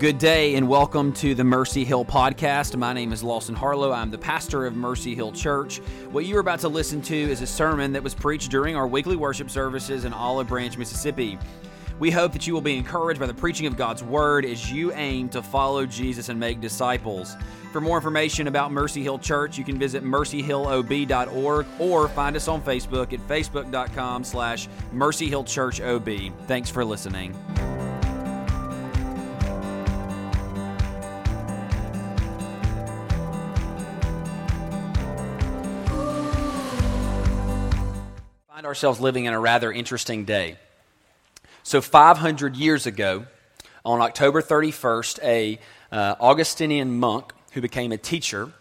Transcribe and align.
Good 0.00 0.16
day 0.16 0.54
and 0.54 0.66
welcome 0.66 1.12
to 1.12 1.34
the 1.34 1.44
Mercy 1.44 1.84
Hill 1.84 2.06
podcast. 2.06 2.74
My 2.74 2.94
name 2.94 3.12
is 3.12 3.22
Lawson 3.22 3.54
Harlow. 3.54 3.92
I'm 3.92 4.10
the 4.10 4.16
pastor 4.16 4.64
of 4.64 4.74
Mercy 4.74 5.14
Hill 5.14 5.30
Church. 5.30 5.76
What 6.10 6.24
you're 6.24 6.40
about 6.40 6.60
to 6.60 6.70
listen 6.70 7.02
to 7.02 7.14
is 7.14 7.42
a 7.42 7.46
sermon 7.46 7.92
that 7.92 8.02
was 8.02 8.14
preached 8.14 8.50
during 8.50 8.76
our 8.76 8.88
weekly 8.88 9.16
worship 9.16 9.50
services 9.50 10.06
in 10.06 10.14
Olive 10.14 10.48
Branch, 10.48 10.74
Mississippi. 10.78 11.38
We 11.98 12.10
hope 12.10 12.32
that 12.32 12.46
you 12.46 12.54
will 12.54 12.62
be 12.62 12.78
encouraged 12.78 13.20
by 13.20 13.26
the 13.26 13.34
preaching 13.34 13.66
of 13.66 13.76
God's 13.76 14.02
Word 14.02 14.46
as 14.46 14.72
you 14.72 14.90
aim 14.94 15.28
to 15.28 15.42
follow 15.42 15.84
Jesus 15.84 16.30
and 16.30 16.40
make 16.40 16.62
disciples. 16.62 17.36
For 17.70 17.82
more 17.82 17.98
information 17.98 18.46
about 18.46 18.72
Mercy 18.72 19.02
Hill 19.02 19.18
Church, 19.18 19.58
you 19.58 19.64
can 19.64 19.78
visit 19.78 20.02
mercyhillob.org 20.02 21.66
or 21.78 22.08
find 22.08 22.36
us 22.36 22.48
on 22.48 22.62
Facebook 22.62 23.12
at 23.12 23.20
facebook.com 23.28 24.24
slash 24.24 24.66
mercyhillchurchob. 24.94 26.32
Thanks 26.46 26.70
for 26.70 26.86
listening. 26.86 27.36
Ourselves 38.70 39.00
living 39.00 39.24
in 39.24 39.34
a 39.34 39.40
rather 39.40 39.72
interesting 39.72 40.24
day. 40.24 40.56
So, 41.64 41.80
500 41.80 42.56
years 42.56 42.86
ago, 42.86 43.26
on 43.84 44.00
October 44.00 44.40
31st, 44.42 45.18
a 45.24 45.58
uh, 45.90 46.14
Augustinian 46.20 46.96
monk 47.00 47.32
who 47.52 47.60
became 47.60 47.90
a 47.90 47.98
teacher 47.98 48.52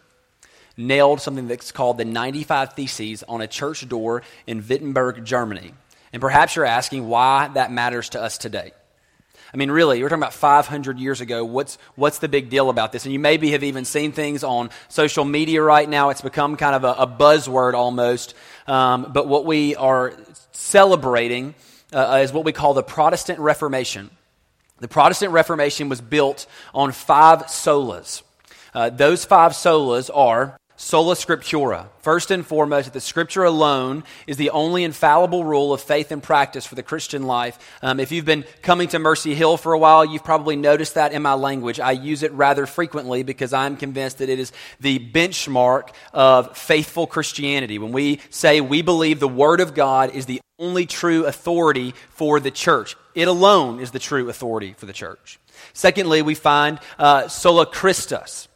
nailed 0.76 1.22
something 1.22 1.48
that's 1.48 1.72
called 1.72 1.99
the 1.99 2.05
95 2.05 2.73
Theses 2.73 3.23
on 3.30 3.41
a 3.41 3.48
church 3.48 3.87
door 3.87 4.24
in 4.48 4.65
Wittenberg, 4.68 5.24
Germany. 5.24 5.74
And 6.12 6.21
perhaps 6.21 6.55
you're 6.55 6.65
asking 6.65 7.07
why 7.07 7.49
that 7.54 7.71
matters 7.71 8.10
to 8.10 8.21
us 8.21 8.40
today. 8.40 8.71
I 9.54 9.58
mean, 9.58 9.72
really, 9.72 10.02
we're 10.04 10.10
talking 10.10 10.22
about 10.22 10.34
500 10.34 11.00
years 11.00 11.22
ago. 11.22 11.44
What's, 11.44 11.78
what's 11.96 12.20
the 12.20 12.28
big 12.28 12.50
deal 12.50 12.70
about 12.70 12.92
this? 12.92 13.05
And 13.05 13.14
you 13.14 13.20
maybe 13.20 13.52
have 13.52 13.64
even 13.64 13.84
seen 13.84 14.12
things 14.12 14.44
on 14.44 14.70
social 14.90 15.26
media 15.26 15.62
right 15.64 15.90
now. 15.90 16.10
It's 16.10 16.22
become 16.22 16.55
kind 16.55 16.76
of 16.76 16.84
a, 16.84 17.02
a 17.04 17.08
buzzword 17.08 17.74
almost. 17.74 18.36
Um, 18.68 19.12
but 19.12 19.27
what 19.27 19.46
we 19.46 19.76
are 19.76 20.14
celebrating 20.52 21.55
uh, 21.92 22.20
is 22.22 22.32
what 22.32 22.46
we 22.46 22.52
call 22.52 22.76
the 22.76 22.84
Protestant 22.84 23.40
Reformation. 23.40 24.12
The 24.77 24.88
Protestant 24.88 25.34
Reformation 25.34 25.90
was 25.90 26.00
built 26.00 26.46
on 26.74 26.92
five 26.92 27.44
solas. 27.46 28.22
Uh, 28.74 28.92
those 28.92 29.26
five 29.26 29.54
solas 29.54 30.12
are 30.14 30.59
sola 30.80 31.13
scriptura. 31.13 31.88
First 31.99 32.32
and 32.32 32.46
foremost, 32.46 32.85
that 32.85 32.94
the 32.94 33.02
scripture 33.02 33.44
alone 33.44 34.05
is 34.27 34.38
the 34.38 34.49
only 34.52 34.86
infallible 34.86 35.44
rule 35.44 35.74
of 35.74 35.82
faith 35.82 36.10
and 36.10 36.24
practice 36.24 36.66
for 36.66 36.76
the 36.76 36.84
Christian 36.84 37.24
life. 37.24 37.60
Um, 37.82 37.99
if 37.99 38.13
you've 38.13 38.26
been 38.26 38.46
coming 38.62 38.88
to 38.90 38.99
Mercy 38.99 39.36
Hill 39.36 39.58
for 39.58 39.74
a 39.74 39.77
while, 39.77 40.05
you've 40.05 40.24
probably 40.24 40.55
noticed 40.55 40.94
that 40.96 41.12
in 41.12 41.21
my 41.21 41.34
language. 41.34 41.82
I 41.82 41.91
use 41.91 42.24
it 42.24 42.32
rather 42.32 42.66
frequently 42.66 43.24
because 43.24 43.52
I'm 43.52 43.76
convinced 43.76 44.20
that 44.20 44.30
it 44.30 44.40
is 44.40 44.54
the 44.80 44.99
benchmark 44.99 45.90
of 46.13 46.58
faithful 46.58 47.08
Christianity. 47.08 47.77
When 47.77 47.91
we 47.91 48.21
say 48.30 48.62
we 48.62 48.82
believe 48.82 49.20
the 49.20 49.27
Word 49.27 49.60
of 49.60 49.76
God 49.76 50.16
is 50.16 50.27
the 50.27 50.41
only 50.58 50.86
true 50.86 51.26
authority 51.26 51.93
for 52.12 52.40
the 52.40 52.52
church, 52.52 52.96
it 53.16 53.27
alone 53.27 53.82
is 53.82 53.91
the 53.91 53.99
true 53.99 54.30
authority 54.30 54.74
for 54.77 54.86
the 54.86 54.93
church. 54.93 55.40
Secondly, 55.74 56.21
we 56.21 56.36
find 56.36 56.80
uh, 56.98 57.27
sola 57.27 57.66
Christus 57.66 58.49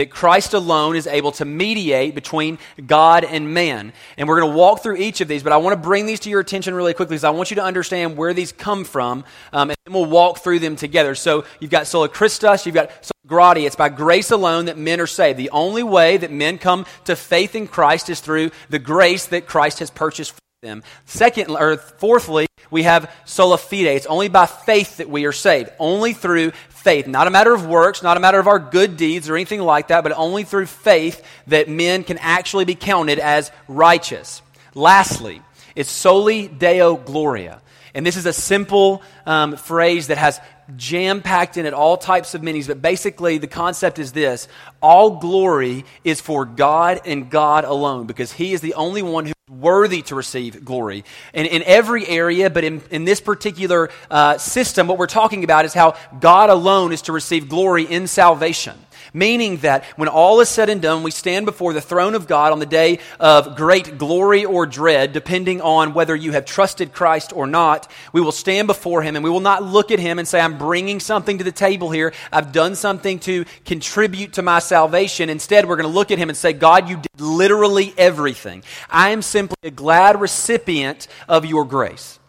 that 0.00 0.10
Christ 0.10 0.54
alone 0.54 0.96
is 0.96 1.06
able 1.06 1.30
to 1.32 1.44
mediate 1.44 2.14
between 2.14 2.58
God 2.86 3.22
and 3.22 3.52
man. 3.52 3.92
And 4.16 4.26
we're 4.26 4.40
going 4.40 4.50
to 4.50 4.56
walk 4.56 4.82
through 4.82 4.96
each 4.96 5.20
of 5.20 5.28
these, 5.28 5.42
but 5.42 5.52
I 5.52 5.58
want 5.58 5.74
to 5.74 5.80
bring 5.80 6.06
these 6.06 6.20
to 6.20 6.30
your 6.30 6.40
attention 6.40 6.74
really 6.74 6.94
quickly 6.94 7.16
because 7.16 7.24
I 7.24 7.30
want 7.30 7.50
you 7.50 7.56
to 7.56 7.62
understand 7.62 8.16
where 8.16 8.32
these 8.32 8.50
come 8.50 8.84
from, 8.84 9.24
um, 9.52 9.68
and 9.68 9.94
we'll 9.94 10.06
walk 10.06 10.38
through 10.38 10.60
them 10.60 10.74
together. 10.74 11.14
So 11.14 11.44
you've 11.60 11.70
got 11.70 11.86
sola 11.86 12.08
Christus, 12.08 12.64
you've 12.64 12.74
got 12.74 12.90
sola 13.04 13.12
gratia. 13.26 13.66
It's 13.66 13.76
by 13.76 13.90
grace 13.90 14.30
alone 14.30 14.64
that 14.64 14.78
men 14.78 15.02
are 15.02 15.06
saved. 15.06 15.38
The 15.38 15.50
only 15.50 15.82
way 15.82 16.16
that 16.16 16.30
men 16.30 16.56
come 16.56 16.86
to 17.04 17.14
faith 17.14 17.54
in 17.54 17.68
Christ 17.68 18.08
is 18.08 18.20
through 18.20 18.52
the 18.70 18.78
grace 18.78 19.26
that 19.26 19.46
Christ 19.46 19.80
has 19.80 19.90
purchased 19.90 20.32
them. 20.62 20.82
Second, 21.06 21.48
or 21.48 21.78
fourthly, 21.78 22.46
we 22.70 22.82
have 22.82 23.10
sola 23.24 23.56
fide. 23.56 23.96
It's 23.96 24.04
only 24.04 24.28
by 24.28 24.44
faith 24.44 24.98
that 24.98 25.08
we 25.08 25.24
are 25.24 25.32
saved. 25.32 25.70
Only 25.78 26.12
through 26.12 26.50
faith. 26.68 27.06
Not 27.06 27.26
a 27.26 27.30
matter 27.30 27.54
of 27.54 27.64
works, 27.64 28.02
not 28.02 28.18
a 28.18 28.20
matter 28.20 28.38
of 28.38 28.46
our 28.46 28.58
good 28.58 28.98
deeds 28.98 29.30
or 29.30 29.36
anything 29.36 29.62
like 29.62 29.88
that, 29.88 30.02
but 30.02 30.12
only 30.12 30.44
through 30.44 30.66
faith 30.66 31.24
that 31.46 31.70
men 31.70 32.04
can 32.04 32.18
actually 32.18 32.66
be 32.66 32.74
counted 32.74 33.18
as 33.18 33.50
righteous. 33.68 34.42
Lastly, 34.74 35.40
it's 35.74 35.90
soli 35.90 36.46
deo 36.46 36.96
gloria. 36.96 37.62
And 37.94 38.04
this 38.04 38.18
is 38.18 38.26
a 38.26 38.32
simple 38.34 39.02
um, 39.24 39.56
phrase 39.56 40.08
that 40.08 40.18
has 40.18 40.38
jam 40.76 41.22
packed 41.22 41.56
in 41.56 41.64
it 41.64 41.72
all 41.72 41.96
types 41.96 42.34
of 42.34 42.42
meanings, 42.42 42.66
but 42.66 42.82
basically 42.82 43.38
the 43.38 43.46
concept 43.46 43.98
is 43.98 44.12
this 44.12 44.46
all 44.82 45.20
glory 45.20 45.86
is 46.04 46.20
for 46.20 46.44
God 46.44 47.00
and 47.06 47.30
God 47.30 47.64
alone, 47.64 48.06
because 48.06 48.30
He 48.30 48.52
is 48.52 48.60
the 48.60 48.74
only 48.74 49.00
one 49.00 49.24
who 49.24 49.32
worthy 49.60 50.02
to 50.02 50.14
receive 50.14 50.64
glory. 50.64 51.04
And 51.34 51.46
in 51.46 51.62
every 51.64 52.06
area, 52.06 52.50
but 52.50 52.64
in, 52.64 52.82
in 52.90 53.04
this 53.04 53.20
particular 53.20 53.90
uh, 54.10 54.38
system, 54.38 54.86
what 54.86 54.98
we're 54.98 55.06
talking 55.06 55.44
about 55.44 55.64
is 55.64 55.74
how 55.74 55.96
God 56.18 56.50
alone 56.50 56.92
is 56.92 57.02
to 57.02 57.12
receive 57.12 57.48
glory 57.48 57.84
in 57.84 58.06
salvation. 58.06 58.78
Meaning 59.12 59.58
that 59.58 59.84
when 59.96 60.08
all 60.08 60.40
is 60.40 60.48
said 60.48 60.68
and 60.68 60.80
done, 60.80 61.02
we 61.02 61.10
stand 61.10 61.46
before 61.46 61.72
the 61.72 61.80
throne 61.80 62.14
of 62.14 62.28
God 62.28 62.52
on 62.52 62.58
the 62.58 62.66
day 62.66 63.00
of 63.18 63.56
great 63.56 63.98
glory 63.98 64.44
or 64.44 64.66
dread, 64.66 65.12
depending 65.12 65.60
on 65.60 65.94
whether 65.94 66.14
you 66.14 66.32
have 66.32 66.44
trusted 66.44 66.92
Christ 66.92 67.32
or 67.34 67.46
not. 67.46 67.90
We 68.12 68.20
will 68.20 68.32
stand 68.32 68.68
before 68.68 69.02
Him 69.02 69.16
and 69.16 69.24
we 69.24 69.30
will 69.30 69.40
not 69.40 69.64
look 69.64 69.90
at 69.90 69.98
Him 69.98 70.18
and 70.18 70.28
say, 70.28 70.40
I'm 70.40 70.58
bringing 70.58 71.00
something 71.00 71.38
to 71.38 71.44
the 71.44 71.52
table 71.52 71.90
here. 71.90 72.12
I've 72.32 72.52
done 72.52 72.76
something 72.76 73.18
to 73.20 73.44
contribute 73.64 74.34
to 74.34 74.42
my 74.42 74.60
salvation. 74.60 75.28
Instead, 75.28 75.66
we're 75.66 75.76
going 75.76 75.88
to 75.88 75.94
look 75.94 76.10
at 76.10 76.18
Him 76.18 76.28
and 76.28 76.38
say, 76.38 76.52
God, 76.52 76.88
you 76.88 76.96
did 76.96 77.20
literally 77.20 77.92
everything. 77.98 78.62
I 78.88 79.10
am 79.10 79.22
simply 79.22 79.56
a 79.64 79.70
glad 79.70 80.20
recipient 80.20 81.08
of 81.28 81.44
your 81.44 81.64
grace. 81.64 82.19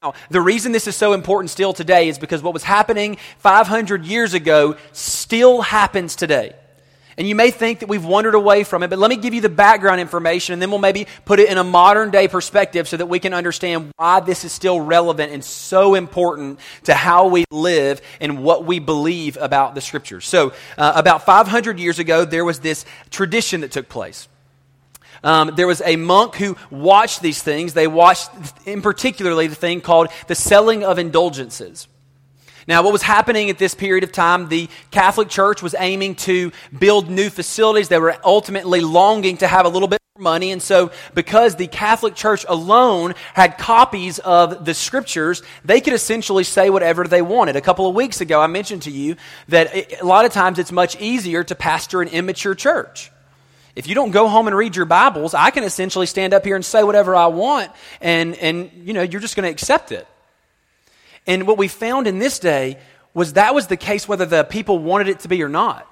Now, 0.00 0.14
the 0.30 0.40
reason 0.40 0.70
this 0.70 0.86
is 0.86 0.94
so 0.94 1.12
important 1.12 1.50
still 1.50 1.72
today 1.72 2.08
is 2.08 2.20
because 2.20 2.40
what 2.40 2.54
was 2.54 2.62
happening 2.62 3.16
500 3.38 4.04
years 4.04 4.32
ago 4.32 4.76
still 4.92 5.60
happens 5.60 6.14
today. 6.14 6.54
And 7.16 7.26
you 7.26 7.34
may 7.34 7.50
think 7.50 7.80
that 7.80 7.88
we've 7.88 8.04
wandered 8.04 8.36
away 8.36 8.62
from 8.62 8.84
it, 8.84 8.90
but 8.90 9.00
let 9.00 9.10
me 9.10 9.16
give 9.16 9.34
you 9.34 9.40
the 9.40 9.48
background 9.48 10.00
information 10.00 10.52
and 10.52 10.62
then 10.62 10.70
we'll 10.70 10.78
maybe 10.78 11.08
put 11.24 11.40
it 11.40 11.50
in 11.50 11.58
a 11.58 11.64
modern 11.64 12.12
day 12.12 12.28
perspective 12.28 12.86
so 12.86 12.96
that 12.96 13.06
we 13.06 13.18
can 13.18 13.34
understand 13.34 13.90
why 13.96 14.20
this 14.20 14.44
is 14.44 14.52
still 14.52 14.80
relevant 14.80 15.32
and 15.32 15.44
so 15.44 15.96
important 15.96 16.60
to 16.84 16.94
how 16.94 17.26
we 17.26 17.44
live 17.50 18.00
and 18.20 18.44
what 18.44 18.64
we 18.64 18.78
believe 18.78 19.36
about 19.40 19.74
the 19.74 19.80
scriptures. 19.80 20.28
So, 20.28 20.52
uh, 20.76 20.92
about 20.94 21.24
500 21.24 21.80
years 21.80 21.98
ago, 21.98 22.24
there 22.24 22.44
was 22.44 22.60
this 22.60 22.84
tradition 23.10 23.62
that 23.62 23.72
took 23.72 23.88
place. 23.88 24.28
Um, 25.22 25.52
there 25.56 25.66
was 25.66 25.82
a 25.84 25.96
monk 25.96 26.36
who 26.36 26.56
watched 26.70 27.22
these 27.22 27.42
things. 27.42 27.74
They 27.74 27.86
watched, 27.86 28.30
in 28.66 28.82
particularly, 28.82 29.46
the 29.46 29.54
thing 29.54 29.80
called 29.80 30.08
the 30.26 30.34
selling 30.34 30.84
of 30.84 30.98
indulgences. 30.98 31.88
Now, 32.68 32.82
what 32.82 32.92
was 32.92 33.00
happening 33.00 33.48
at 33.48 33.56
this 33.56 33.74
period 33.74 34.04
of 34.04 34.12
time, 34.12 34.50
the 34.50 34.68
Catholic 34.90 35.30
Church 35.30 35.62
was 35.62 35.74
aiming 35.78 36.16
to 36.16 36.52
build 36.78 37.08
new 37.08 37.30
facilities. 37.30 37.88
They 37.88 37.98
were 37.98 38.14
ultimately 38.22 38.82
longing 38.82 39.38
to 39.38 39.48
have 39.48 39.64
a 39.64 39.70
little 39.70 39.88
bit 39.88 39.98
more 40.16 40.22
money. 40.22 40.52
And 40.52 40.60
so, 40.62 40.90
because 41.14 41.56
the 41.56 41.66
Catholic 41.66 42.14
Church 42.14 42.44
alone 42.46 43.14
had 43.32 43.56
copies 43.56 44.18
of 44.18 44.66
the 44.66 44.74
scriptures, 44.74 45.42
they 45.64 45.80
could 45.80 45.94
essentially 45.94 46.44
say 46.44 46.68
whatever 46.68 47.04
they 47.04 47.22
wanted. 47.22 47.56
A 47.56 47.62
couple 47.62 47.88
of 47.88 47.94
weeks 47.94 48.20
ago, 48.20 48.38
I 48.38 48.48
mentioned 48.48 48.82
to 48.82 48.90
you 48.90 49.16
that 49.48 49.74
a 50.02 50.04
lot 50.04 50.26
of 50.26 50.32
times 50.32 50.58
it's 50.58 50.70
much 50.70 51.00
easier 51.00 51.42
to 51.44 51.54
pastor 51.54 52.02
an 52.02 52.08
immature 52.08 52.54
church. 52.54 53.10
If 53.78 53.86
you 53.86 53.94
don't 53.94 54.10
go 54.10 54.26
home 54.26 54.48
and 54.48 54.56
read 54.56 54.74
your 54.74 54.86
Bibles, 54.86 55.34
I 55.34 55.50
can 55.50 55.62
essentially 55.62 56.06
stand 56.06 56.34
up 56.34 56.44
here 56.44 56.56
and 56.56 56.64
say 56.64 56.82
whatever 56.82 57.14
I 57.14 57.28
want, 57.28 57.70
and, 58.00 58.34
and 58.38 58.72
you 58.74 58.92
know, 58.92 59.02
you're 59.02 59.20
just 59.20 59.36
going 59.36 59.44
to 59.44 59.52
accept 59.52 59.92
it. 59.92 60.04
And 61.28 61.46
what 61.46 61.58
we 61.58 61.68
found 61.68 62.08
in 62.08 62.18
this 62.18 62.40
day 62.40 62.78
was 63.14 63.34
that 63.34 63.54
was 63.54 63.68
the 63.68 63.76
case 63.76 64.08
whether 64.08 64.26
the 64.26 64.42
people 64.42 64.80
wanted 64.80 65.06
it 65.06 65.20
to 65.20 65.28
be 65.28 65.40
or 65.44 65.48
not. 65.48 65.88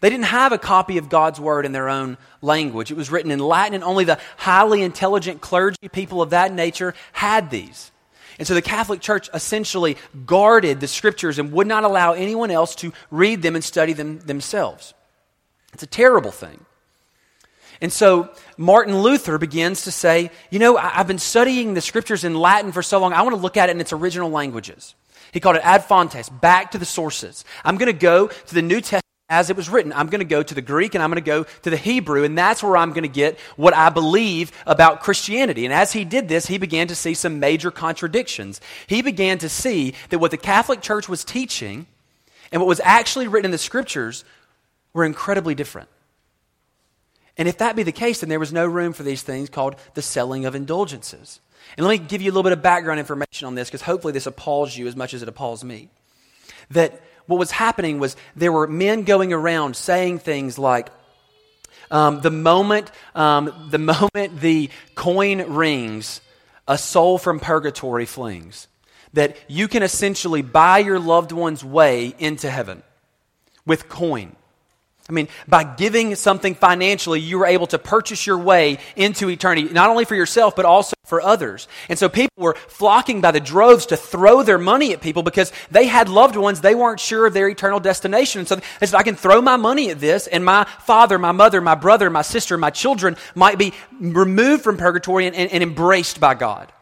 They 0.00 0.08
didn't 0.08 0.24
have 0.24 0.52
a 0.52 0.58
copy 0.58 0.96
of 0.96 1.10
God's 1.10 1.38
word 1.38 1.66
in 1.66 1.72
their 1.72 1.90
own 1.90 2.16
language. 2.40 2.90
It 2.90 2.96
was 2.96 3.10
written 3.10 3.30
in 3.30 3.40
Latin, 3.40 3.74
and 3.74 3.84
only 3.84 4.04
the 4.04 4.18
highly 4.38 4.80
intelligent 4.80 5.42
clergy, 5.42 5.90
people 5.92 6.22
of 6.22 6.30
that 6.30 6.50
nature, 6.50 6.94
had 7.12 7.50
these. 7.50 7.92
And 8.38 8.48
so 8.48 8.54
the 8.54 8.62
Catholic 8.62 9.02
Church 9.02 9.28
essentially 9.34 9.98
guarded 10.24 10.80
the 10.80 10.88
scriptures 10.88 11.38
and 11.38 11.52
would 11.52 11.66
not 11.66 11.84
allow 11.84 12.14
anyone 12.14 12.50
else 12.50 12.74
to 12.76 12.94
read 13.10 13.42
them 13.42 13.54
and 13.54 13.62
study 13.62 13.92
them 13.92 14.20
themselves. 14.20 14.94
It's 15.74 15.82
a 15.82 15.86
terrible 15.86 16.30
thing. 16.30 16.65
And 17.80 17.92
so 17.92 18.30
Martin 18.56 18.98
Luther 18.98 19.38
begins 19.38 19.82
to 19.82 19.90
say, 19.90 20.30
you 20.50 20.58
know, 20.58 20.76
I've 20.76 21.06
been 21.06 21.18
studying 21.18 21.74
the 21.74 21.80
scriptures 21.80 22.24
in 22.24 22.34
Latin 22.34 22.72
for 22.72 22.82
so 22.82 22.98
long, 22.98 23.12
I 23.12 23.22
want 23.22 23.34
to 23.34 23.40
look 23.40 23.56
at 23.56 23.68
it 23.68 23.72
in 23.72 23.80
its 23.80 23.92
original 23.92 24.30
languages. 24.30 24.94
He 25.32 25.40
called 25.40 25.56
it 25.56 25.62
ad 25.64 25.84
fontes, 25.84 26.28
back 26.28 26.70
to 26.70 26.78
the 26.78 26.84
sources. 26.84 27.44
I'm 27.64 27.76
going 27.76 27.92
to 27.92 27.98
go 27.98 28.28
to 28.28 28.54
the 28.54 28.62
New 28.62 28.80
Testament 28.80 29.02
as 29.28 29.50
it 29.50 29.56
was 29.56 29.68
written. 29.68 29.92
I'm 29.92 30.06
going 30.06 30.20
to 30.20 30.24
go 30.24 30.42
to 30.42 30.54
the 30.54 30.62
Greek 30.62 30.94
and 30.94 31.02
I'm 31.02 31.10
going 31.10 31.22
to 31.22 31.26
go 31.26 31.44
to 31.62 31.70
the 31.70 31.76
Hebrew, 31.76 32.24
and 32.24 32.38
that's 32.38 32.62
where 32.62 32.76
I'm 32.76 32.90
going 32.90 33.02
to 33.02 33.08
get 33.08 33.38
what 33.56 33.74
I 33.74 33.90
believe 33.90 34.52
about 34.66 35.02
Christianity. 35.02 35.64
And 35.64 35.74
as 35.74 35.92
he 35.92 36.04
did 36.04 36.28
this, 36.28 36.46
he 36.46 36.58
began 36.58 36.86
to 36.88 36.94
see 36.94 37.14
some 37.14 37.40
major 37.40 37.70
contradictions. 37.70 38.60
He 38.86 39.02
began 39.02 39.38
to 39.38 39.48
see 39.48 39.94
that 40.10 40.20
what 40.20 40.30
the 40.30 40.36
Catholic 40.36 40.80
Church 40.80 41.08
was 41.08 41.24
teaching 41.24 41.86
and 42.52 42.60
what 42.60 42.68
was 42.68 42.80
actually 42.84 43.26
written 43.26 43.46
in 43.46 43.50
the 43.50 43.58
scriptures 43.58 44.24
were 44.92 45.04
incredibly 45.04 45.54
different. 45.54 45.88
And 47.38 47.48
if 47.48 47.58
that 47.58 47.76
be 47.76 47.82
the 47.82 47.92
case, 47.92 48.20
then 48.20 48.28
there 48.28 48.40
was 48.40 48.52
no 48.52 48.66
room 48.66 48.92
for 48.92 49.02
these 49.02 49.22
things 49.22 49.50
called 49.50 49.76
the 49.94 50.02
selling 50.02 50.46
of 50.46 50.54
indulgences. 50.54 51.40
And 51.76 51.86
let 51.86 52.00
me 52.00 52.06
give 52.06 52.22
you 52.22 52.30
a 52.30 52.32
little 52.32 52.42
bit 52.42 52.52
of 52.52 52.62
background 52.62 53.00
information 53.00 53.46
on 53.46 53.54
this 53.54 53.68
because 53.68 53.82
hopefully 53.82 54.12
this 54.12 54.26
appalls 54.26 54.76
you 54.76 54.86
as 54.86 54.96
much 54.96 55.12
as 55.12 55.22
it 55.22 55.28
appalls 55.28 55.64
me. 55.64 55.90
That 56.70 57.02
what 57.26 57.38
was 57.38 57.50
happening 57.50 57.98
was 57.98 58.16
there 58.34 58.52
were 58.52 58.66
men 58.66 59.02
going 59.02 59.32
around 59.32 59.76
saying 59.76 60.20
things 60.20 60.58
like, 60.58 60.88
um, 61.90 62.20
the 62.20 62.30
moment 62.30 62.90
um, 63.14 63.68
the 63.70 63.78
moment 63.78 64.40
the 64.40 64.70
coin 64.94 65.54
rings, 65.54 66.20
a 66.66 66.78
soul 66.78 67.18
from 67.18 67.40
purgatory 67.40 68.06
flings. 68.06 68.68
That 69.12 69.36
you 69.48 69.68
can 69.68 69.82
essentially 69.82 70.42
buy 70.42 70.78
your 70.78 70.98
loved 70.98 71.32
one's 71.32 71.64
way 71.64 72.14
into 72.18 72.50
heaven 72.50 72.82
with 73.64 73.88
coin. 73.88 74.36
I 75.08 75.12
mean, 75.12 75.28
by 75.46 75.62
giving 75.62 76.16
something 76.16 76.56
financially, 76.56 77.20
you 77.20 77.38
were 77.38 77.46
able 77.46 77.68
to 77.68 77.78
purchase 77.78 78.26
your 78.26 78.38
way 78.38 78.78
into 78.96 79.30
eternity, 79.30 79.72
not 79.72 79.88
only 79.88 80.04
for 80.04 80.16
yourself, 80.16 80.56
but 80.56 80.64
also 80.64 80.96
for 81.04 81.20
others. 81.20 81.68
And 81.88 81.96
so 81.96 82.08
people 82.08 82.34
were 82.36 82.54
flocking 82.66 83.20
by 83.20 83.30
the 83.30 83.38
droves 83.38 83.86
to 83.86 83.96
throw 83.96 84.42
their 84.42 84.58
money 84.58 84.92
at 84.92 85.00
people 85.00 85.22
because 85.22 85.52
they 85.70 85.86
had 85.86 86.08
loved 86.08 86.34
ones, 86.34 86.60
they 86.60 86.74
weren't 86.74 86.98
sure 86.98 87.26
of 87.26 87.34
their 87.34 87.48
eternal 87.48 87.78
destination. 87.78 88.40
And 88.40 88.48
so 88.48 88.56
they 88.80 88.86
said, 88.86 88.96
I 88.96 89.04
can 89.04 89.14
throw 89.14 89.40
my 89.40 89.56
money 89.56 89.90
at 89.90 90.00
this, 90.00 90.26
and 90.26 90.44
my 90.44 90.64
father, 90.64 91.18
my 91.18 91.32
mother, 91.32 91.60
my 91.60 91.76
brother, 91.76 92.10
my 92.10 92.22
sister, 92.22 92.58
my 92.58 92.70
children 92.70 93.16
might 93.36 93.58
be 93.58 93.74
removed 94.00 94.64
from 94.64 94.76
purgatory 94.76 95.26
and, 95.26 95.36
and, 95.36 95.52
and 95.52 95.62
embraced 95.62 96.18
by 96.18 96.34
God. 96.34 96.72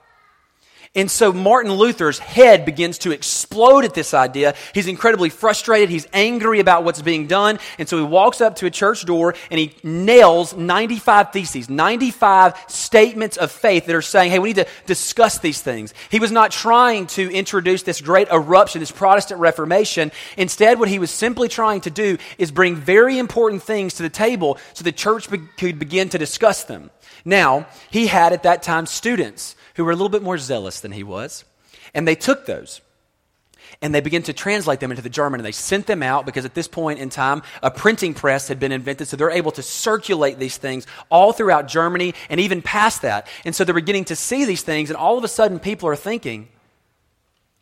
And 0.96 1.10
so 1.10 1.32
Martin 1.32 1.72
Luther's 1.72 2.20
head 2.20 2.64
begins 2.64 2.98
to 2.98 3.10
explode 3.10 3.84
at 3.84 3.94
this 3.94 4.14
idea. 4.14 4.54
He's 4.72 4.86
incredibly 4.86 5.28
frustrated. 5.28 5.90
He's 5.90 6.06
angry 6.12 6.60
about 6.60 6.84
what's 6.84 7.02
being 7.02 7.26
done. 7.26 7.58
And 7.78 7.88
so 7.88 7.96
he 7.96 8.04
walks 8.04 8.40
up 8.40 8.56
to 8.56 8.66
a 8.66 8.70
church 8.70 9.04
door 9.04 9.34
and 9.50 9.58
he 9.58 9.74
nails 9.82 10.54
95 10.54 11.32
theses, 11.32 11.68
95 11.68 12.54
statements 12.68 13.36
of 13.36 13.50
faith 13.50 13.86
that 13.86 13.96
are 13.96 14.02
saying, 14.02 14.30
hey, 14.30 14.38
we 14.38 14.50
need 14.50 14.56
to 14.56 14.68
discuss 14.86 15.38
these 15.38 15.60
things. 15.60 15.92
He 16.10 16.20
was 16.20 16.30
not 16.30 16.52
trying 16.52 17.08
to 17.08 17.28
introduce 17.28 17.82
this 17.82 18.00
great 18.00 18.28
eruption, 18.30 18.78
this 18.78 18.92
Protestant 18.92 19.40
Reformation. 19.40 20.12
Instead, 20.36 20.78
what 20.78 20.88
he 20.88 21.00
was 21.00 21.10
simply 21.10 21.48
trying 21.48 21.80
to 21.80 21.90
do 21.90 22.18
is 22.38 22.52
bring 22.52 22.76
very 22.76 23.18
important 23.18 23.64
things 23.64 23.94
to 23.94 24.04
the 24.04 24.10
table 24.10 24.58
so 24.74 24.84
the 24.84 24.92
church 24.92 25.28
be- 25.28 25.38
could 25.58 25.80
begin 25.80 26.08
to 26.10 26.18
discuss 26.18 26.62
them. 26.62 26.90
Now, 27.24 27.66
he 27.90 28.06
had 28.06 28.32
at 28.32 28.44
that 28.44 28.62
time 28.62 28.86
students 28.86 29.56
who 29.74 29.84
were 29.84 29.92
a 29.92 29.96
little 29.96 30.08
bit 30.08 30.22
more 30.22 30.38
zealous 30.38 30.80
than 30.80 30.92
he 30.92 31.02
was. 31.02 31.44
And 31.92 32.06
they 32.08 32.14
took 32.14 32.46
those 32.46 32.80
and 33.82 33.94
they 33.94 34.00
began 34.00 34.22
to 34.22 34.32
translate 34.32 34.80
them 34.80 34.90
into 34.90 35.02
the 35.02 35.08
German 35.08 35.40
and 35.40 35.46
they 35.46 35.52
sent 35.52 35.86
them 35.86 36.02
out 36.02 36.26
because 36.26 36.44
at 36.44 36.54
this 36.54 36.68
point 36.68 36.98
in 36.98 37.10
time, 37.10 37.42
a 37.62 37.70
printing 37.70 38.14
press 38.14 38.48
had 38.48 38.60
been 38.60 38.72
invented. 38.72 39.08
So 39.08 39.16
they're 39.16 39.30
able 39.30 39.52
to 39.52 39.62
circulate 39.62 40.38
these 40.38 40.56
things 40.56 40.86
all 41.10 41.32
throughout 41.32 41.68
Germany 41.68 42.14
and 42.30 42.40
even 42.40 42.62
past 42.62 43.02
that. 43.02 43.26
And 43.44 43.54
so 43.54 43.64
they're 43.64 43.74
beginning 43.74 44.06
to 44.06 44.16
see 44.16 44.44
these 44.44 44.62
things, 44.62 44.90
and 44.90 44.96
all 44.96 45.18
of 45.18 45.24
a 45.24 45.28
sudden, 45.28 45.58
people 45.58 45.88
are 45.88 45.96
thinking, 45.96 46.48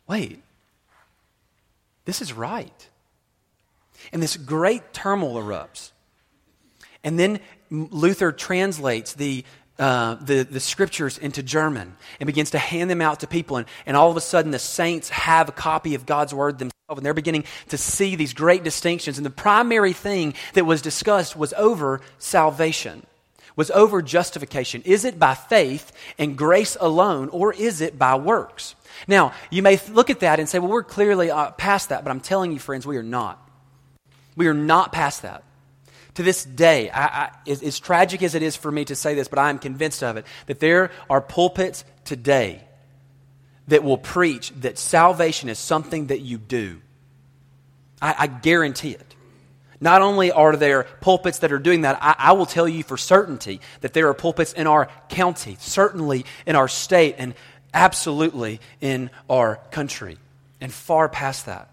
wait, 0.07 0.41
this 2.05 2.21
is 2.21 2.33
right. 2.33 2.89
And 4.11 4.21
this 4.21 4.37
great 4.37 4.93
turmoil 4.93 5.35
erupts. 5.35 5.91
And 7.03 7.17
then 7.17 7.39
Luther 7.69 8.31
translates 8.31 9.13
the 9.13 9.45
uh, 9.79 10.15
the, 10.15 10.43
the 10.43 10.59
scriptures 10.59 11.17
into 11.17 11.41
German 11.41 11.95
and 12.19 12.27
begins 12.27 12.51
to 12.51 12.59
hand 12.59 12.89
them 12.89 13.01
out 13.01 13.21
to 13.21 13.27
people. 13.27 13.57
And, 13.57 13.67
and 13.85 13.97
all 13.97 14.11
of 14.11 14.17
a 14.17 14.21
sudden, 14.21 14.51
the 14.51 14.59
saints 14.59 15.09
have 15.09 15.49
a 15.49 15.51
copy 15.51 15.95
of 15.95 16.05
God's 16.05 16.33
word 16.33 16.59
themselves. 16.59 16.73
And 16.89 17.05
they're 17.05 17.13
beginning 17.13 17.45
to 17.69 17.77
see 17.77 18.15
these 18.15 18.33
great 18.33 18.63
distinctions. 18.63 19.17
And 19.17 19.25
the 19.25 19.31
primary 19.31 19.93
thing 19.93 20.35
that 20.53 20.65
was 20.65 20.81
discussed 20.81 21.35
was 21.35 21.53
over 21.53 22.01
salvation, 22.19 23.05
was 23.55 23.71
over 23.71 24.01
justification. 24.03 24.83
Is 24.83 25.05
it 25.05 25.17
by 25.17 25.33
faith 25.33 25.91
and 26.19 26.37
grace 26.37 26.77
alone, 26.79 27.29
or 27.29 27.51
is 27.51 27.81
it 27.81 27.97
by 27.97 28.15
works? 28.15 28.75
Now, 29.07 29.33
you 29.49 29.63
may 29.63 29.79
look 29.91 30.11
at 30.11 30.19
that 30.19 30.39
and 30.39 30.47
say, 30.47 30.59
well, 30.59 30.69
we're 30.69 30.83
clearly 30.83 31.31
uh, 31.31 31.51
past 31.51 31.89
that. 31.89 32.03
But 32.03 32.11
I'm 32.11 32.19
telling 32.19 32.51
you, 32.51 32.59
friends, 32.59 32.85
we 32.85 32.97
are 32.97 33.03
not. 33.03 33.39
We 34.35 34.47
are 34.47 34.53
not 34.53 34.91
past 34.91 35.23
that. 35.23 35.43
To 36.15 36.23
this 36.23 36.43
day, 36.43 36.89
I, 36.91 37.05
I, 37.05 37.29
as, 37.47 37.63
as 37.63 37.79
tragic 37.79 38.21
as 38.21 38.35
it 38.35 38.43
is 38.43 38.55
for 38.55 38.71
me 38.71 38.85
to 38.85 38.95
say 38.95 39.15
this, 39.15 39.27
but 39.27 39.39
I 39.39 39.49
am 39.49 39.57
convinced 39.57 40.03
of 40.03 40.17
it, 40.17 40.25
that 40.45 40.59
there 40.59 40.91
are 41.09 41.21
pulpits 41.21 41.83
today 42.05 42.63
that 43.67 43.83
will 43.83 43.97
preach 43.97 44.51
that 44.61 44.77
salvation 44.77 45.49
is 45.49 45.57
something 45.57 46.07
that 46.07 46.21
you 46.21 46.37
do. 46.37 46.81
I, 48.01 48.15
I 48.19 48.27
guarantee 48.27 48.91
it. 48.91 49.15
Not 49.79 50.01
only 50.01 50.31
are 50.31 50.55
there 50.55 50.83
pulpits 51.01 51.39
that 51.39 51.51
are 51.51 51.59
doing 51.59 51.81
that, 51.81 51.97
I, 52.01 52.15
I, 52.17 52.31
will 52.33 52.45
tell 52.45 52.69
you 52.69 52.83
for 52.83 52.95
certainty 52.95 53.59
that 53.81 53.91
there 53.91 54.07
are 54.07 54.13
pulpits 54.13 54.53
in 54.53 54.65
our 54.65 54.87
county, 55.09 55.57
certainly 55.59 56.25
in 56.45 56.55
our 56.55 56.69
state, 56.69 57.15
and 57.17 57.33
absolutely 57.73 58.61
in 58.79 59.09
our 59.29 59.57
country, 59.71 60.17
and 60.61 60.71
far 60.71 61.09
past 61.09 61.47
that. 61.47 61.69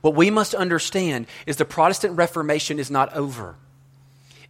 What 0.00 0.14
we 0.14 0.30
must 0.30 0.54
understand 0.54 1.26
is 1.46 1.56
the 1.56 1.64
Protestant 1.64 2.16
Reformation 2.16 2.78
is 2.78 2.90
not 2.90 3.12
over. 3.14 3.56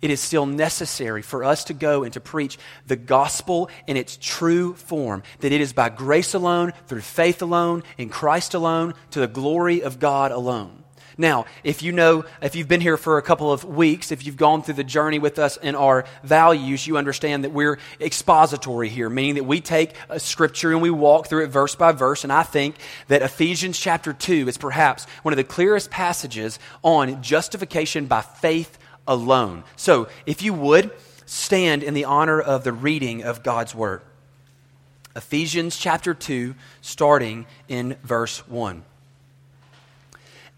It 0.00 0.11
is 0.11 0.20
still 0.20 0.46
necessary 0.46 1.23
for 1.23 1.43
us 1.43 1.64
to 1.64 1.75
go 1.75 2.05
and 2.05 2.12
to 2.12 2.20
preach 2.20 2.56
the 2.87 2.96
gospel 2.96 3.69
in 3.87 3.96
its 3.96 4.17
true 4.20 4.75
form. 4.75 5.25
That 5.40 5.50
it 5.50 5.61
is 5.61 5.73
by 5.73 5.88
grace 5.88 6.35
alone, 6.35 6.73
through 6.87 7.00
faith 7.00 7.43
alone, 7.43 7.82
in 7.96 8.08
Christ 8.08 8.55
alone, 8.55 8.94
to 9.11 9.20
the 9.20 9.26
glory 9.26 9.82
of 9.82 9.99
God 9.99 10.31
alone. 10.31 10.77
Now, 11.20 11.47
if 11.65 11.82
you 11.82 11.91
know, 11.91 12.25
if 12.41 12.55
you've 12.55 12.69
been 12.69 12.81
here 12.81 12.97
for 12.97 13.19
a 13.19 13.23
couple 13.23 13.53
of 13.53 13.65
weeks, 13.65 14.12
if 14.12 14.25
you've 14.25 14.37
gone 14.37 14.62
through 14.62 14.75
the 14.75 14.85
journey 14.85 15.19
with 15.19 15.41
us 15.41 15.56
in 15.56 15.75
our 15.75 16.05
values, 16.23 16.87
you 16.87 16.97
understand 16.97 17.43
that 17.43 17.50
we're 17.50 17.81
expository 18.00 18.88
here, 18.88 19.11
meaning 19.11 19.35
that 19.35 19.44
we 19.44 19.61
take 19.61 19.97
a 20.09 20.20
scripture 20.20 20.70
and 20.70 20.81
we 20.81 20.91
walk 20.91 21.26
through 21.26 21.43
it 21.43 21.49
verse 21.49 21.75
by 21.75 21.91
verse. 21.91 22.23
And 22.23 22.32
I 22.32 22.44
think 22.44 22.76
that 23.09 23.23
Ephesians 23.23 23.76
chapter 23.76 24.12
2 24.12 24.47
is 24.47 24.56
perhaps 24.56 25.06
one 25.23 25.32
of 25.32 25.37
the 25.37 25.44
clearest 25.44 25.91
passages 25.91 26.61
on 26.85 27.20
justification 27.20 28.06
by 28.06 28.20
faith 28.20 28.79
alone. 29.09 29.65
So, 29.75 30.06
if 30.25 30.41
you 30.43 30.55
would, 30.55 30.93
stand 31.27 31.82
in 31.82 31.94
the 31.94 32.05
honor 32.05 32.41
of 32.41 32.63
the 32.63 32.72
reading 32.72 33.25
of 33.25 33.43
God's 33.43 33.75
word. 33.75 34.03
Ephesians 35.17 35.77
chapter 35.77 36.15
2, 36.15 36.55
starting 36.81 37.46
in 37.67 37.96
verse 38.05 38.46
1. 38.48 38.84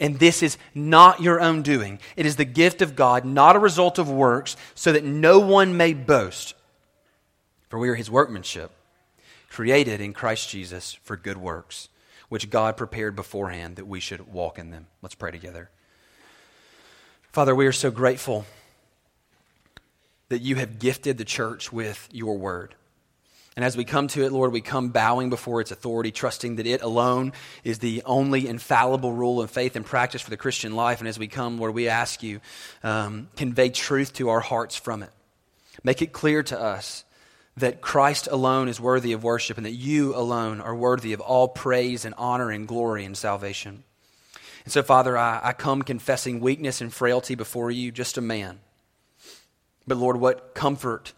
And 0.00 0.18
this 0.18 0.42
is 0.42 0.58
not 0.74 1.20
your 1.20 1.40
own 1.40 1.62
doing. 1.62 2.00
It 2.16 2.26
is 2.26 2.36
the 2.36 2.44
gift 2.44 2.82
of 2.82 2.96
God, 2.96 3.24
not 3.24 3.56
a 3.56 3.60
result 3.60 3.98
of 3.98 4.10
works, 4.10 4.56
so 4.74 4.92
that 4.92 5.04
no 5.04 5.38
one 5.38 5.76
may 5.76 5.94
boast. 5.94 6.54
For 7.68 7.78
we 7.78 7.88
are 7.88 7.94
his 7.94 8.10
workmanship, 8.10 8.70
created 9.48 10.00
in 10.00 10.12
Christ 10.12 10.50
Jesus 10.50 10.98
for 11.04 11.16
good 11.16 11.36
works, 11.36 11.88
which 12.28 12.50
God 12.50 12.76
prepared 12.76 13.14
beforehand 13.14 13.76
that 13.76 13.86
we 13.86 14.00
should 14.00 14.32
walk 14.32 14.58
in 14.58 14.70
them. 14.70 14.86
Let's 15.02 15.14
pray 15.14 15.30
together. 15.30 15.70
Father, 17.30 17.54
we 17.54 17.66
are 17.66 17.72
so 17.72 17.90
grateful 17.90 18.44
that 20.28 20.42
you 20.42 20.56
have 20.56 20.78
gifted 20.78 21.18
the 21.18 21.24
church 21.24 21.72
with 21.72 22.08
your 22.10 22.36
word. 22.36 22.74
And 23.54 23.64
as 23.64 23.76
we 23.76 23.84
come 23.84 24.08
to 24.08 24.24
it, 24.24 24.32
Lord, 24.32 24.52
we 24.52 24.62
come 24.62 24.88
bowing 24.88 25.28
before 25.28 25.60
its 25.60 25.70
authority, 25.70 26.10
trusting 26.10 26.56
that 26.56 26.66
it 26.66 26.80
alone 26.80 27.32
is 27.64 27.80
the 27.80 28.02
only 28.06 28.48
infallible 28.48 29.12
rule 29.12 29.42
of 29.42 29.50
faith 29.50 29.76
and 29.76 29.84
practice 29.84 30.22
for 30.22 30.30
the 30.30 30.38
Christian 30.38 30.74
life. 30.74 31.00
And 31.00 31.08
as 31.08 31.18
we 31.18 31.28
come, 31.28 31.58
Lord, 31.58 31.74
we 31.74 31.88
ask 31.88 32.22
you, 32.22 32.40
um, 32.82 33.28
convey 33.36 33.68
truth 33.68 34.14
to 34.14 34.30
our 34.30 34.40
hearts 34.40 34.74
from 34.74 35.02
it. 35.02 35.10
Make 35.84 36.00
it 36.00 36.12
clear 36.12 36.42
to 36.44 36.58
us 36.58 37.04
that 37.58 37.82
Christ 37.82 38.26
alone 38.30 38.68
is 38.68 38.80
worthy 38.80 39.12
of 39.12 39.22
worship 39.22 39.58
and 39.58 39.66
that 39.66 39.72
you 39.72 40.16
alone 40.16 40.60
are 40.60 40.74
worthy 40.74 41.12
of 41.12 41.20
all 41.20 41.48
praise 41.48 42.06
and 42.06 42.14
honor 42.16 42.50
and 42.50 42.66
glory 42.66 43.04
and 43.04 43.16
salvation. 43.16 43.84
And 44.64 44.72
so, 44.72 44.82
Father, 44.82 45.18
I, 45.18 45.40
I 45.42 45.52
come 45.52 45.82
confessing 45.82 46.40
weakness 46.40 46.80
and 46.80 46.92
frailty 46.92 47.34
before 47.34 47.70
you, 47.70 47.92
just 47.92 48.16
a 48.16 48.22
man. 48.22 48.60
But, 49.86 49.98
Lord, 49.98 50.16
what 50.16 50.54
comfort 50.54 51.12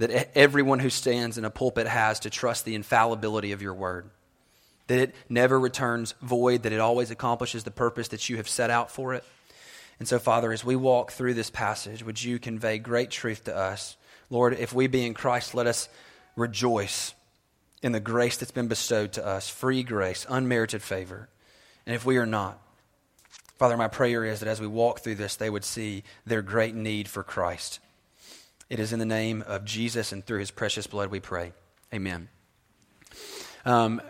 that 0.00 0.30
everyone 0.34 0.78
who 0.78 0.88
stands 0.88 1.36
in 1.36 1.44
a 1.44 1.50
pulpit 1.50 1.86
has 1.86 2.20
to 2.20 2.30
trust 2.30 2.64
the 2.64 2.74
infallibility 2.74 3.52
of 3.52 3.60
your 3.60 3.74
word. 3.74 4.08
That 4.86 4.98
it 4.98 5.14
never 5.28 5.60
returns 5.60 6.14
void, 6.22 6.62
that 6.62 6.72
it 6.72 6.80
always 6.80 7.10
accomplishes 7.10 7.64
the 7.64 7.70
purpose 7.70 8.08
that 8.08 8.26
you 8.30 8.38
have 8.38 8.48
set 8.48 8.70
out 8.70 8.90
for 8.90 9.12
it. 9.12 9.24
And 9.98 10.08
so, 10.08 10.18
Father, 10.18 10.52
as 10.52 10.64
we 10.64 10.74
walk 10.74 11.12
through 11.12 11.34
this 11.34 11.50
passage, 11.50 12.02
would 12.02 12.22
you 12.22 12.38
convey 12.38 12.78
great 12.78 13.10
truth 13.10 13.44
to 13.44 13.54
us? 13.54 13.98
Lord, 14.30 14.54
if 14.54 14.72
we 14.72 14.86
be 14.86 15.04
in 15.04 15.12
Christ, 15.12 15.54
let 15.54 15.66
us 15.66 15.90
rejoice 16.34 17.12
in 17.82 17.92
the 17.92 18.00
grace 18.00 18.38
that's 18.38 18.50
been 18.50 18.68
bestowed 18.68 19.12
to 19.12 19.26
us 19.26 19.50
free 19.50 19.82
grace, 19.82 20.24
unmerited 20.30 20.80
favor. 20.80 21.28
And 21.84 21.94
if 21.94 22.06
we 22.06 22.16
are 22.16 22.24
not, 22.24 22.58
Father, 23.58 23.76
my 23.76 23.88
prayer 23.88 24.24
is 24.24 24.40
that 24.40 24.48
as 24.48 24.62
we 24.62 24.66
walk 24.66 25.00
through 25.00 25.16
this, 25.16 25.36
they 25.36 25.50
would 25.50 25.64
see 25.64 26.04
their 26.24 26.40
great 26.40 26.74
need 26.74 27.06
for 27.06 27.22
Christ. 27.22 27.80
It 28.70 28.78
is 28.78 28.92
in 28.92 29.00
the 29.00 29.04
name 29.04 29.42
of 29.48 29.64
Jesus 29.64 30.12
and 30.12 30.24
through 30.24 30.38
his 30.38 30.52
precious 30.52 30.86
blood 30.86 31.10
we 31.10 31.18
pray. 31.18 31.52
Amen. 31.92 32.28
Um, 33.64 34.00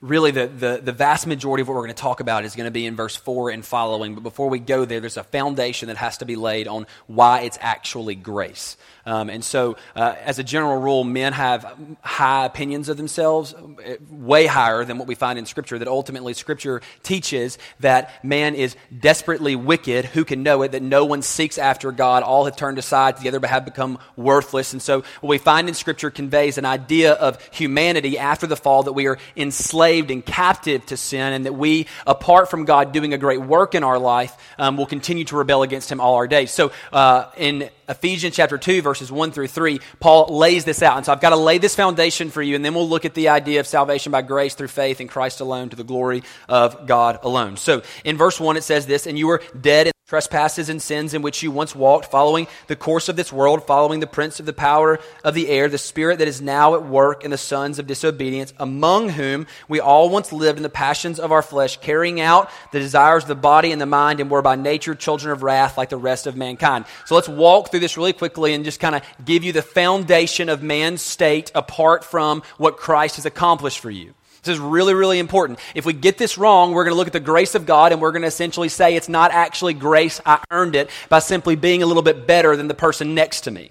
really 0.00 0.30
the, 0.30 0.46
the, 0.46 0.80
the, 0.82 0.92
vast 0.92 1.26
majority 1.26 1.62
of 1.62 1.68
what 1.68 1.74
we're 1.74 1.82
going 1.82 1.94
to 1.94 2.00
talk 2.00 2.20
about 2.20 2.44
is 2.44 2.54
going 2.54 2.66
to 2.66 2.70
be 2.70 2.86
in 2.86 2.94
verse 2.94 3.16
4 3.16 3.50
and 3.50 3.64
following. 3.64 4.14
But 4.14 4.22
before 4.22 4.48
we 4.48 4.60
go 4.60 4.84
there, 4.84 5.00
there's 5.00 5.16
a 5.16 5.24
foundation 5.24 5.88
that 5.88 5.96
has 5.96 6.18
to 6.18 6.24
be 6.24 6.36
laid 6.36 6.68
on 6.68 6.86
why 7.08 7.40
it's 7.40 7.58
actually 7.60 8.14
grace. 8.14 8.76
Um, 9.04 9.28
and 9.30 9.42
so, 9.42 9.76
uh, 9.96 10.14
as 10.22 10.38
a 10.38 10.44
general 10.44 10.76
rule, 10.76 11.02
men 11.02 11.32
have 11.32 11.76
high 12.02 12.44
opinions 12.44 12.88
of 12.90 12.96
themselves, 12.96 13.54
uh, 13.54 13.96
way 14.10 14.46
higher 14.46 14.84
than 14.84 14.98
what 14.98 15.08
we 15.08 15.14
find 15.14 15.38
in 15.38 15.46
Scripture, 15.46 15.78
that 15.78 15.88
ultimately 15.88 16.34
Scripture 16.34 16.82
teaches 17.02 17.58
that 17.80 18.22
man 18.22 18.54
is 18.54 18.76
desperately 18.96 19.56
wicked. 19.56 20.04
Who 20.04 20.24
can 20.24 20.42
know 20.42 20.62
it? 20.62 20.72
That 20.72 20.82
no 20.82 21.06
one 21.06 21.22
seeks 21.22 21.56
after 21.56 21.90
God. 21.90 22.22
All 22.22 22.44
have 22.44 22.56
turned 22.56 22.78
aside 22.78 23.16
together 23.16 23.40
but 23.40 23.50
have 23.50 23.64
become 23.64 23.98
worthless. 24.14 24.74
And 24.74 24.82
so, 24.82 25.00
what 25.22 25.30
we 25.30 25.38
find 25.38 25.68
in 25.68 25.74
Scripture 25.74 26.10
conveys 26.10 26.58
an 26.58 26.66
idea 26.66 27.14
of 27.14 27.42
humanity 27.50 28.18
after 28.18 28.46
the 28.46 28.56
fall 28.56 28.82
that 28.84 28.92
we 28.92 29.06
are 29.06 29.18
enslaved 29.36 29.87
enslaved 29.88 30.10
and 30.10 30.24
captive 30.24 30.84
to 30.86 30.96
sin, 30.96 31.32
and 31.32 31.46
that 31.46 31.54
we, 31.54 31.86
apart 32.06 32.50
from 32.50 32.64
God 32.64 32.92
doing 32.92 33.14
a 33.14 33.18
great 33.18 33.40
work 33.40 33.74
in 33.74 33.82
our 33.82 33.98
life, 33.98 34.36
um, 34.58 34.76
will 34.76 34.86
continue 34.86 35.24
to 35.24 35.36
rebel 35.36 35.62
against 35.62 35.90
Him 35.90 36.00
all 36.00 36.16
our 36.16 36.28
days. 36.28 36.50
So, 36.50 36.72
uh, 36.92 37.30
in 37.36 37.70
Ephesians 37.88 38.36
chapter 38.36 38.58
2, 38.58 38.82
verses 38.82 39.10
1 39.10 39.32
through 39.32 39.48
3, 39.48 39.80
Paul 39.98 40.36
lays 40.36 40.64
this 40.64 40.82
out. 40.82 40.98
And 40.98 41.06
so 41.06 41.12
I've 41.12 41.22
got 41.22 41.30
to 41.30 41.36
lay 41.36 41.56
this 41.56 41.74
foundation 41.74 42.30
for 42.30 42.42
you, 42.42 42.54
and 42.54 42.64
then 42.64 42.74
we'll 42.74 42.88
look 42.88 43.06
at 43.06 43.14
the 43.14 43.28
idea 43.30 43.60
of 43.60 43.66
salvation 43.66 44.12
by 44.12 44.22
grace 44.22 44.54
through 44.54 44.68
faith 44.68 45.00
in 45.00 45.08
Christ 45.08 45.40
alone 45.40 45.70
to 45.70 45.76
the 45.76 45.84
glory 45.84 46.22
of 46.48 46.86
God 46.86 47.20
alone. 47.22 47.56
So 47.56 47.82
in 48.04 48.18
verse 48.18 48.38
1, 48.38 48.58
it 48.58 48.64
says 48.64 48.86
this, 48.86 49.06
and 49.06 49.18
you 49.18 49.26
were 49.26 49.42
dead 49.58 49.90
trespasses 50.08 50.70
and 50.70 50.80
sins 50.80 51.12
in 51.12 51.20
which 51.20 51.42
you 51.42 51.50
once 51.50 51.74
walked, 51.74 52.10
following 52.10 52.46
the 52.66 52.74
course 52.74 53.10
of 53.10 53.16
this 53.16 53.30
world, 53.30 53.66
following 53.66 54.00
the 54.00 54.06
prince 54.06 54.40
of 54.40 54.46
the 54.46 54.54
power 54.54 54.98
of 55.22 55.34
the 55.34 55.50
air, 55.50 55.68
the 55.68 55.76
spirit 55.76 56.18
that 56.18 56.26
is 56.26 56.40
now 56.40 56.74
at 56.74 56.82
work 56.82 57.24
in 57.24 57.30
the 57.30 57.36
sons 57.36 57.78
of 57.78 57.86
disobedience, 57.86 58.54
among 58.58 59.10
whom 59.10 59.46
we 59.68 59.80
all 59.80 60.08
once 60.08 60.32
lived 60.32 60.56
in 60.56 60.62
the 60.62 60.70
passions 60.70 61.20
of 61.20 61.30
our 61.30 61.42
flesh, 61.42 61.76
carrying 61.80 62.22
out 62.22 62.50
the 62.72 62.78
desires 62.78 63.24
of 63.24 63.28
the 63.28 63.34
body 63.34 63.70
and 63.70 63.82
the 63.82 63.86
mind, 63.86 64.18
and 64.18 64.30
were 64.30 64.40
by 64.40 64.56
nature 64.56 64.94
children 64.94 65.30
of 65.30 65.42
wrath 65.42 65.76
like 65.76 65.90
the 65.90 65.98
rest 65.98 66.26
of 66.26 66.34
mankind. 66.34 66.86
So 67.04 67.14
let's 67.14 67.28
walk 67.28 67.70
through 67.70 67.80
this 67.80 67.98
really 67.98 68.14
quickly 68.14 68.54
and 68.54 68.64
just 68.64 68.80
kind 68.80 68.94
of 68.94 69.02
give 69.22 69.44
you 69.44 69.52
the 69.52 69.60
foundation 69.60 70.48
of 70.48 70.62
man's 70.62 71.02
state 71.02 71.52
apart 71.54 72.02
from 72.02 72.42
what 72.56 72.78
Christ 72.78 73.16
has 73.16 73.26
accomplished 73.26 73.80
for 73.80 73.90
you. 73.90 74.14
This 74.42 74.54
is 74.54 74.60
really, 74.60 74.94
really 74.94 75.18
important. 75.18 75.58
If 75.74 75.84
we 75.84 75.92
get 75.92 76.18
this 76.18 76.38
wrong, 76.38 76.72
we're 76.72 76.84
going 76.84 76.94
to 76.94 76.98
look 76.98 77.06
at 77.06 77.12
the 77.12 77.20
grace 77.20 77.54
of 77.54 77.66
God 77.66 77.92
and 77.92 78.00
we're 78.00 78.12
going 78.12 78.22
to 78.22 78.28
essentially 78.28 78.68
say 78.68 78.94
it's 78.94 79.08
not 79.08 79.30
actually 79.30 79.74
grace, 79.74 80.20
I 80.24 80.42
earned 80.50 80.76
it 80.76 80.90
by 81.08 81.18
simply 81.18 81.56
being 81.56 81.82
a 81.82 81.86
little 81.86 82.02
bit 82.02 82.26
better 82.26 82.56
than 82.56 82.68
the 82.68 82.74
person 82.74 83.14
next 83.14 83.42
to 83.42 83.50
me. 83.50 83.70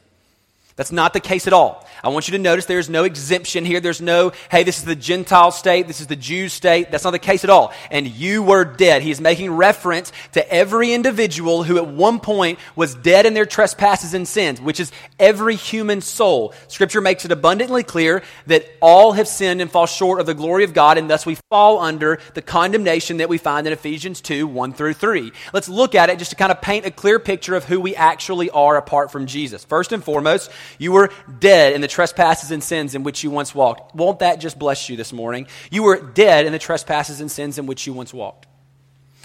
That's 0.77 0.91
not 0.91 1.13
the 1.13 1.19
case 1.19 1.47
at 1.47 1.53
all. 1.53 1.87
I 2.03 2.09
want 2.09 2.27
you 2.27 2.33
to 2.33 2.37
notice 2.37 2.65
there's 2.65 2.87
no 2.87 3.03
exemption 3.03 3.65
here. 3.65 3.79
There's 3.79 3.99
no, 3.99 4.31
hey, 4.51 4.61
this 4.61 4.77
is 4.77 4.85
the 4.85 4.95
Gentile 4.95 5.49
state, 5.49 5.87
this 5.87 6.01
is 6.01 6.05
the 6.05 6.15
Jew 6.15 6.49
state. 6.49 6.91
That's 6.91 7.03
not 7.03 7.11
the 7.11 7.19
case 7.19 7.43
at 7.43 7.49
all. 7.49 7.73
And 7.89 8.07
you 8.07 8.43
were 8.43 8.63
dead. 8.63 9.01
He 9.01 9.09
is 9.09 9.19
making 9.19 9.51
reference 9.51 10.11
to 10.33 10.53
every 10.53 10.93
individual 10.93 11.63
who 11.63 11.77
at 11.77 11.87
one 11.87 12.19
point 12.19 12.59
was 12.75 12.93
dead 12.93 13.25
in 13.25 13.33
their 13.33 13.47
trespasses 13.47 14.13
and 14.13 14.27
sins, 14.27 14.61
which 14.61 14.79
is 14.79 14.91
every 15.19 15.55
human 15.55 15.99
soul. 15.99 16.53
Scripture 16.67 17.01
makes 17.01 17.25
it 17.25 17.31
abundantly 17.31 17.81
clear 17.81 18.21
that 18.45 18.67
all 18.79 19.13
have 19.13 19.27
sinned 19.27 19.61
and 19.61 19.71
fall 19.71 19.87
short 19.87 20.19
of 20.19 20.27
the 20.27 20.35
glory 20.35 20.63
of 20.63 20.75
God, 20.75 20.99
and 20.99 21.09
thus 21.09 21.25
we 21.25 21.37
fall 21.49 21.79
under 21.79 22.19
the 22.35 22.41
condemnation 22.43 23.17
that 23.17 23.29
we 23.29 23.39
find 23.39 23.65
in 23.65 23.73
Ephesians 23.73 24.21
2 24.21 24.45
1 24.45 24.73
through 24.73 24.93
3. 24.93 25.31
Let's 25.53 25.69
look 25.69 25.95
at 25.95 26.11
it 26.11 26.19
just 26.19 26.29
to 26.31 26.37
kind 26.37 26.51
of 26.51 26.61
paint 26.61 26.85
a 26.85 26.91
clear 26.91 27.17
picture 27.17 27.55
of 27.55 27.65
who 27.65 27.81
we 27.81 27.95
actually 27.95 28.51
are 28.51 28.77
apart 28.77 29.11
from 29.11 29.25
Jesus. 29.25 29.65
First 29.65 29.91
and 29.91 30.03
foremost, 30.03 30.51
you 30.77 30.91
were 30.91 31.09
dead 31.39 31.73
in 31.73 31.81
the 31.81 31.87
trespasses 31.87 32.51
and 32.51 32.63
sins 32.63 32.95
in 32.95 33.03
which 33.03 33.23
you 33.23 33.31
once 33.31 33.53
walked. 33.53 33.95
Won't 33.95 34.19
that 34.19 34.39
just 34.39 34.57
bless 34.57 34.89
you 34.89 34.95
this 34.95 35.13
morning? 35.13 35.47
You 35.71 35.83
were 35.83 35.97
dead 35.99 36.45
in 36.45 36.51
the 36.51 36.59
trespasses 36.59 37.21
and 37.21 37.31
sins 37.31 37.57
in 37.57 37.65
which 37.65 37.87
you 37.87 37.93
once 37.93 38.13
walked. 38.13 38.47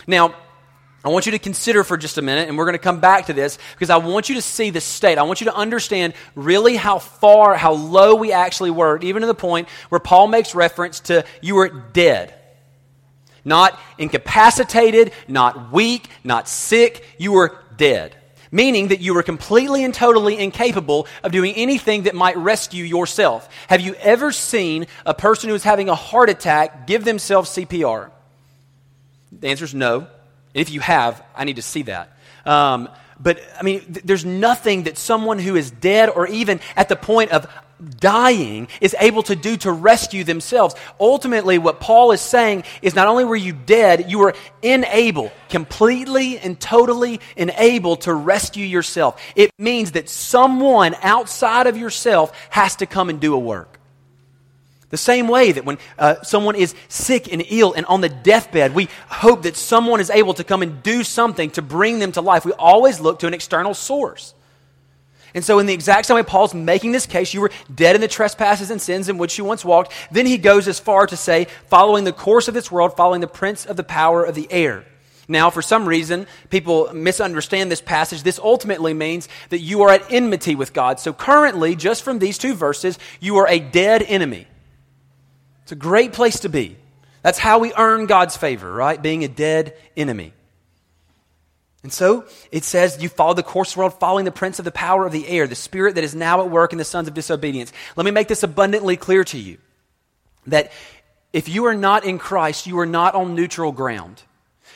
Now, 0.06 0.34
I 1.04 1.08
want 1.08 1.26
you 1.26 1.32
to 1.32 1.38
consider 1.38 1.82
for 1.82 1.96
just 1.96 2.16
a 2.16 2.22
minute, 2.22 2.48
and 2.48 2.56
we're 2.56 2.64
going 2.64 2.74
to 2.74 2.78
come 2.78 3.00
back 3.00 3.26
to 3.26 3.32
this 3.32 3.58
because 3.72 3.90
I 3.90 3.96
want 3.96 4.28
you 4.28 4.36
to 4.36 4.42
see 4.42 4.70
the 4.70 4.80
state. 4.80 5.18
I 5.18 5.24
want 5.24 5.40
you 5.40 5.46
to 5.46 5.54
understand 5.54 6.14
really 6.36 6.76
how 6.76 7.00
far, 7.00 7.56
how 7.56 7.72
low 7.72 8.14
we 8.14 8.32
actually 8.32 8.70
were, 8.70 8.98
even 9.00 9.22
to 9.22 9.26
the 9.26 9.34
point 9.34 9.68
where 9.88 9.98
Paul 9.98 10.28
makes 10.28 10.54
reference 10.54 11.00
to 11.00 11.24
you 11.40 11.56
were 11.56 11.68
dead. 11.68 12.34
Not 13.44 13.78
incapacitated, 13.98 15.12
not 15.26 15.72
weak, 15.72 16.08
not 16.22 16.48
sick. 16.48 17.04
You 17.18 17.32
were 17.32 17.58
dead 17.76 18.16
meaning 18.52 18.88
that 18.88 19.00
you 19.00 19.16
are 19.16 19.22
completely 19.24 19.82
and 19.82 19.92
totally 19.92 20.38
incapable 20.38 21.08
of 21.24 21.32
doing 21.32 21.54
anything 21.54 22.02
that 22.02 22.14
might 22.14 22.36
rescue 22.36 22.84
yourself. 22.84 23.48
Have 23.68 23.80
you 23.80 23.94
ever 23.94 24.30
seen 24.30 24.86
a 25.04 25.14
person 25.14 25.48
who 25.48 25.56
is 25.56 25.64
having 25.64 25.88
a 25.88 25.94
heart 25.94 26.28
attack 26.28 26.86
give 26.86 27.04
themselves 27.04 27.50
CPR? 27.50 28.10
The 29.32 29.48
answer 29.48 29.64
is 29.64 29.74
no. 29.74 30.06
If 30.54 30.70
you 30.70 30.80
have, 30.80 31.24
I 31.34 31.44
need 31.44 31.56
to 31.56 31.62
see 31.62 31.82
that. 31.82 32.16
Um, 32.44 32.88
but 33.18 33.40
I 33.58 33.62
mean, 33.62 33.80
th- 33.80 34.04
there's 34.04 34.24
nothing 34.24 34.84
that 34.84 34.98
someone 34.98 35.38
who 35.38 35.56
is 35.56 35.70
dead 35.70 36.10
or 36.10 36.26
even 36.26 36.60
at 36.76 36.88
the 36.88 36.96
point 36.96 37.30
of 37.30 37.46
dying 37.98 38.68
is 38.80 38.94
able 38.98 39.22
to 39.24 39.36
do 39.36 39.56
to 39.58 39.72
rescue 39.72 40.24
themselves. 40.24 40.74
Ultimately, 41.00 41.58
what 41.58 41.80
Paul 41.80 42.12
is 42.12 42.20
saying 42.20 42.64
is 42.80 42.94
not 42.94 43.08
only 43.08 43.24
were 43.24 43.36
you 43.36 43.52
dead, 43.52 44.10
you 44.10 44.18
were 44.18 44.34
unable, 44.62 45.32
completely 45.48 46.38
and 46.38 46.58
totally 46.60 47.20
unable 47.36 47.96
to 47.96 48.14
rescue 48.14 48.66
yourself. 48.66 49.20
It 49.36 49.50
means 49.58 49.92
that 49.92 50.08
someone 50.08 50.94
outside 51.02 51.66
of 51.66 51.76
yourself 51.76 52.32
has 52.50 52.76
to 52.76 52.86
come 52.86 53.08
and 53.08 53.20
do 53.20 53.34
a 53.34 53.38
work. 53.38 53.78
The 54.90 54.98
same 54.98 55.26
way 55.26 55.52
that 55.52 55.64
when 55.64 55.78
uh, 55.98 56.22
someone 56.22 56.54
is 56.54 56.74
sick 56.88 57.32
and 57.32 57.42
ill 57.48 57.72
and 57.72 57.86
on 57.86 58.02
the 58.02 58.10
deathbed, 58.10 58.74
we 58.74 58.90
hope 59.08 59.44
that 59.44 59.56
someone 59.56 60.00
is 60.00 60.10
able 60.10 60.34
to 60.34 60.44
come 60.44 60.60
and 60.60 60.82
do 60.82 61.02
something 61.02 61.50
to 61.52 61.62
bring 61.62 61.98
them 61.98 62.12
to 62.12 62.20
life. 62.20 62.44
We 62.44 62.52
always 62.52 63.00
look 63.00 63.20
to 63.20 63.26
an 63.26 63.32
external 63.32 63.72
source. 63.72 64.34
And 65.34 65.44
so, 65.44 65.58
in 65.58 65.66
the 65.66 65.72
exact 65.72 66.06
same 66.06 66.16
way 66.16 66.22
Paul's 66.22 66.54
making 66.54 66.92
this 66.92 67.06
case, 67.06 67.32
you 67.32 67.40
were 67.40 67.50
dead 67.74 67.94
in 67.94 68.00
the 68.02 68.08
trespasses 68.08 68.70
and 68.70 68.80
sins 68.80 69.08
in 69.08 69.16
which 69.16 69.38
you 69.38 69.44
once 69.44 69.64
walked. 69.64 69.92
Then 70.10 70.26
he 70.26 70.36
goes 70.36 70.68
as 70.68 70.78
far 70.78 71.06
to 71.06 71.16
say, 71.16 71.46
following 71.68 72.04
the 72.04 72.12
course 72.12 72.48
of 72.48 72.54
this 72.54 72.70
world, 72.70 72.96
following 72.96 73.22
the 73.22 73.26
prince 73.26 73.64
of 73.64 73.76
the 73.76 73.84
power 73.84 74.24
of 74.24 74.34
the 74.34 74.50
air. 74.50 74.84
Now, 75.28 75.48
for 75.48 75.62
some 75.62 75.86
reason, 75.86 76.26
people 76.50 76.92
misunderstand 76.92 77.70
this 77.70 77.80
passage. 77.80 78.22
This 78.22 78.38
ultimately 78.38 78.92
means 78.92 79.28
that 79.48 79.60
you 79.60 79.82
are 79.82 79.90
at 79.90 80.12
enmity 80.12 80.54
with 80.54 80.74
God. 80.74 81.00
So, 81.00 81.14
currently, 81.14 81.76
just 81.76 82.02
from 82.02 82.18
these 82.18 82.36
two 82.36 82.54
verses, 82.54 82.98
you 83.18 83.38
are 83.38 83.48
a 83.48 83.58
dead 83.58 84.02
enemy. 84.02 84.46
It's 85.62 85.72
a 85.72 85.76
great 85.76 86.12
place 86.12 86.40
to 86.40 86.50
be. 86.50 86.76
That's 87.22 87.38
how 87.38 87.60
we 87.60 87.72
earn 87.74 88.06
God's 88.06 88.36
favor, 88.36 88.70
right? 88.70 89.00
Being 89.00 89.24
a 89.24 89.28
dead 89.28 89.76
enemy. 89.96 90.34
And 91.82 91.92
so 91.92 92.24
it 92.50 92.64
says, 92.64 93.02
You 93.02 93.08
follow 93.08 93.34
the 93.34 93.42
course 93.42 93.70
of 93.70 93.74
the 93.74 93.80
world, 93.80 93.98
following 93.98 94.24
the 94.24 94.32
prince 94.32 94.58
of 94.58 94.64
the 94.64 94.70
power 94.70 95.04
of 95.04 95.12
the 95.12 95.26
air, 95.26 95.46
the 95.46 95.54
spirit 95.54 95.96
that 95.96 96.04
is 96.04 96.14
now 96.14 96.40
at 96.40 96.50
work 96.50 96.72
in 96.72 96.78
the 96.78 96.84
sons 96.84 97.08
of 97.08 97.14
disobedience. 97.14 97.72
Let 97.96 98.04
me 98.04 98.10
make 98.12 98.28
this 98.28 98.42
abundantly 98.42 98.96
clear 98.96 99.24
to 99.24 99.38
you 99.38 99.58
that 100.46 100.72
if 101.32 101.48
you 101.48 101.64
are 101.66 101.74
not 101.74 102.04
in 102.04 102.18
Christ, 102.18 102.66
you 102.66 102.78
are 102.78 102.86
not 102.86 103.14
on 103.14 103.34
neutral 103.34 103.72
ground. 103.72 104.22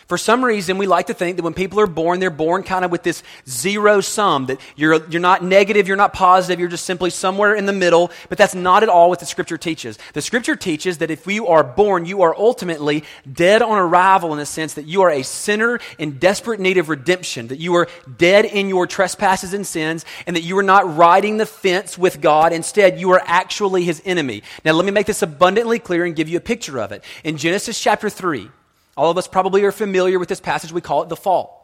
For 0.06 0.16
some 0.16 0.44
reason, 0.44 0.78
we 0.78 0.86
like 0.86 1.08
to 1.08 1.14
think 1.14 1.36
that 1.36 1.42
when 1.42 1.52
people 1.52 1.80
are 1.80 1.86
born, 1.88 2.20
they're 2.20 2.30
born 2.30 2.62
kind 2.62 2.84
of 2.84 2.92
with 2.92 3.02
this 3.02 3.24
zero 3.48 4.00
sum, 4.00 4.46
that 4.46 4.60
you're, 4.76 5.04
you're 5.08 5.20
not 5.20 5.42
negative, 5.42 5.88
you're 5.88 5.96
not 5.96 6.12
positive, 6.12 6.60
you're 6.60 6.68
just 6.68 6.86
simply 6.86 7.10
somewhere 7.10 7.56
in 7.56 7.66
the 7.66 7.72
middle. 7.72 8.12
But 8.28 8.38
that's 8.38 8.54
not 8.54 8.84
at 8.84 8.88
all 8.88 9.08
what 9.08 9.18
the 9.18 9.26
scripture 9.26 9.58
teaches. 9.58 9.98
The 10.12 10.22
scripture 10.22 10.54
teaches 10.54 10.98
that 10.98 11.10
if 11.10 11.26
you 11.26 11.48
are 11.48 11.64
born, 11.64 12.04
you 12.04 12.22
are 12.22 12.36
ultimately 12.36 13.02
dead 13.30 13.62
on 13.62 13.78
arrival 13.78 14.32
in 14.32 14.38
the 14.38 14.46
sense 14.46 14.74
that 14.74 14.86
you 14.86 15.02
are 15.02 15.10
a 15.10 15.24
sinner 15.24 15.80
in 15.98 16.18
desperate 16.18 16.60
need 16.60 16.78
of 16.78 16.88
redemption, 16.88 17.48
that 17.48 17.58
you 17.58 17.74
are 17.74 17.88
dead 18.16 18.44
in 18.44 18.68
your 18.68 18.86
trespasses 18.86 19.54
and 19.54 19.66
sins, 19.66 20.04
and 20.24 20.36
that 20.36 20.42
you 20.42 20.56
are 20.56 20.62
not 20.62 20.96
riding 20.96 21.38
the 21.38 21.46
fence 21.46 21.98
with 21.98 22.20
God. 22.20 22.52
Instead, 22.52 23.00
you 23.00 23.10
are 23.10 23.22
actually 23.24 23.82
his 23.82 24.00
enemy. 24.04 24.44
Now, 24.64 24.72
let 24.74 24.86
me 24.86 24.92
make 24.92 25.06
this 25.06 25.22
abundantly 25.22 25.80
clear 25.80 26.04
and 26.04 26.14
give 26.14 26.28
you 26.28 26.36
a 26.36 26.40
picture 26.40 26.78
of 26.78 26.92
it. 26.92 27.02
In 27.24 27.36
Genesis 27.36 27.80
chapter 27.80 28.08
3, 28.08 28.50
all 28.96 29.10
of 29.10 29.18
us 29.18 29.28
probably 29.28 29.64
are 29.64 29.72
familiar 29.72 30.18
with 30.18 30.28
this 30.28 30.40
passage. 30.40 30.72
We 30.72 30.80
call 30.80 31.02
it 31.02 31.08
the 31.08 31.16
fall. 31.16 31.56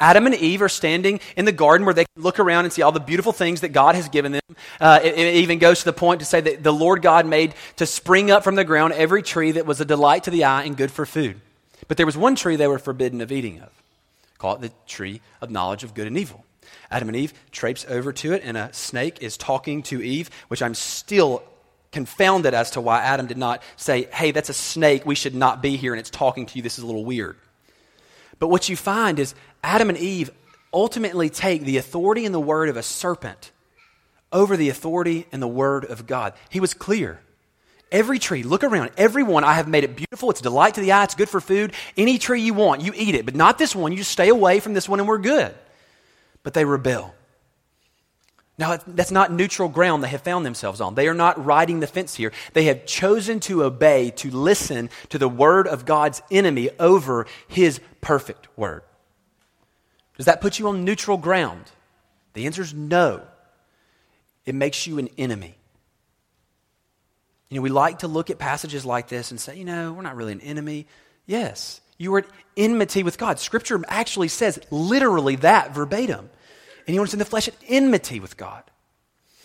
Adam 0.00 0.26
and 0.26 0.34
Eve 0.34 0.62
are 0.62 0.68
standing 0.68 1.20
in 1.36 1.44
the 1.44 1.52
garden 1.52 1.84
where 1.84 1.94
they 1.94 2.04
can 2.04 2.22
look 2.22 2.38
around 2.38 2.64
and 2.64 2.72
see 2.72 2.82
all 2.82 2.92
the 2.92 3.00
beautiful 3.00 3.32
things 3.32 3.62
that 3.62 3.70
God 3.70 3.94
has 3.94 4.08
given 4.08 4.32
them. 4.32 4.42
Uh, 4.80 5.00
it, 5.02 5.18
it, 5.18 5.34
even 5.36 5.58
goes 5.58 5.80
to 5.80 5.84
the 5.86 5.92
point 5.92 6.20
to 6.20 6.26
say 6.26 6.40
that 6.40 6.62
the 6.62 6.72
Lord 6.72 7.02
God 7.02 7.26
made 7.26 7.54
to 7.76 7.86
spring 7.86 8.30
up 8.30 8.44
from 8.44 8.54
the 8.54 8.64
ground 8.64 8.92
every 8.92 9.22
tree 9.22 9.52
that 9.52 9.66
was 9.66 9.80
a 9.80 9.84
delight 9.84 10.24
to 10.24 10.30
the 10.30 10.44
eye 10.44 10.64
and 10.64 10.76
good 10.76 10.90
for 10.90 11.04
food. 11.04 11.40
But 11.88 11.96
there 11.96 12.06
was 12.06 12.16
one 12.16 12.36
tree 12.36 12.56
they 12.56 12.66
were 12.66 12.78
forbidden 12.78 13.20
of 13.20 13.32
eating 13.32 13.60
of. 13.60 13.70
Call 14.38 14.54
it 14.54 14.60
the 14.60 14.70
tree 14.86 15.20
of 15.40 15.50
knowledge 15.50 15.82
of 15.82 15.94
good 15.94 16.06
and 16.06 16.16
evil. 16.16 16.44
Adam 16.90 17.08
and 17.08 17.16
Eve 17.16 17.34
traipse 17.50 17.84
over 17.88 18.12
to 18.12 18.32
it, 18.32 18.42
and 18.44 18.56
a 18.56 18.72
snake 18.72 19.18
is 19.20 19.36
talking 19.36 19.82
to 19.84 20.02
Eve, 20.02 20.30
which 20.48 20.62
I'm 20.62 20.74
still 20.74 21.42
confounded 21.92 22.54
as 22.54 22.72
to 22.72 22.80
why 22.80 23.00
Adam 23.00 23.26
did 23.26 23.38
not 23.38 23.62
say, 23.76 24.04
Hey, 24.12 24.30
that's 24.30 24.48
a 24.48 24.54
snake. 24.54 25.06
We 25.06 25.14
should 25.14 25.34
not 25.34 25.62
be 25.62 25.76
here, 25.76 25.92
and 25.92 26.00
it's 26.00 26.10
talking 26.10 26.46
to 26.46 26.56
you. 26.56 26.62
This 26.62 26.78
is 26.78 26.84
a 26.84 26.86
little 26.86 27.04
weird. 27.04 27.36
But 28.38 28.48
what 28.48 28.68
you 28.68 28.76
find 28.76 29.18
is 29.18 29.34
Adam 29.62 29.88
and 29.88 29.98
Eve 29.98 30.30
ultimately 30.72 31.30
take 31.30 31.62
the 31.62 31.78
authority 31.78 32.24
and 32.24 32.34
the 32.34 32.40
word 32.40 32.68
of 32.68 32.76
a 32.76 32.82
serpent 32.82 33.50
over 34.32 34.56
the 34.56 34.68
authority 34.68 35.26
and 35.32 35.42
the 35.42 35.48
word 35.48 35.84
of 35.84 36.06
God. 36.06 36.34
He 36.50 36.60
was 36.60 36.74
clear. 36.74 37.20
Every 37.90 38.18
tree, 38.18 38.42
look 38.42 38.64
around, 38.64 38.90
every 38.98 39.22
one, 39.22 39.44
I 39.44 39.54
have 39.54 39.66
made 39.66 39.82
it 39.82 39.96
beautiful. 39.96 40.28
It's 40.30 40.40
a 40.40 40.42
delight 40.42 40.74
to 40.74 40.82
the 40.82 40.92
eye. 40.92 41.04
It's 41.04 41.14
good 41.14 41.30
for 41.30 41.40
food. 41.40 41.72
Any 41.96 42.18
tree 42.18 42.42
you 42.42 42.52
want, 42.52 42.82
you 42.82 42.92
eat 42.94 43.14
it, 43.14 43.24
but 43.24 43.34
not 43.34 43.56
this 43.56 43.74
one. 43.74 43.92
You 43.92 43.98
just 43.98 44.10
stay 44.10 44.28
away 44.28 44.60
from 44.60 44.74
this 44.74 44.88
one 44.88 45.00
and 45.00 45.08
we're 45.08 45.16
good. 45.16 45.54
But 46.42 46.52
they 46.52 46.66
rebel. 46.66 47.14
Now, 48.58 48.76
that's 48.88 49.12
not 49.12 49.32
neutral 49.32 49.68
ground 49.68 50.02
they 50.02 50.08
have 50.08 50.22
found 50.22 50.44
themselves 50.44 50.80
on. 50.80 50.96
They 50.96 51.06
are 51.06 51.14
not 51.14 51.44
riding 51.44 51.78
the 51.78 51.86
fence 51.86 52.16
here. 52.16 52.32
They 52.54 52.64
have 52.64 52.86
chosen 52.86 53.38
to 53.40 53.62
obey, 53.62 54.10
to 54.16 54.32
listen 54.32 54.90
to 55.10 55.18
the 55.18 55.28
word 55.28 55.68
of 55.68 55.86
God's 55.86 56.22
enemy 56.28 56.70
over 56.80 57.26
his 57.46 57.80
perfect 58.00 58.48
word. 58.56 58.82
Does 60.16 60.26
that 60.26 60.40
put 60.40 60.58
you 60.58 60.66
on 60.66 60.84
neutral 60.84 61.18
ground? 61.18 61.70
The 62.32 62.46
answer 62.46 62.62
is 62.62 62.74
no. 62.74 63.22
It 64.44 64.56
makes 64.56 64.88
you 64.88 64.98
an 64.98 65.08
enemy. 65.16 65.54
You 67.50 67.56
know, 67.56 67.62
we 67.62 67.70
like 67.70 68.00
to 68.00 68.08
look 68.08 68.28
at 68.28 68.38
passages 68.38 68.84
like 68.84 69.06
this 69.06 69.30
and 69.30 69.40
say, 69.40 69.56
you 69.56 69.64
know, 69.64 69.92
we're 69.92 70.02
not 70.02 70.16
really 70.16 70.32
an 70.32 70.40
enemy. 70.40 70.86
Yes, 71.26 71.80
you 71.96 72.12
are 72.16 72.18
at 72.18 72.26
enmity 72.56 73.04
with 73.04 73.18
God. 73.18 73.38
Scripture 73.38 73.80
actually 73.86 74.28
says 74.28 74.58
literally 74.70 75.36
that 75.36 75.74
verbatim 75.74 76.28
anyone 76.88 77.06
who's 77.06 77.12
in 77.12 77.18
the 77.18 77.24
flesh 77.24 77.48
at 77.48 77.54
enmity 77.68 78.20
with 78.20 78.36
God. 78.36 78.64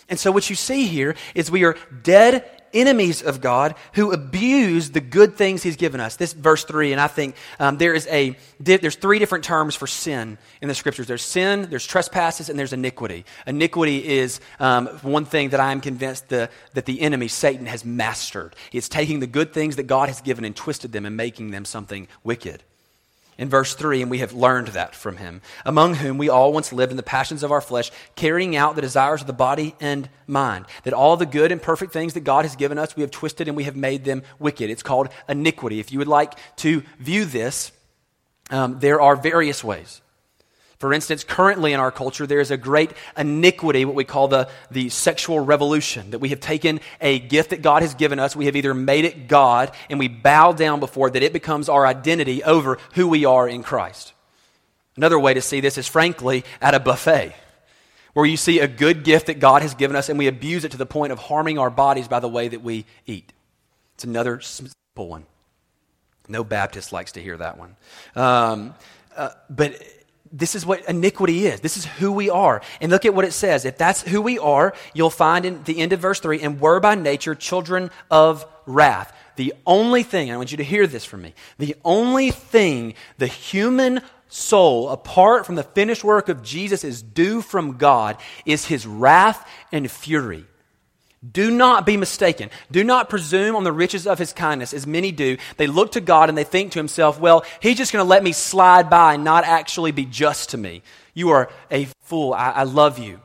And 0.10 0.20
so 0.20 0.32
what 0.32 0.50
you 0.50 0.56
see 0.56 0.86
here 0.88 1.16
is 1.34 1.50
we 1.50 1.64
are 1.64 1.78
dead 2.04 2.50
enemies 2.74 3.22
of 3.22 3.40
God 3.40 3.76
who 3.94 4.12
abuse 4.12 4.92
the 4.92 5.00
good 5.00 5.38
things 5.38 5.64
He's 5.64 5.76
given 5.76 6.02
us. 6.02 6.16
This 6.16 6.34
verse 6.34 6.64
three, 6.64 6.92
and 6.92 7.00
I 7.00 7.08
think 7.08 7.36
um, 7.60 7.78
there 7.78 7.94
is 7.94 8.08
a 8.08 8.36
there's 8.60 8.96
three 8.96 9.20
different 9.20 9.44
terms 9.44 9.76
for 9.76 9.88
sin 9.88 10.38
in 10.62 10.68
the 10.68 10.76
scriptures. 10.76 11.08
There's 11.08 11.24
sin, 11.24 11.70
there's 11.70 11.86
trespasses, 11.86 12.50
and 12.50 12.58
there's 12.58 12.74
iniquity. 12.74 13.26
Iniquity 13.48 14.06
is 14.06 14.40
um, 14.60 14.88
one 15.04 15.26
thing 15.26 15.50
that 15.50 15.60
I 15.60 15.72
am 15.72 15.82
convinced 15.82 16.30
the, 16.30 16.50
that 16.74 16.86
the 16.86 17.02
enemy 17.02 17.28
Satan 17.28 17.68
has 17.68 17.86
mastered. 17.86 18.56
It's 18.72 18.90
taking 18.90 19.20
the 19.20 19.28
good 19.28 19.54
things 19.54 19.76
that 19.76 19.84
God 19.84 20.10
has 20.10 20.22
given 20.22 20.44
and 20.44 20.56
twisted 20.56 20.92
them 20.92 21.06
and 21.06 21.16
making 21.16 21.52
them 21.52 21.66
something 21.66 22.08
wicked 22.24 22.64
in 23.38 23.50
verse 23.50 23.74
3, 23.74 24.02
and 24.02 24.12
we 24.12 24.20
have 24.20 24.34
learned 24.34 24.70
that 24.70 24.96
from 24.96 25.18
him, 25.18 25.42
among 25.66 25.96
whom 25.96 26.18
we 26.18 26.30
all 26.30 26.54
once 26.54 26.72
lived 26.72 26.92
in 26.92 26.98
the 26.98 27.04
passions 27.04 27.44
of 27.44 27.52
our 27.52 27.62
flesh, 27.62 27.92
carrying 28.16 28.56
out 28.56 28.76
the 28.76 28.82
desires 28.82 29.22
of 29.22 29.28
the 29.28 29.34
body 29.34 29.76
and 29.80 30.10
mind. 30.28 30.66
That 30.84 30.94
all 30.94 31.18
the 31.18 31.26
good 31.26 31.52
and 31.52 31.62
perfect 31.62 31.94
things 31.94 32.14
that 32.14 32.22
God 32.22 32.46
has 32.46 32.56
given 32.56 32.78
us, 32.78 32.96
we 32.96 33.02
have 33.02 33.12
twisted 33.12 33.48
and 33.48 33.58
we 33.58 33.64
have 33.64 33.76
made 33.76 34.06
them 34.06 34.24
wicked. 34.40 34.70
It's 34.70 34.84
called 34.84 35.10
iniquity. 35.28 35.80
If 35.80 35.92
you 35.92 36.00
would 36.00 36.08
like 36.08 36.34
to 36.58 36.84
view 37.00 37.26
this, 37.26 37.72
um, 38.52 38.80
there 38.80 39.02
are 39.02 39.16
various 39.16 39.64
ways. 39.64 40.03
For 40.84 40.92
instance, 40.92 41.24
currently 41.24 41.72
in 41.72 41.80
our 41.80 41.94
culture, 41.94 42.28
there 42.28 42.42
is 42.42 42.52
a 42.52 42.58
great 42.58 42.92
iniquity, 43.16 43.86
what 43.86 43.96
we 43.96 44.04
call 44.04 44.28
the, 44.28 44.50
the 44.70 44.90
sexual 44.90 45.40
revolution, 45.40 46.12
that 46.12 46.20
we 46.20 46.28
have 46.28 46.42
taken 46.42 46.82
a 47.00 47.20
gift 47.20 47.52
that 47.52 47.62
God 47.62 47.84
has 47.84 47.94
given 47.94 48.20
us, 48.20 48.36
we 48.36 48.48
have 48.48 48.58
either 48.58 48.74
made 48.74 49.06
it 49.06 49.30
God, 49.30 49.72
and 49.90 49.98
we 49.98 50.10
bow 50.10 50.52
down 50.52 50.82
before 50.82 51.10
that 51.10 51.24
it 51.24 51.32
becomes 51.32 51.70
our 51.70 51.88
identity 51.88 52.44
over 52.44 52.80
who 52.96 53.08
we 53.08 53.24
are 53.24 53.48
in 53.48 53.64
Christ. 53.64 54.12
Another 54.98 55.18
way 55.18 55.34
to 55.34 55.42
see 55.42 55.62
this 55.62 55.78
is, 55.78 55.88
frankly, 55.88 56.44
at 56.62 56.74
a 56.74 56.82
buffet, 56.82 57.34
where 58.12 58.26
you 58.26 58.36
see 58.36 58.60
a 58.60 58.68
good 58.68 59.06
gift 59.06 59.28
that 59.28 59.40
God 59.40 59.62
has 59.62 59.76
given 59.76 59.96
us, 59.96 60.10
and 60.10 60.20
we 60.20 60.28
abuse 60.28 60.66
it 60.66 60.72
to 60.72 60.78
the 60.78 60.86
point 60.86 61.14
of 61.14 61.18
harming 61.18 61.58
our 61.60 61.70
bodies 61.70 62.10
by 62.10 62.20
the 62.20 62.28
way 62.28 62.50
that 62.50 62.62
we 62.62 62.86
eat. 63.06 63.32
It's 63.96 64.04
another 64.04 64.42
simple 64.42 65.08
one. 65.08 65.28
No 66.28 66.44
Baptist 66.44 66.92
likes 66.92 67.14
to 67.14 67.22
hear 67.22 67.38
that 67.38 67.58
one. 67.58 67.78
Um, 68.18 68.76
uh, 69.16 69.30
but 69.50 69.82
this 70.34 70.56
is 70.56 70.66
what 70.66 70.84
iniquity 70.90 71.46
is. 71.46 71.62
This 71.62 71.78
is 71.78 71.86
who 71.86 72.12
we 72.12 72.30
are. 72.30 72.62
And 72.82 72.92
look 72.92 73.06
at 73.06 73.14
what 73.14 73.24
it 73.24 73.34
says. 73.34 73.66
If 73.66 73.78
that's 73.78 74.02
who 74.02 74.22
we 74.22 74.40
are, 74.40 74.74
you'll 74.94 75.12
find 75.12 75.46
in 75.46 75.64
the 75.64 75.80
end 75.80 75.94
of 75.94 76.00
verse 76.00 76.20
3 76.20 76.42
and 76.42 76.60
we're 76.60 76.80
by 76.80 76.96
nature 76.96 77.36
children 77.36 77.92
of 78.10 78.46
wrath. 78.66 79.16
The 79.36 79.54
only 79.66 80.02
thing, 80.02 80.32
I 80.32 80.38
want 80.38 80.52
you 80.52 80.58
to 80.58 80.64
hear 80.64 80.88
this 80.88 81.06
from 81.06 81.22
me, 81.22 81.36
the 81.60 81.76
only 81.86 82.32
thing 82.32 82.96
the 83.20 83.28
human 83.28 84.02
soul, 84.28 84.90
apart 84.90 85.46
from 85.46 85.56
the 85.56 85.64
finished 85.64 86.04
work 86.04 86.30
of 86.30 86.42
Jesus, 86.42 86.84
is 86.84 87.04
due 87.04 87.42
from 87.42 87.78
God 87.78 88.18
is 88.46 88.66
his 88.66 88.88
wrath 88.88 89.48
and 89.72 89.90
fury. 89.90 90.46
Do 91.32 91.52
not 91.52 91.86
be 91.86 91.96
mistaken. 91.96 92.50
Do 92.70 92.84
not 92.84 93.10
presume 93.10 93.56
on 93.56 93.64
the 93.64 93.72
riches 93.72 94.06
of 94.06 94.20
his 94.20 94.34
kindness, 94.34 94.74
as 94.74 94.86
many 94.86 95.12
do. 95.12 95.38
They 95.56 95.68
look 95.68 95.94
to 95.94 96.02
God 96.02 96.28
and 96.28 96.38
they 96.38 96.44
think 96.44 96.74
to 96.74 96.80
himself, 96.80 97.20
well, 97.20 97.46
he's 97.62 97.78
just 97.78 97.94
going 97.94 98.04
to 98.04 98.10
let 98.10 98.24
me 98.24 98.34
slide 98.34 98.90
by 98.90 99.14
and 99.14 99.24
not 99.24 99.46
actually 99.46 99.92
be 99.92 100.06
just 100.06 100.50
to 100.50 100.58
me. 100.58 100.82
You 101.14 101.30
are 101.30 101.50
a 101.72 101.88
fool. 102.02 102.34
I, 102.34 102.50
I 102.52 102.64
love 102.64 103.00
you. 103.00 103.22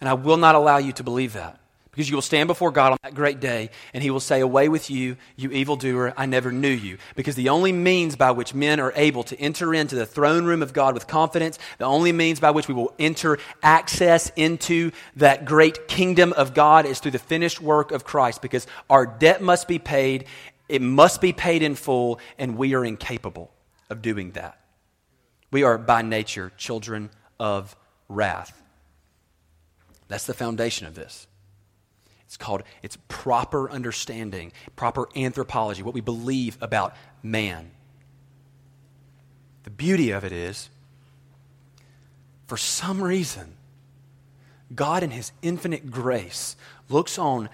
And 0.00 0.08
I 0.08 0.14
will 0.14 0.36
not 0.36 0.54
allow 0.54 0.76
you 0.76 0.92
to 0.92 1.02
believe 1.02 1.32
that. 1.32 1.58
Because 1.98 2.10
you 2.10 2.16
will 2.16 2.22
stand 2.22 2.46
before 2.46 2.70
God 2.70 2.92
on 2.92 2.98
that 3.02 3.16
great 3.16 3.40
day, 3.40 3.70
and 3.92 4.04
He 4.04 4.10
will 4.10 4.20
say, 4.20 4.38
Away 4.38 4.68
with 4.68 4.88
you, 4.88 5.16
you 5.34 5.50
evildoer, 5.50 6.14
I 6.16 6.26
never 6.26 6.52
knew 6.52 6.68
you. 6.68 6.98
Because 7.16 7.34
the 7.34 7.48
only 7.48 7.72
means 7.72 8.14
by 8.14 8.30
which 8.30 8.54
men 8.54 8.78
are 8.78 8.92
able 8.94 9.24
to 9.24 9.36
enter 9.36 9.74
into 9.74 9.96
the 9.96 10.06
throne 10.06 10.44
room 10.44 10.62
of 10.62 10.72
God 10.72 10.94
with 10.94 11.08
confidence, 11.08 11.58
the 11.78 11.86
only 11.86 12.12
means 12.12 12.38
by 12.38 12.52
which 12.52 12.68
we 12.68 12.74
will 12.74 12.94
enter 13.00 13.40
access 13.64 14.30
into 14.36 14.92
that 15.16 15.44
great 15.44 15.88
kingdom 15.88 16.32
of 16.34 16.54
God 16.54 16.86
is 16.86 17.00
through 17.00 17.10
the 17.10 17.18
finished 17.18 17.60
work 17.60 17.90
of 17.90 18.04
Christ. 18.04 18.42
Because 18.42 18.68
our 18.88 19.04
debt 19.04 19.42
must 19.42 19.66
be 19.66 19.80
paid, 19.80 20.26
it 20.68 20.80
must 20.80 21.20
be 21.20 21.32
paid 21.32 21.64
in 21.64 21.74
full, 21.74 22.20
and 22.38 22.56
we 22.56 22.76
are 22.76 22.84
incapable 22.84 23.50
of 23.90 24.02
doing 24.02 24.30
that. 24.32 24.56
We 25.50 25.64
are 25.64 25.76
by 25.76 26.02
nature 26.02 26.52
children 26.56 27.10
of 27.40 27.74
wrath. 28.08 28.62
That's 30.06 30.26
the 30.26 30.34
foundation 30.34 30.86
of 30.86 30.94
this. 30.94 31.27
It's 32.28 32.36
called 32.36 32.62
it's 32.82 32.98
proper 33.08 33.70
understanding, 33.70 34.52
proper 34.76 35.08
anthropology, 35.16 35.82
what 35.82 35.94
we 35.94 36.02
believe 36.02 36.58
about 36.60 36.94
man. 37.22 37.70
The 39.62 39.70
beauty 39.70 40.10
of 40.10 40.24
it 40.24 40.32
is, 40.32 40.68
for 42.46 42.58
some 42.58 43.02
reason, 43.02 43.54
God, 44.74 45.02
in 45.02 45.10
His 45.10 45.32
infinite 45.40 45.90
grace, 45.90 46.54
looks 46.90 47.18
on 47.18 47.48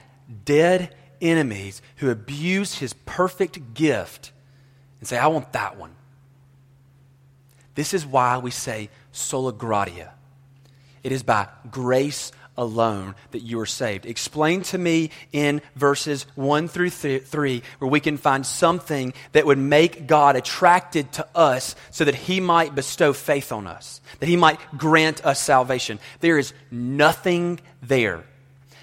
dead 0.44 0.92
enemies 1.20 1.80
who 1.98 2.10
abuse 2.10 2.78
His 2.78 2.94
perfect 3.06 3.74
gift 3.74 4.32
and 4.98 5.06
say, 5.06 5.16
I 5.16 5.28
want 5.28 5.52
that 5.52 5.78
one. 5.78 5.94
This 7.76 7.94
is 7.94 8.04
why 8.04 8.38
we 8.38 8.50
say 8.50 8.90
sola 9.12 9.52
gratia. 9.52 10.14
It 11.04 11.12
is 11.12 11.22
by 11.22 11.46
grace 11.70 12.32
alone 12.56 13.14
that 13.32 13.42
you 13.42 13.60
are 13.60 13.66
saved. 13.66 14.06
Explain 14.06 14.62
to 14.62 14.78
me 14.78 15.10
in 15.32 15.60
verses 15.76 16.26
1 16.34 16.68
through 16.68 16.90
3 16.90 17.62
where 17.78 17.90
we 17.90 18.00
can 18.00 18.16
find 18.16 18.46
something 18.46 19.12
that 19.32 19.46
would 19.46 19.58
make 19.58 20.06
God 20.06 20.36
attracted 20.36 21.12
to 21.12 21.26
us 21.34 21.74
so 21.90 22.04
that 22.04 22.14
he 22.14 22.40
might 22.40 22.74
bestow 22.74 23.12
faith 23.12 23.52
on 23.52 23.66
us, 23.66 24.00
that 24.20 24.28
he 24.28 24.36
might 24.36 24.60
grant 24.76 25.24
us 25.24 25.40
salvation. 25.40 25.98
There 26.20 26.38
is 26.38 26.52
nothing 26.70 27.60
there. 27.82 28.24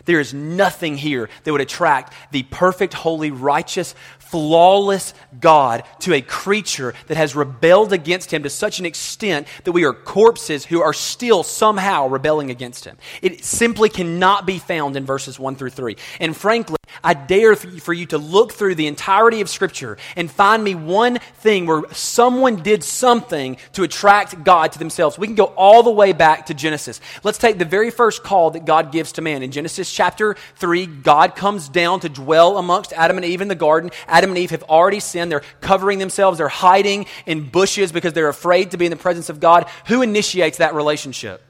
There 0.05 0.19
is 0.19 0.33
nothing 0.33 0.97
here 0.97 1.29
that 1.43 1.51
would 1.51 1.61
attract 1.61 2.13
the 2.31 2.43
perfect, 2.43 2.93
holy, 2.93 3.31
righteous 3.31 3.95
flawless 4.31 5.13
God 5.41 5.83
to 5.99 6.13
a 6.13 6.21
creature 6.21 6.93
that 7.07 7.17
has 7.17 7.35
rebelled 7.35 7.91
against 7.91 8.31
him 8.31 8.43
to 8.43 8.49
such 8.49 8.79
an 8.79 8.85
extent 8.85 9.45
that 9.65 9.73
we 9.73 9.83
are 9.83 9.91
corpses 9.91 10.63
who 10.63 10.81
are 10.81 10.93
still 10.93 11.43
somehow 11.43 12.07
rebelling 12.07 12.49
against 12.49 12.85
him. 12.85 12.97
It 13.21 13.43
simply 13.43 13.89
cannot 13.89 14.45
be 14.45 14.57
found 14.57 14.95
in 14.95 15.05
verses 15.05 15.37
1 15.37 15.57
through 15.57 15.71
3. 15.71 15.97
And 16.21 16.35
frankly, 16.35 16.77
I 17.03 17.13
dare 17.13 17.55
for 17.55 17.93
you 17.93 18.05
to 18.07 18.17
look 18.17 18.51
through 18.51 18.75
the 18.75 18.87
entirety 18.87 19.41
of 19.41 19.49
Scripture 19.49 19.97
and 20.15 20.29
find 20.29 20.63
me 20.63 20.75
one 20.75 21.19
thing 21.35 21.65
where 21.65 21.83
someone 21.91 22.57
did 22.57 22.83
something 22.83 23.57
to 23.73 23.83
attract 23.83 24.43
God 24.43 24.71
to 24.73 24.79
themselves. 24.79 25.17
We 25.17 25.27
can 25.27 25.35
go 25.35 25.45
all 25.45 25.83
the 25.83 25.91
way 25.91 26.13
back 26.13 26.47
to 26.47 26.53
Genesis. 26.53 26.99
Let's 27.23 27.37
take 27.37 27.57
the 27.57 27.65
very 27.65 27.91
first 27.91 28.23
call 28.23 28.51
that 28.51 28.65
God 28.65 28.91
gives 28.91 29.13
to 29.13 29.21
man. 29.21 29.43
In 29.43 29.51
Genesis 29.51 29.91
chapter 29.91 30.35
3, 30.57 30.85
God 30.85 31.35
comes 31.35 31.69
down 31.69 32.01
to 32.01 32.09
dwell 32.09 32.57
amongst 32.57 32.93
Adam 32.93 33.17
and 33.17 33.25
Eve 33.25 33.41
in 33.41 33.47
the 33.47 33.55
garden. 33.55 33.91
Adam 34.07 34.31
and 34.31 34.37
Eve 34.37 34.51
have 34.51 34.63
already 34.63 34.99
sinned. 34.99 35.31
They're 35.31 35.43
covering 35.61 35.99
themselves, 35.99 36.37
they're 36.37 36.49
hiding 36.49 37.05
in 37.25 37.49
bushes 37.49 37.91
because 37.91 38.13
they're 38.13 38.29
afraid 38.29 38.71
to 38.71 38.77
be 38.77 38.85
in 38.85 38.91
the 38.91 38.97
presence 38.97 39.29
of 39.29 39.39
God. 39.39 39.67
Who 39.87 40.01
initiates 40.01 40.57
that 40.57 40.75
relationship? 40.75 41.41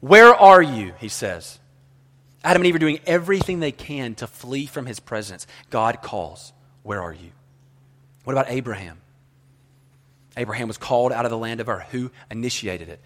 Where 0.00 0.34
are 0.34 0.62
you? 0.62 0.94
He 0.98 1.08
says. 1.08 1.59
Adam 2.42 2.62
and 2.62 2.66
Eve 2.66 2.76
are 2.76 2.78
doing 2.78 3.00
everything 3.06 3.60
they 3.60 3.72
can 3.72 4.14
to 4.16 4.26
flee 4.26 4.66
from 4.66 4.86
his 4.86 5.00
presence. 5.00 5.46
God 5.68 6.02
calls, 6.02 6.52
Where 6.82 7.02
are 7.02 7.12
you? 7.12 7.30
What 8.24 8.32
about 8.32 8.50
Abraham? 8.50 9.00
Abraham 10.36 10.68
was 10.68 10.78
called 10.78 11.12
out 11.12 11.24
of 11.24 11.30
the 11.30 11.38
land 11.38 11.60
of 11.60 11.68
Ur. 11.68 11.86
Who 11.90 12.10
initiated 12.30 12.88
it? 12.88 13.00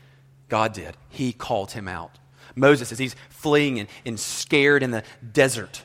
God 0.49 0.73
did. 0.73 0.97
He 1.09 1.33
called 1.33 1.73
him 1.73 1.89
out. 1.89 2.19
Moses, 2.55 2.93
as 2.93 2.99
he's 2.99 3.17
fleeing 3.29 3.81
and, 3.81 3.89
and 4.05 4.21
scared 4.21 4.83
in 4.83 4.91
the 4.91 5.03
desert, 5.33 5.85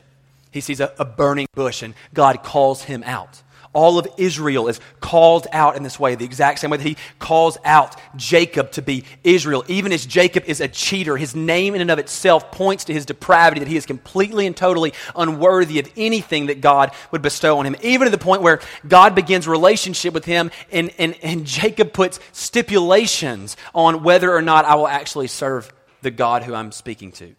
he 0.50 0.60
sees 0.60 0.80
a, 0.80 0.92
a 0.98 1.04
burning 1.04 1.46
bush 1.54 1.82
and 1.82 1.94
God 2.14 2.42
calls 2.42 2.84
him 2.84 3.02
out. 3.04 3.42
All 3.72 3.98
of 3.98 4.08
Israel 4.16 4.66
is 4.66 4.80
called 5.00 5.46
out 5.52 5.76
in 5.76 5.84
this 5.84 5.98
way, 5.98 6.16
the 6.16 6.24
exact 6.24 6.58
same 6.58 6.70
way 6.70 6.78
that 6.78 6.86
he 6.86 6.96
calls 7.20 7.56
out 7.64 7.96
Jacob 8.16 8.72
to 8.72 8.82
be 8.82 9.04
Israel. 9.22 9.64
Even 9.68 9.92
as 9.92 10.04
Jacob 10.04 10.44
is 10.46 10.60
a 10.60 10.66
cheater, 10.66 11.16
his 11.16 11.36
name 11.36 11.74
in 11.76 11.80
and 11.80 11.90
of 11.90 12.00
itself 12.00 12.50
points 12.50 12.84
to 12.84 12.92
his 12.92 13.06
depravity, 13.06 13.60
that 13.60 13.68
he 13.68 13.76
is 13.76 13.86
completely 13.86 14.46
and 14.46 14.56
totally 14.56 14.92
unworthy 15.14 15.78
of 15.78 15.88
anything 15.96 16.46
that 16.46 16.60
God 16.60 16.90
would 17.12 17.22
bestow 17.22 17.58
on 17.58 17.66
him. 17.66 17.76
Even 17.82 18.06
to 18.06 18.10
the 18.10 18.18
point 18.18 18.42
where 18.42 18.60
God 18.88 19.14
begins 19.14 19.46
relationship 19.46 20.12
with 20.14 20.24
him, 20.24 20.50
and, 20.72 20.90
and, 20.98 21.16
and 21.22 21.46
Jacob 21.46 21.92
puts 21.92 22.18
stipulations 22.32 23.56
on 23.72 24.02
whether 24.02 24.34
or 24.34 24.42
not 24.42 24.64
I 24.64 24.74
will 24.74 24.88
actually 24.88 25.28
serve 25.28 25.72
the 26.02 26.10
God 26.10 26.42
who 26.42 26.54
I'm 26.54 26.72
speaking 26.72 27.12
to. 27.12 27.36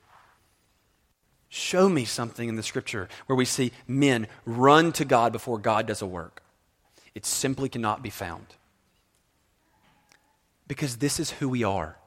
Show 1.54 1.90
me 1.90 2.06
something 2.06 2.48
in 2.48 2.56
the 2.56 2.64
scripture 2.64 3.10
where 3.26 3.36
we 3.36 3.44
see 3.44 3.74
men 3.86 4.28
run 4.46 4.94
to 4.94 5.04
God 5.04 5.34
before 5.34 5.58
God 5.58 5.86
does 5.86 6.02
a 6.02 6.08
work. 6.08 6.42
It 7.14 7.26
simply 7.26 7.68
cannot 7.68 8.02
be 8.02 8.10
found. 8.10 8.46
Because 10.66 10.96
this 10.98 11.20
is 11.20 11.32
who 11.32 11.50
we 11.50 11.62
are 11.62 11.98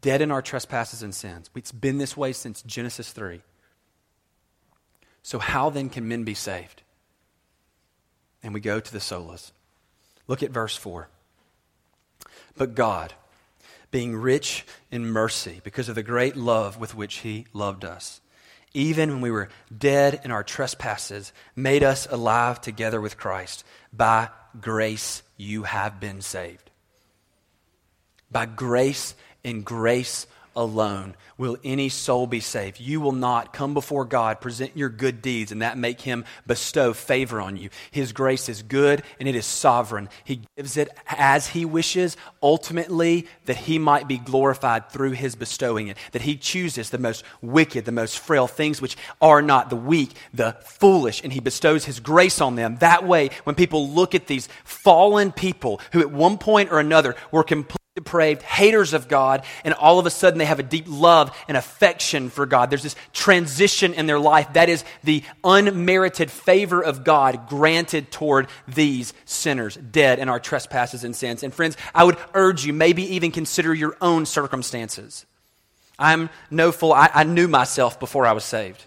dead 0.00 0.22
in 0.22 0.30
our 0.30 0.40
trespasses 0.40 1.02
and 1.02 1.14
sins. 1.14 1.50
It's 1.54 1.70
been 1.70 1.98
this 1.98 2.16
way 2.16 2.32
since 2.32 2.62
Genesis 2.62 3.12
3. 3.12 3.42
So, 5.22 5.38
how 5.38 5.68
then 5.68 5.90
can 5.90 6.08
men 6.08 6.24
be 6.24 6.32
saved? 6.32 6.80
And 8.42 8.54
we 8.54 8.60
go 8.60 8.80
to 8.80 8.92
the 8.92 9.00
solas. 9.00 9.52
Look 10.26 10.42
at 10.42 10.50
verse 10.50 10.78
4. 10.78 11.08
But 12.56 12.74
God, 12.74 13.12
being 13.94 14.16
rich 14.16 14.66
in 14.90 15.06
mercy 15.06 15.60
because 15.62 15.88
of 15.88 15.94
the 15.94 16.02
great 16.02 16.34
love 16.34 16.76
with 16.76 16.96
which 16.96 17.18
he 17.18 17.46
loved 17.52 17.84
us. 17.84 18.20
Even 18.72 19.08
when 19.08 19.20
we 19.20 19.30
were 19.30 19.48
dead 19.78 20.20
in 20.24 20.32
our 20.32 20.42
trespasses, 20.42 21.32
made 21.54 21.84
us 21.84 22.08
alive 22.10 22.60
together 22.60 23.00
with 23.00 23.16
Christ. 23.16 23.62
By 23.92 24.30
grace 24.60 25.22
you 25.36 25.62
have 25.62 26.00
been 26.00 26.22
saved. 26.22 26.72
By 28.32 28.46
grace 28.46 29.14
and 29.44 29.64
grace 29.64 30.26
alone 30.56 31.14
will 31.36 31.56
any 31.64 31.88
soul 31.88 32.26
be 32.26 32.40
saved. 32.40 32.80
You 32.80 33.00
will 33.00 33.12
not 33.12 33.52
come 33.52 33.74
before 33.74 34.04
God, 34.04 34.40
present 34.40 34.76
your 34.76 34.88
good 34.88 35.20
deeds, 35.20 35.52
and 35.52 35.62
that 35.62 35.76
make 35.76 36.00
him 36.00 36.24
bestow 36.46 36.92
favor 36.92 37.40
on 37.40 37.56
you. 37.56 37.70
His 37.90 38.12
grace 38.12 38.48
is 38.48 38.62
good 38.62 39.02
and 39.18 39.28
it 39.28 39.34
is 39.34 39.46
sovereign. 39.46 40.08
He 40.24 40.42
gives 40.56 40.76
it 40.76 40.88
as 41.06 41.48
he 41.48 41.64
wishes, 41.64 42.16
ultimately, 42.42 43.26
that 43.46 43.56
he 43.56 43.78
might 43.78 44.06
be 44.06 44.18
glorified 44.18 44.90
through 44.90 45.12
his 45.12 45.34
bestowing 45.34 45.88
it. 45.88 45.96
That 46.12 46.22
he 46.22 46.36
chooses 46.36 46.90
the 46.90 46.98
most 46.98 47.24
wicked, 47.42 47.84
the 47.84 47.92
most 47.92 48.18
frail 48.18 48.46
things 48.46 48.80
which 48.80 48.96
are 49.20 49.42
not, 49.42 49.70
the 49.70 49.76
weak, 49.76 50.12
the 50.32 50.56
foolish, 50.64 51.22
and 51.22 51.32
he 51.32 51.40
bestows 51.40 51.84
his 51.84 52.00
grace 52.00 52.40
on 52.40 52.54
them. 52.54 52.76
That 52.76 53.04
way, 53.04 53.30
when 53.44 53.56
people 53.56 53.88
look 53.88 54.14
at 54.14 54.26
these 54.26 54.48
fallen 54.64 55.32
people 55.32 55.80
who 55.92 56.00
at 56.00 56.10
one 56.10 56.38
point 56.38 56.70
or 56.70 56.78
another 56.78 57.16
were 57.30 57.42
completely 57.44 57.83
depraved, 57.94 58.42
haters 58.42 58.92
of 58.92 59.06
God, 59.06 59.44
and 59.62 59.72
all 59.72 60.00
of 60.00 60.06
a 60.06 60.10
sudden 60.10 60.36
they 60.36 60.46
have 60.46 60.58
a 60.58 60.64
deep 60.64 60.86
love 60.88 61.30
and 61.46 61.56
affection 61.56 62.28
for 62.28 62.44
God. 62.44 62.68
There's 62.68 62.82
this 62.82 62.96
transition 63.12 63.94
in 63.94 64.06
their 64.06 64.18
life. 64.18 64.52
That 64.54 64.68
is 64.68 64.84
the 65.04 65.22
unmerited 65.44 66.28
favor 66.28 66.82
of 66.82 67.04
God 67.04 67.48
granted 67.48 68.10
toward 68.10 68.48
these 68.66 69.14
sinners, 69.26 69.76
dead 69.76 70.18
in 70.18 70.28
our 70.28 70.40
trespasses 70.40 71.04
and 71.04 71.14
sins. 71.14 71.44
And 71.44 71.54
friends, 71.54 71.76
I 71.94 72.02
would 72.02 72.16
urge 72.34 72.66
you, 72.66 72.72
maybe 72.72 73.14
even 73.14 73.30
consider 73.30 73.72
your 73.72 73.96
own 74.00 74.26
circumstances. 74.26 75.24
I'm 75.96 76.30
no 76.50 76.72
fool. 76.72 76.92
I, 76.92 77.10
I 77.14 77.22
knew 77.22 77.46
myself 77.46 78.00
before 78.00 78.26
I 78.26 78.32
was 78.32 78.42
saved. 78.42 78.84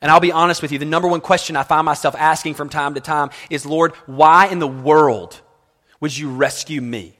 And 0.00 0.08
I'll 0.08 0.20
be 0.20 0.30
honest 0.30 0.62
with 0.62 0.70
you, 0.70 0.78
the 0.78 0.84
number 0.84 1.08
one 1.08 1.20
question 1.20 1.56
I 1.56 1.64
find 1.64 1.84
myself 1.84 2.14
asking 2.14 2.54
from 2.54 2.68
time 2.68 2.94
to 2.94 3.00
time 3.00 3.30
is, 3.50 3.66
Lord, 3.66 3.92
why 4.06 4.46
in 4.46 4.60
the 4.60 4.68
world 4.68 5.40
would 5.98 6.16
you 6.16 6.30
rescue 6.30 6.80
me? 6.80 7.15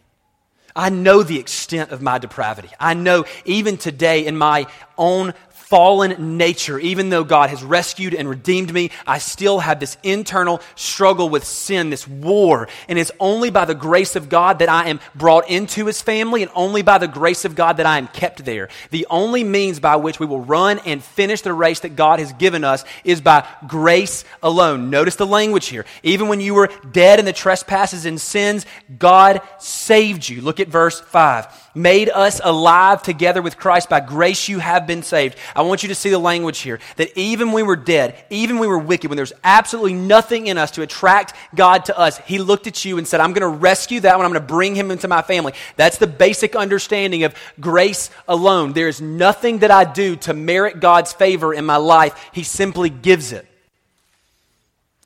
I 0.76 0.90
know 0.90 1.22
the 1.22 1.38
extent 1.38 1.90
of 1.90 2.02
my 2.02 2.18
depravity. 2.18 2.68
I 2.78 2.92
know 2.92 3.24
even 3.46 3.78
today 3.78 4.26
in 4.26 4.36
my 4.36 4.66
own 4.98 5.32
fallen 5.66 6.38
nature, 6.38 6.79
even 6.79 7.09
though 7.09 7.24
God 7.24 7.50
has 7.50 7.64
rescued 7.64 8.14
and 8.14 8.29
redeemed 8.29 8.72
me, 8.72 8.92
I 9.05 9.18
still 9.18 9.59
have 9.59 9.81
this 9.81 9.96
internal 10.05 10.61
struggle 10.76 11.29
with 11.29 11.44
sin, 11.44 11.90
this 11.90 12.07
war. 12.07 12.68
And 12.88 13.00
it's 13.00 13.11
only 13.18 13.50
by 13.50 13.64
the 13.64 13.74
grace 13.74 14.14
of 14.14 14.29
God 14.29 14.61
that 14.61 14.68
I 14.68 14.90
am 14.90 15.00
brought 15.16 15.50
into 15.50 15.87
his 15.87 16.00
family 16.00 16.42
and 16.44 16.52
only 16.55 16.83
by 16.83 16.98
the 16.98 17.09
grace 17.09 17.44
of 17.44 17.57
God 17.57 17.79
that 17.79 17.87
I 17.87 17.98
am 17.98 18.07
kept 18.07 18.44
there. 18.44 18.68
The 18.92 19.09
only 19.11 19.42
means 19.42 19.81
by 19.81 19.96
which 19.96 20.20
we 20.20 20.26
will 20.26 20.40
run 20.40 20.79
and 20.87 21.02
finish 21.02 21.40
the 21.40 21.52
race 21.52 21.81
that 21.81 21.96
God 21.96 22.20
has 22.20 22.33
given 22.35 22.62
us 22.62 22.85
is 23.02 23.20
by 23.20 23.44
grace 23.66 24.24
alone. 24.44 24.88
Notice 24.88 25.16
the 25.16 25.26
language 25.26 25.66
here. 25.66 25.85
Even 26.05 26.29
when 26.29 26.40
you 26.40 26.55
were 26.55 26.70
dead 26.92 27.18
in 27.18 27.24
the 27.24 27.33
trespasses 27.33 28.07
and 28.07 28.20
sins, 28.20 28.66
God 29.00 29.40
saved 29.59 30.29
you. 30.29 30.42
Look 30.42 30.61
at 30.61 30.68
verse 30.68 31.00
5 31.00 31.66
made 31.76 32.09
us 32.09 32.40
alive 32.42 33.02
together 33.02 33.42
with 33.42 33.59
Christ. 33.59 33.88
By 33.88 34.00
grace 34.00 34.48
you 34.48 34.59
have 34.59 34.87
been 34.87 35.02
saved. 35.02 35.37
I 35.56 35.62
want 35.62 35.82
you 35.82 35.88
to 35.88 35.94
see 35.94 36.10
the 36.10 36.18
language 36.18 36.58
here 36.58 36.80
that 36.96 37.16
even 37.18 37.48
when 37.48 37.56
we 37.56 37.62
were 37.62 37.76
dead, 37.76 38.22
even 38.28 38.56
when 38.56 38.68
we 38.68 38.76
were 38.76 38.78
wicked, 38.78 39.08
when 39.08 39.16
there's 39.16 39.32
absolutely 39.42 39.94
nothing 39.94 40.48
in 40.48 40.58
us 40.58 40.72
to 40.72 40.82
attract 40.82 41.34
God 41.54 41.86
to 41.86 41.98
us, 41.98 42.18
He 42.18 42.38
looked 42.38 42.66
at 42.66 42.84
you 42.84 42.98
and 42.98 43.08
said, 43.08 43.20
I'm 43.20 43.32
going 43.32 43.40
to 43.40 43.58
rescue 43.58 44.00
that 44.00 44.16
one. 44.18 44.26
I'm 44.26 44.32
going 44.32 44.42
to 44.42 44.46
bring 44.46 44.74
him 44.74 44.90
into 44.90 45.08
my 45.08 45.22
family. 45.22 45.54
That's 45.76 45.96
the 45.96 46.06
basic 46.06 46.54
understanding 46.54 47.24
of 47.24 47.34
grace 47.58 48.10
alone. 48.28 48.74
There 48.74 48.88
is 48.88 49.00
nothing 49.00 49.60
that 49.60 49.70
I 49.70 49.84
do 49.90 50.16
to 50.16 50.34
merit 50.34 50.78
God's 50.78 51.14
favor 51.14 51.54
in 51.54 51.64
my 51.64 51.76
life, 51.76 52.30
He 52.32 52.42
simply 52.42 52.90
gives 52.90 53.32
it. 53.32 53.46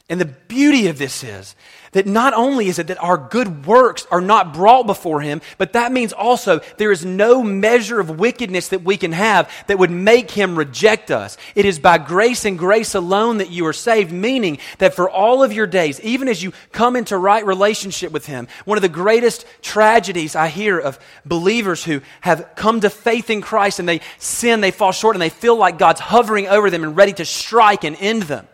And 0.09 0.21
the 0.21 0.25
beauty 0.27 0.89
of 0.89 0.99
this 0.99 1.23
is 1.23 1.55
that 1.93 2.07
not 2.07 2.35
only 2.35 2.69
is 2.69 2.79
it 2.79 2.87
that 2.87 3.03
our 3.03 3.19
good 3.19 3.67
works 3.67 4.07
are 4.11 4.21
not 4.21 4.55
brought 4.55 4.87
before 4.87 5.21
him, 5.21 5.41
but 5.59 5.73
that 5.73 5.93
means 5.93 6.13
also 6.13 6.61
there 6.77 6.93
is 6.93 7.05
no 7.05 7.43
measure 7.43 7.99
of 7.99 8.19
wickedness 8.19 8.69
that 8.69 8.83
we 8.83 8.97
can 8.97 9.13
have 9.13 9.51
that 9.67 9.79
would 9.79 9.91
make 9.91 10.31
him 10.31 10.57
reject 10.57 11.11
us. 11.11 11.37
It 11.55 11.65
is 11.65 11.79
by 11.79 11.99
grace 11.99 12.45
and 12.45 12.59
grace 12.59 12.95
alone 12.95 13.39
that 13.39 13.51
you 13.51 13.67
are 13.67 13.73
saved, 13.73 14.13
meaning 14.13 14.59
that 14.79 14.95
for 14.95 15.11
all 15.11 15.43
of 15.43 15.53
your 15.53 15.67
days, 15.67 16.01
even 16.01 16.29
as 16.29 16.43
you 16.43 16.53
come 16.73 16.95
into 16.95 17.17
right 17.17 17.45
relationship 17.45 18.13
with 18.13 18.27
him, 18.27 18.47
one 18.65 18.79
of 18.79 18.83
the 18.83 18.89
greatest 18.89 19.45
tragedies 19.63 20.37
I 20.37 20.49
hear 20.49 20.79
of 20.79 20.99
believers 21.27 21.85
who 21.85 22.03
have 22.21 22.51
come 22.55 22.81
to 22.81 22.91
faith 22.91 23.31
in 23.31 23.41
Christ 23.41 23.81
and 23.81 23.89
they 23.89 24.01
sin, 24.19 24.61
they 24.61 24.71
fall 24.71 24.93
short, 24.93 25.17
and 25.17 25.23
they 25.23 25.29
feel 25.29 25.57
like 25.57 25.79
God's 25.79 26.01
hovering 26.01 26.47
over 26.47 26.71
them 26.71 26.85
and 26.85 26.97
ready 26.97 27.13
to 27.15 27.25
strike 27.25 27.85
and 27.85 27.97
end 27.99 28.23
them 28.23 28.47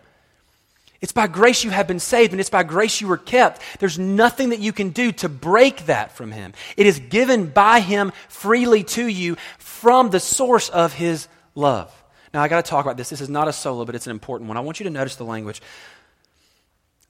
it's 1.01 1.11
by 1.11 1.27
grace 1.27 1.63
you 1.63 1.69
have 1.69 1.87
been 1.87 1.99
saved, 1.99 2.31
and 2.31 2.39
it's 2.39 2.49
by 2.49 2.63
grace 2.63 3.01
you 3.01 3.07
were 3.07 3.17
kept. 3.17 3.61
There's 3.79 3.99
nothing 3.99 4.49
that 4.49 4.59
you 4.59 4.73
can 4.73 4.89
do 4.89 5.11
to 5.13 5.29
break 5.29 5.85
that 5.85 6.11
from 6.11 6.31
Him. 6.31 6.53
It 6.75 6.87
is 6.87 6.99
given 6.99 7.47
by 7.47 7.81
Him 7.81 8.11
freely 8.29 8.83
to 8.83 9.05
you 9.05 9.37
from 9.59 10.09
the 10.09 10.19
source 10.19 10.69
of 10.69 10.93
His 10.93 11.27
love. 11.53 11.93
Now, 12.33 12.41
I 12.41 12.47
got 12.47 12.65
to 12.65 12.69
talk 12.69 12.83
about 12.83 12.97
this. 12.97 13.09
This 13.09 13.21
is 13.21 13.29
not 13.29 13.47
a 13.47 13.53
sola, 13.53 13.85
but 13.85 13.95
it's 13.95 14.07
an 14.07 14.11
important 14.11 14.47
one. 14.47 14.57
I 14.57 14.61
want 14.61 14.79
you 14.79 14.85
to 14.85 14.89
notice 14.89 15.15
the 15.15 15.23
language. 15.23 15.61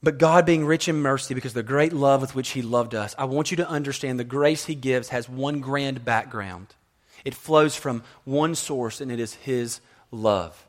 But 0.02 0.18
God, 0.18 0.46
being 0.46 0.64
rich 0.64 0.86
in 0.86 0.96
mercy 0.96 1.34
because 1.34 1.52
of 1.52 1.56
the 1.56 1.62
great 1.64 1.92
love 1.92 2.20
with 2.20 2.34
which 2.34 2.50
He 2.50 2.62
loved 2.62 2.94
us, 2.94 3.14
I 3.18 3.24
want 3.24 3.50
you 3.50 3.56
to 3.56 3.68
understand 3.68 4.20
the 4.20 4.24
grace 4.24 4.66
He 4.66 4.74
gives 4.74 5.08
has 5.08 5.28
one 5.28 5.60
grand 5.60 6.04
background. 6.04 6.68
It 7.24 7.34
flows 7.34 7.74
from 7.74 8.04
one 8.24 8.54
source, 8.54 9.00
and 9.00 9.10
it 9.10 9.18
is 9.18 9.34
His 9.34 9.80
love. 10.10 10.67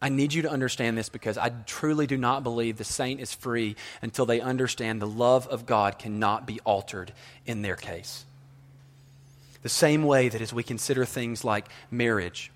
I 0.00 0.08
need 0.08 0.32
you 0.32 0.42
to 0.42 0.50
understand 0.50 0.96
this 0.96 1.08
because 1.08 1.36
I 1.36 1.48
truly 1.66 2.06
do 2.06 2.16
not 2.16 2.44
believe 2.44 2.76
the 2.76 2.84
saint 2.84 3.20
is 3.20 3.34
free 3.34 3.74
until 4.00 4.26
they 4.26 4.40
understand 4.40 5.02
the 5.02 5.06
love 5.06 5.46
of 5.48 5.66
God 5.66 5.98
cannot 5.98 6.46
be 6.46 6.60
altered 6.60 7.12
in 7.46 7.62
their 7.62 7.74
case. 7.74 8.24
The 9.62 9.68
same 9.68 10.04
way 10.04 10.28
that 10.28 10.40
as 10.40 10.52
we 10.52 10.62
consider 10.62 11.04
things 11.04 11.44
like 11.44 11.68
marriage, 11.90 12.52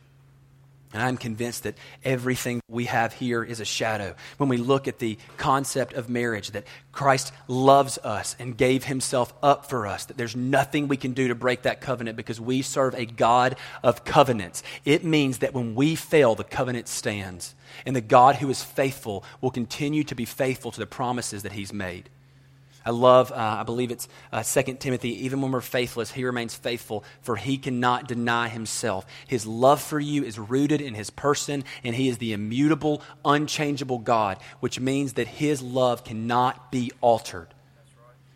and 0.93 1.03
I'm 1.03 1.17
convinced 1.17 1.63
that 1.63 1.77
everything 2.05 2.61
we 2.69 2.85
have 2.85 3.13
here 3.13 3.43
is 3.43 3.61
a 3.61 3.65
shadow. 3.65 4.15
When 4.37 4.49
we 4.49 4.59
look 4.59 4.89
at 4.89 4.99
the 4.99 5.19
concept 5.39 5.95
of 5.95 6.09
marriage, 6.09 6.51
that 6.51 6.67
Christ 6.93 7.33
loves 7.49 7.99
us 7.99 8.37
and 8.39 8.57
gave 8.57 8.85
himself 8.85 9.33
up 9.43 9.69
for 9.69 9.87
us, 9.87 10.05
that 10.07 10.17
there's 10.17 10.37
nothing 10.37 10.89
we 10.89 10.97
can 10.97 11.13
do 11.13 11.29
to 11.29 11.35
break 11.35 11.63
that 11.63 11.81
covenant 11.81 12.17
because 12.17 12.41
we 12.41 12.63
serve 12.63 12.95
a 12.95 13.07
God 13.07 13.57
of 13.83 14.05
covenants. 14.05 14.63
It 14.85 15.05
means 15.05 15.39
that 15.39 15.55
when 15.55 15.75
we 15.75 15.95
fail, 15.95 16.35
the 16.35 16.45
covenant 16.45 16.89
stands. 16.89 17.55
And 17.87 17.97
the 17.97 18.03
God 18.03 18.37
who 18.37 18.51
is 18.51 18.63
faithful 18.63 19.25
will 19.41 19.51
continue 19.51 20.05
to 20.05 20.15
be 20.15 20.27
faithful 20.27 20.71
to 20.73 20.81
the 20.81 20.87
promises 20.87 21.43
that 21.43 21.53
he's 21.53 21.73
made. 21.73 22.11
I 22.85 22.91
love, 22.91 23.33
uh, 23.33 23.57
I 23.61 23.63
believe 23.63 23.91
it's 23.91 24.09
uh, 24.33 24.43
2 24.43 24.75
Timothy, 24.75 25.25
even 25.25 25.41
when 25.41 25.53
we're 25.53 25.61
faithless, 25.61 26.13
he 26.13 26.25
remains 26.25 26.55
faithful, 26.55 27.05
for 27.21 27.37
he 27.37 27.59
cannot 27.59 28.09
deny 28.09 28.49
himself. 28.49 29.07
His 29.27 29.47
love 29.47 29.81
for 29.81 30.01
you 30.01 30.25
is 30.25 30.39
rooted 30.39 30.81
in 30.81 30.95
his 30.95 31.11
person, 31.11 31.65
and 31.85 31.95
he 31.95 32.09
is 32.09 32.19
the 32.19 32.33
immutable, 32.33 33.03
unchangeable 33.25 33.99
God, 33.99 34.39
which 34.61 34.81
means 34.81 35.15
that 35.15 35.29
his 35.29 35.63
love 35.63 36.05
cannot 36.05 36.73
be 36.73 36.93
altered 37.01 37.49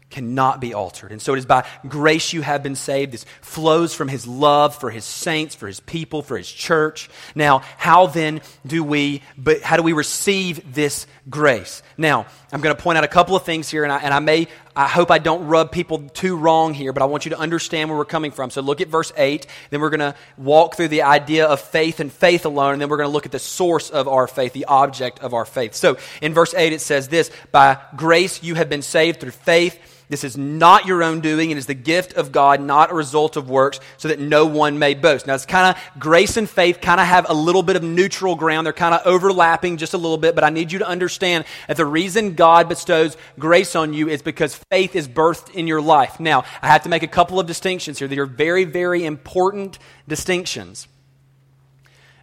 cannot 0.09 0.61
be 0.61 0.73
altered. 0.73 1.11
And 1.11 1.21
so 1.21 1.35
it 1.35 1.39
is 1.39 1.47
by 1.47 1.67
grace 1.89 2.33
you 2.33 2.41
have 2.41 2.63
been 2.63 2.77
saved. 2.77 3.13
This 3.13 3.27
flows 3.41 3.93
from 3.93 4.09
his 4.09 4.27
love 4.27 4.77
for 4.77 4.89
his 4.89 5.05
saints, 5.05 5.55
for 5.55 5.67
his 5.67 5.81
people, 5.81 6.23
for 6.23 6.39
his 6.39 6.51
church. 6.51 7.11
Now, 7.35 7.63
how 7.77 8.07
then 8.07 8.41
do 8.65 8.85
we, 8.85 9.23
but 9.37 9.63
how 9.63 9.77
do 9.77 9.83
we 9.83 9.93
receive 9.93 10.75
this 10.75 11.07
grace? 11.29 11.83
Now, 11.99 12.27
I'm 12.53 12.61
going 12.61 12.75
to 12.75 12.81
point 12.81 12.99
out 12.99 13.05
a 13.05 13.09
couple 13.09 13.35
of 13.35 13.43
things 13.43 13.69
here, 13.69 13.83
and 13.83 13.93
I, 13.93 13.99
and 13.99 14.15
I 14.15 14.21
may, 14.21 14.47
I 14.77 14.87
hope 14.87 15.11
I 15.11 15.19
don't 15.19 15.49
rub 15.49 15.73
people 15.73 16.09
too 16.11 16.37
wrong 16.37 16.73
here, 16.73 16.93
but 16.93 17.03
I 17.03 17.07
want 17.07 17.27
you 17.27 17.31
to 17.31 17.39
understand 17.39 17.91
where 17.91 17.99
we're 17.99 18.05
coming 18.05 18.31
from. 18.31 18.51
So 18.51 18.61
look 18.63 18.81
at 18.81 18.89
verse 18.89 19.13
8, 19.17 19.47
then 19.71 19.81
we're 19.81 19.91
going 19.91 20.01
to 20.01 20.15
walk 20.37 20.77
through 20.77 20.89
the 20.89 21.03
idea 21.03 21.47
of 21.47 21.61
faith 21.61 21.99
and 21.99 22.13
faith 22.13 22.47
alone, 22.47 22.75
and 22.75 22.81
then 22.81 22.89
we're 22.89 22.99
going 22.99 23.09
to 23.09 23.13
look 23.13 23.27
at 23.27 23.33
the 23.33 23.41
source 23.41 23.91
of 23.91 24.07
our 24.07 24.29
faith, 24.29 24.53
the 24.53 24.67
object 24.67 25.19
of 25.19 25.35
our 25.35 25.45
faith. 25.45 25.75
So 25.75 25.97
in 26.23 26.33
verse 26.33 26.55
8 26.55 26.73
it 26.73 26.81
says 26.81 27.09
this, 27.09 27.33
by 27.51 27.79
grace 27.97 28.43
you 28.43 28.55
have 28.55 28.69
been 28.69 28.83
saved 28.83 29.21
through 29.21 29.33
faith 29.33 29.79
this 30.09 30.23
is 30.23 30.37
not 30.37 30.87
your 30.87 31.03
own 31.03 31.21
doing. 31.21 31.51
It 31.51 31.57
is 31.57 31.67
the 31.67 31.75
gift 31.75 32.13
of 32.13 32.31
God, 32.31 32.61
not 32.61 32.93
a 32.93 32.95
result 32.95 33.37
of 33.37 33.51
works, 33.51 33.81
so 33.97 34.07
that 34.09 34.21
no 34.21 34.47
one 34.47 34.79
may 34.79 34.95
boast. 34.95 35.27
Now, 35.27 35.35
it's 35.35 35.47
kind 35.47 35.75
of 35.75 36.01
grace 36.01 36.37
and 36.37 36.49
faith 36.49 36.81
kind 36.81 37.01
of 37.01 37.07
have 37.07 37.29
a 37.29 37.35
little 37.35 37.63
bit 37.65 37.75
of 37.75 37.83
neutral 37.83 38.37
ground. 38.37 38.67
They're 38.67 38.73
kind 38.73 38.95
of 38.95 39.05
overlapping 39.05 39.79
just 39.79 39.95
a 39.95 39.99
little 39.99 40.17
bit, 40.17 40.37
but 40.37 40.45
I 40.45 40.51
need 40.51 40.71
you 40.71 40.79
to 40.79 40.87
understand 40.87 41.45
that 41.67 41.77
the 41.77 41.87
reason 41.87 42.35
God 42.35 42.69
bestows 42.69 43.17
grace 43.37 43.75
on 43.75 43.95
you 43.95 44.09
is 44.09 44.23
because 44.23 44.55
faith 44.71 44.95
is 44.95 45.09
birthed 45.09 45.53
in 45.55 45.67
your 45.67 45.83
life. 45.83 46.21
Now, 46.21 46.45
I 46.63 46.69
have 46.69 46.85
to 46.85 46.89
make 46.89 47.03
a 47.03 47.09
couple 47.09 47.41
of 47.41 47.49
distinctions 47.49 47.99
here. 47.99 48.07
They 48.07 48.19
are 48.19 48.27
very, 48.27 48.65
very 48.65 49.05
important 49.05 49.81
distinctions. 50.07 50.87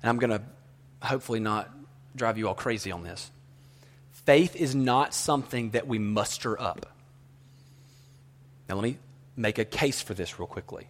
And 0.01 0.09
I'm 0.09 0.19
going 0.19 0.29
to 0.29 0.41
hopefully 1.05 1.41
not 1.41 1.69
drive 2.15 2.37
you 2.37 2.47
all 2.47 2.55
crazy 2.55 2.91
on 2.91 3.03
this. 3.03 3.29
Faith 4.11 4.55
is 4.55 4.73
not 4.73 5.13
something 5.13 5.71
that 5.71 5.85
we 5.85 5.99
muster 5.99 6.59
up. 6.59 6.92
Now, 8.67 8.75
let 8.75 8.83
me 8.83 8.97
make 9.35 9.57
a 9.57 9.65
case 9.65 10.01
for 10.01 10.13
this 10.13 10.39
real 10.39 10.47
quickly. 10.47 10.87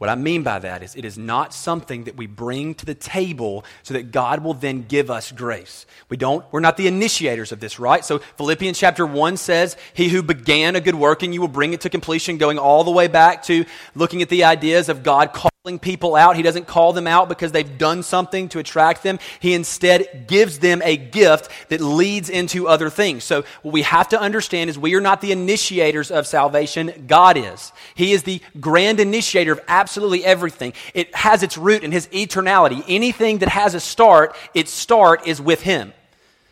What 0.00 0.08
I 0.08 0.14
mean 0.14 0.42
by 0.42 0.58
that 0.60 0.82
is, 0.82 0.96
it 0.96 1.04
is 1.04 1.18
not 1.18 1.52
something 1.52 2.04
that 2.04 2.16
we 2.16 2.26
bring 2.26 2.74
to 2.76 2.86
the 2.86 2.94
table 2.94 3.66
so 3.82 3.92
that 3.92 4.10
God 4.10 4.42
will 4.42 4.54
then 4.54 4.86
give 4.88 5.10
us 5.10 5.30
grace. 5.30 5.84
We 6.08 6.16
don't, 6.16 6.42
we're 6.50 6.60
not 6.60 6.78
the 6.78 6.86
initiators 6.86 7.52
of 7.52 7.60
this, 7.60 7.78
right? 7.78 8.02
So 8.02 8.20
Philippians 8.38 8.78
chapter 8.78 9.04
1 9.04 9.36
says, 9.36 9.76
He 9.92 10.08
who 10.08 10.22
began 10.22 10.74
a 10.74 10.80
good 10.80 10.94
work 10.94 11.22
and 11.22 11.34
you 11.34 11.42
will 11.42 11.48
bring 11.48 11.74
it 11.74 11.82
to 11.82 11.90
completion, 11.90 12.38
going 12.38 12.58
all 12.58 12.82
the 12.82 12.90
way 12.90 13.08
back 13.08 13.42
to 13.44 13.66
looking 13.94 14.22
at 14.22 14.30
the 14.30 14.44
ideas 14.44 14.88
of 14.88 15.02
God 15.02 15.34
people 15.78 16.16
out. 16.16 16.36
He 16.36 16.42
doesn't 16.42 16.66
call 16.66 16.94
them 16.94 17.06
out 17.06 17.28
because 17.28 17.52
they've 17.52 17.76
done 17.76 18.02
something 18.02 18.48
to 18.48 18.60
attract 18.60 19.02
them. 19.02 19.18
He 19.40 19.52
instead 19.52 20.24
gives 20.26 20.58
them 20.60 20.80
a 20.82 20.96
gift 20.96 21.50
that 21.68 21.82
leads 21.82 22.30
into 22.30 22.66
other 22.66 22.88
things. 22.88 23.24
So 23.24 23.44
what 23.60 23.74
we 23.74 23.82
have 23.82 24.08
to 24.08 24.18
understand 24.18 24.70
is 24.70 24.78
we 24.78 24.94
are 24.94 25.02
not 25.02 25.20
the 25.20 25.32
initiators 25.32 26.10
of 26.10 26.26
salvation. 26.26 27.04
God 27.06 27.36
is. 27.36 27.72
He 27.94 28.12
is 28.12 28.22
the 28.22 28.40
grand 28.58 29.00
initiator 29.00 29.52
of 29.52 29.60
absolutely 29.68 30.24
everything. 30.24 30.72
It 30.94 31.14
has 31.14 31.42
its 31.42 31.58
root 31.58 31.84
in 31.84 31.92
His 31.92 32.06
eternality. 32.06 32.82
Anything 32.88 33.40
that 33.40 33.50
has 33.50 33.74
a 33.74 33.80
start, 33.80 34.34
its 34.54 34.70
start 34.70 35.26
is 35.26 35.42
with 35.42 35.60
Him. 35.60 35.92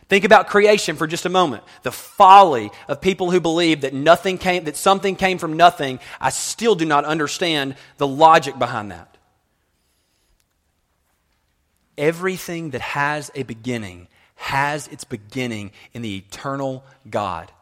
Think 0.08 0.24
about 0.24 0.48
creation 0.48 0.96
for 0.96 1.06
just 1.06 1.26
a 1.26 1.30
moment. 1.30 1.64
The 1.82 1.92
folly 1.92 2.70
of 2.88 3.00
people 3.00 3.30
who 3.30 3.40
believe 3.40 3.82
that 3.82 3.92
nothing 3.92 4.38
came, 4.38 4.64
that 4.64 4.76
something 4.76 5.16
came 5.16 5.36
from 5.36 5.56
nothing. 5.56 6.00
I 6.18 6.30
still 6.30 6.74
do 6.74 6.86
not 6.86 7.04
understand 7.04 7.76
the 7.98 8.06
logic 8.06 8.58
behind 8.58 8.90
that. 8.90 9.18
Everything 11.98 12.70
that 12.70 12.80
has 12.80 13.30
a 13.34 13.42
beginning 13.42 14.08
has 14.36 14.88
its 14.88 15.04
beginning 15.04 15.72
in 15.92 16.00
the 16.00 16.16
eternal 16.16 16.84
God. 17.10 17.52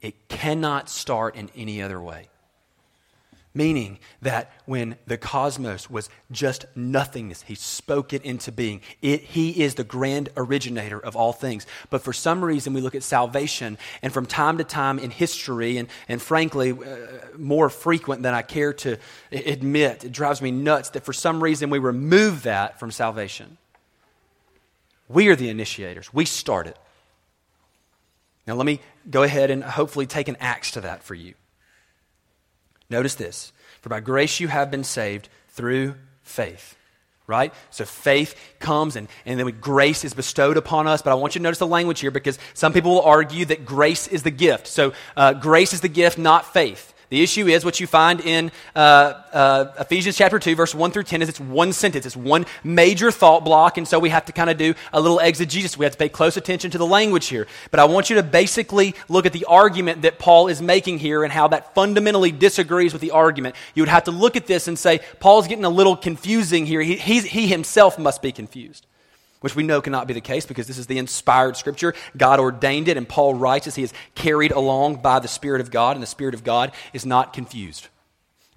It 0.00 0.28
cannot 0.28 0.88
start 0.88 1.36
in 1.36 1.50
any 1.54 1.82
other 1.82 2.00
way. 2.00 2.29
Meaning 3.52 3.98
that 4.22 4.52
when 4.64 4.96
the 5.06 5.18
cosmos 5.18 5.90
was 5.90 6.08
just 6.30 6.66
nothingness, 6.76 7.42
he 7.42 7.56
spoke 7.56 8.12
it 8.12 8.22
into 8.22 8.52
being. 8.52 8.80
It, 9.02 9.22
he 9.22 9.62
is 9.62 9.74
the 9.74 9.82
grand 9.82 10.28
originator 10.36 11.00
of 11.00 11.16
all 11.16 11.32
things. 11.32 11.66
But 11.90 12.02
for 12.02 12.12
some 12.12 12.44
reason, 12.44 12.74
we 12.74 12.80
look 12.80 12.94
at 12.94 13.02
salvation, 13.02 13.76
and 14.02 14.12
from 14.12 14.26
time 14.26 14.58
to 14.58 14.64
time 14.64 15.00
in 15.00 15.10
history, 15.10 15.78
and, 15.78 15.88
and 16.08 16.22
frankly, 16.22 16.70
uh, 16.70 16.76
more 17.36 17.68
frequent 17.70 18.22
than 18.22 18.34
I 18.34 18.42
care 18.42 18.72
to 18.72 18.98
admit, 19.32 20.04
it 20.04 20.12
drives 20.12 20.40
me 20.40 20.52
nuts 20.52 20.90
that 20.90 21.04
for 21.04 21.12
some 21.12 21.42
reason 21.42 21.70
we 21.70 21.80
remove 21.80 22.44
that 22.44 22.78
from 22.78 22.92
salvation. 22.92 23.58
We 25.08 25.26
are 25.26 25.34
the 25.34 25.48
initiators, 25.48 26.14
we 26.14 26.24
start 26.24 26.68
it. 26.68 26.78
Now, 28.46 28.54
let 28.54 28.64
me 28.64 28.80
go 29.10 29.24
ahead 29.24 29.50
and 29.50 29.64
hopefully 29.64 30.06
take 30.06 30.28
an 30.28 30.36
axe 30.38 30.70
to 30.72 30.82
that 30.82 31.02
for 31.02 31.14
you. 31.14 31.34
Notice 32.90 33.14
this 33.14 33.52
For 33.80 33.88
by 33.88 34.00
grace 34.00 34.40
you 34.40 34.48
have 34.48 34.70
been 34.70 34.84
saved 34.84 35.28
through 35.48 35.94
faith. 36.22 36.76
Right? 37.26 37.54
So 37.70 37.84
faith 37.84 38.34
comes 38.58 38.96
and, 38.96 39.06
and 39.24 39.38
then 39.38 39.48
grace 39.60 40.04
is 40.04 40.14
bestowed 40.14 40.56
upon 40.56 40.88
us. 40.88 41.00
But 41.00 41.12
I 41.12 41.14
want 41.14 41.36
you 41.36 41.38
to 41.38 41.42
notice 41.44 41.60
the 41.60 41.66
language 41.66 42.00
here 42.00 42.10
because 42.10 42.40
some 42.54 42.72
people 42.72 42.90
will 42.90 43.02
argue 43.02 43.44
that 43.44 43.64
grace 43.64 44.08
is 44.08 44.24
the 44.24 44.32
gift. 44.32 44.66
So 44.66 44.92
uh, 45.16 45.34
grace 45.34 45.72
is 45.72 45.80
the 45.80 45.88
gift, 45.88 46.18
not 46.18 46.52
faith. 46.52 46.92
The 47.10 47.24
issue 47.24 47.48
is 47.48 47.64
what 47.64 47.80
you 47.80 47.88
find 47.88 48.20
in 48.20 48.52
uh, 48.76 49.14
uh, 49.32 49.72
Ephesians 49.80 50.16
chapter 50.16 50.38
2, 50.38 50.54
verse 50.54 50.76
1 50.76 50.92
through 50.92 51.02
10 51.02 51.22
is 51.22 51.28
it's 51.28 51.40
one 51.40 51.72
sentence. 51.72 52.06
It's 52.06 52.16
one 52.16 52.46
major 52.62 53.10
thought 53.10 53.44
block, 53.44 53.78
and 53.78 53.86
so 53.86 53.98
we 53.98 54.10
have 54.10 54.26
to 54.26 54.32
kind 54.32 54.48
of 54.48 54.56
do 54.56 54.74
a 54.92 55.00
little 55.00 55.18
exegesis. 55.18 55.76
We 55.76 55.84
have 55.84 55.92
to 55.92 55.98
pay 55.98 56.08
close 56.08 56.36
attention 56.36 56.70
to 56.70 56.78
the 56.78 56.86
language 56.86 57.26
here. 57.26 57.48
But 57.72 57.80
I 57.80 57.86
want 57.86 58.10
you 58.10 58.16
to 58.16 58.22
basically 58.22 58.94
look 59.08 59.26
at 59.26 59.32
the 59.32 59.44
argument 59.46 60.02
that 60.02 60.20
Paul 60.20 60.46
is 60.46 60.62
making 60.62 61.00
here 61.00 61.24
and 61.24 61.32
how 61.32 61.48
that 61.48 61.74
fundamentally 61.74 62.30
disagrees 62.30 62.92
with 62.92 63.02
the 63.02 63.10
argument. 63.10 63.56
You 63.74 63.82
would 63.82 63.88
have 63.88 64.04
to 64.04 64.12
look 64.12 64.36
at 64.36 64.46
this 64.46 64.68
and 64.68 64.78
say, 64.78 65.00
Paul's 65.18 65.48
getting 65.48 65.64
a 65.64 65.70
little 65.70 65.96
confusing 65.96 66.64
here. 66.64 66.80
He, 66.80 66.94
he 66.94 67.48
himself 67.48 67.98
must 67.98 68.22
be 68.22 68.30
confused 68.30 68.86
which 69.40 69.56
we 69.56 69.62
know 69.62 69.80
cannot 69.80 70.06
be 70.06 70.14
the 70.14 70.20
case 70.20 70.46
because 70.46 70.66
this 70.66 70.78
is 70.78 70.86
the 70.86 70.98
inspired 70.98 71.56
scripture. 71.56 71.94
God 72.16 72.40
ordained 72.40 72.88
it, 72.88 72.96
and 72.96 73.08
Paul 73.08 73.34
writes 73.34 73.66
as 73.66 73.74
he 73.74 73.82
is 73.82 73.92
carried 74.14 74.52
along 74.52 74.96
by 74.96 75.18
the 75.18 75.28
Spirit 75.28 75.60
of 75.60 75.70
God, 75.70 75.96
and 75.96 76.02
the 76.02 76.06
Spirit 76.06 76.34
of 76.34 76.44
God 76.44 76.72
is 76.92 77.06
not 77.06 77.32
confused. 77.32 77.88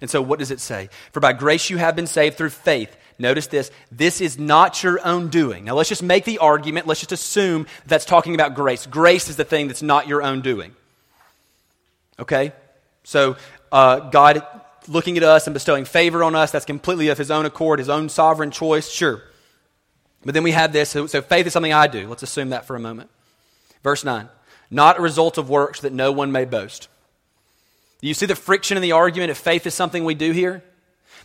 And 0.00 0.10
so, 0.10 0.20
what 0.20 0.38
does 0.38 0.50
it 0.50 0.60
say? 0.60 0.90
For 1.12 1.20
by 1.20 1.32
grace 1.32 1.70
you 1.70 1.78
have 1.78 1.96
been 1.96 2.06
saved 2.06 2.36
through 2.36 2.50
faith. 2.50 2.94
Notice 3.18 3.46
this 3.46 3.70
this 3.90 4.20
is 4.20 4.38
not 4.38 4.82
your 4.82 5.04
own 5.06 5.28
doing. 5.28 5.64
Now, 5.64 5.74
let's 5.74 5.88
just 5.88 6.02
make 6.02 6.24
the 6.24 6.38
argument, 6.38 6.86
let's 6.86 7.00
just 7.00 7.12
assume 7.12 7.66
that's 7.86 8.04
talking 8.04 8.34
about 8.34 8.54
grace. 8.54 8.86
Grace 8.86 9.28
is 9.28 9.36
the 9.36 9.44
thing 9.44 9.68
that's 9.68 9.82
not 9.82 10.08
your 10.08 10.22
own 10.22 10.42
doing. 10.42 10.74
Okay? 12.18 12.52
So, 13.04 13.36
uh, 13.72 14.00
God 14.10 14.46
looking 14.88 15.16
at 15.16 15.22
us 15.22 15.46
and 15.46 15.54
bestowing 15.54 15.84
favor 15.84 16.22
on 16.22 16.34
us, 16.34 16.50
that's 16.50 16.64
completely 16.64 17.08
of 17.08 17.18
his 17.18 17.30
own 17.30 17.46
accord, 17.46 17.78
his 17.78 17.88
own 17.88 18.08
sovereign 18.08 18.50
choice, 18.50 18.88
sure. 18.90 19.22
But 20.24 20.34
then 20.34 20.42
we 20.42 20.52
have 20.52 20.72
this. 20.72 20.90
So, 20.90 21.06
so 21.06 21.20
faith 21.22 21.46
is 21.46 21.52
something 21.52 21.72
I 21.72 21.86
do. 21.86 22.08
Let's 22.08 22.22
assume 22.22 22.50
that 22.50 22.66
for 22.66 22.76
a 22.76 22.80
moment. 22.80 23.10
Verse 23.82 24.04
9 24.04 24.28
not 24.70 24.98
a 24.98 25.02
result 25.02 25.38
of 25.38 25.48
works 25.48 25.80
that 25.80 25.92
no 25.92 26.10
one 26.10 26.32
may 26.32 26.44
boast. 26.44 26.88
Do 28.00 28.08
you 28.08 28.14
see 28.14 28.26
the 28.26 28.34
friction 28.34 28.76
in 28.76 28.82
the 28.82 28.92
argument 28.92 29.30
if 29.30 29.38
faith 29.38 29.66
is 29.66 29.74
something 29.74 30.04
we 30.04 30.14
do 30.14 30.32
here? 30.32 30.62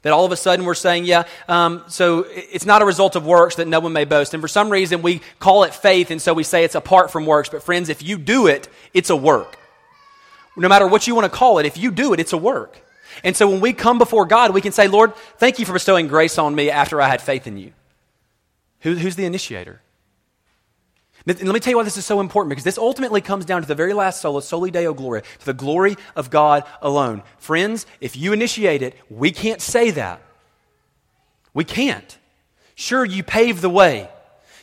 That 0.03 0.13
all 0.13 0.23
of 0.23 0.31
a 0.31 0.37
sudden 0.37 0.65
we're 0.65 0.75
saying, 0.75 1.05
yeah, 1.05 1.23
um, 1.47 1.83
so 1.87 2.25
it's 2.29 2.65
not 2.65 2.81
a 2.81 2.85
result 2.85 3.15
of 3.15 3.25
works 3.25 3.55
that 3.55 3.67
no 3.67 3.79
one 3.79 3.91
may 3.91 4.05
boast. 4.05 4.33
And 4.33 4.41
for 4.41 4.47
some 4.47 4.69
reason 4.69 5.01
we 5.01 5.21
call 5.39 5.63
it 5.63 5.73
faith, 5.73 6.11
and 6.11 6.21
so 6.21 6.33
we 6.33 6.43
say 6.43 6.63
it's 6.63 6.75
apart 6.75 7.11
from 7.11 7.25
works. 7.25 7.49
But 7.49 7.63
friends, 7.63 7.89
if 7.89 8.03
you 8.03 8.17
do 8.17 8.47
it, 8.47 8.69
it's 8.93 9.09
a 9.09 9.15
work. 9.15 9.57
No 10.55 10.69
matter 10.69 10.87
what 10.87 11.07
you 11.07 11.15
want 11.15 11.25
to 11.25 11.35
call 11.35 11.59
it, 11.59 11.65
if 11.65 11.77
you 11.77 11.91
do 11.91 12.13
it, 12.13 12.19
it's 12.19 12.33
a 12.33 12.37
work. 12.37 12.79
And 13.23 13.35
so 13.35 13.49
when 13.49 13.59
we 13.59 13.73
come 13.73 13.97
before 13.97 14.25
God, 14.25 14.53
we 14.53 14.61
can 14.61 14.71
say, 14.71 14.87
Lord, 14.87 15.15
thank 15.37 15.59
you 15.59 15.65
for 15.65 15.73
bestowing 15.73 16.07
grace 16.07 16.37
on 16.37 16.53
me 16.53 16.69
after 16.69 17.01
I 17.01 17.07
had 17.09 17.21
faith 17.21 17.47
in 17.47 17.57
you. 17.57 17.73
Who, 18.81 18.95
who's 18.95 19.15
the 19.15 19.25
initiator? 19.25 19.81
And 21.27 21.43
let 21.43 21.53
me 21.53 21.59
tell 21.59 21.71
you 21.71 21.77
why 21.77 21.83
this 21.83 21.97
is 21.97 22.05
so 22.05 22.21
important 22.21 22.49
because 22.49 22.63
this 22.63 22.77
ultimately 22.77 23.21
comes 23.21 23.45
down 23.45 23.61
to 23.61 23.67
the 23.67 23.75
very 23.75 23.93
last 23.93 24.21
sola, 24.21 24.41
Soli 24.41 24.71
Deo 24.71 24.93
Gloria, 24.93 25.23
to 25.39 25.45
the 25.45 25.53
glory 25.53 25.97
of 26.15 26.29
God 26.29 26.63
alone. 26.81 27.23
Friends, 27.37 27.85
if 27.99 28.15
you 28.15 28.31
initiate 28.31 28.81
it, 28.81 28.95
we 29.09 29.31
can't 29.31 29.61
say 29.61 29.91
that. 29.91 30.21
We 31.53 31.65
can't. 31.65 32.17
Sure, 32.75 33.03
you 33.03 33.23
pave 33.23 33.59
the 33.59 33.69
way 33.69 34.09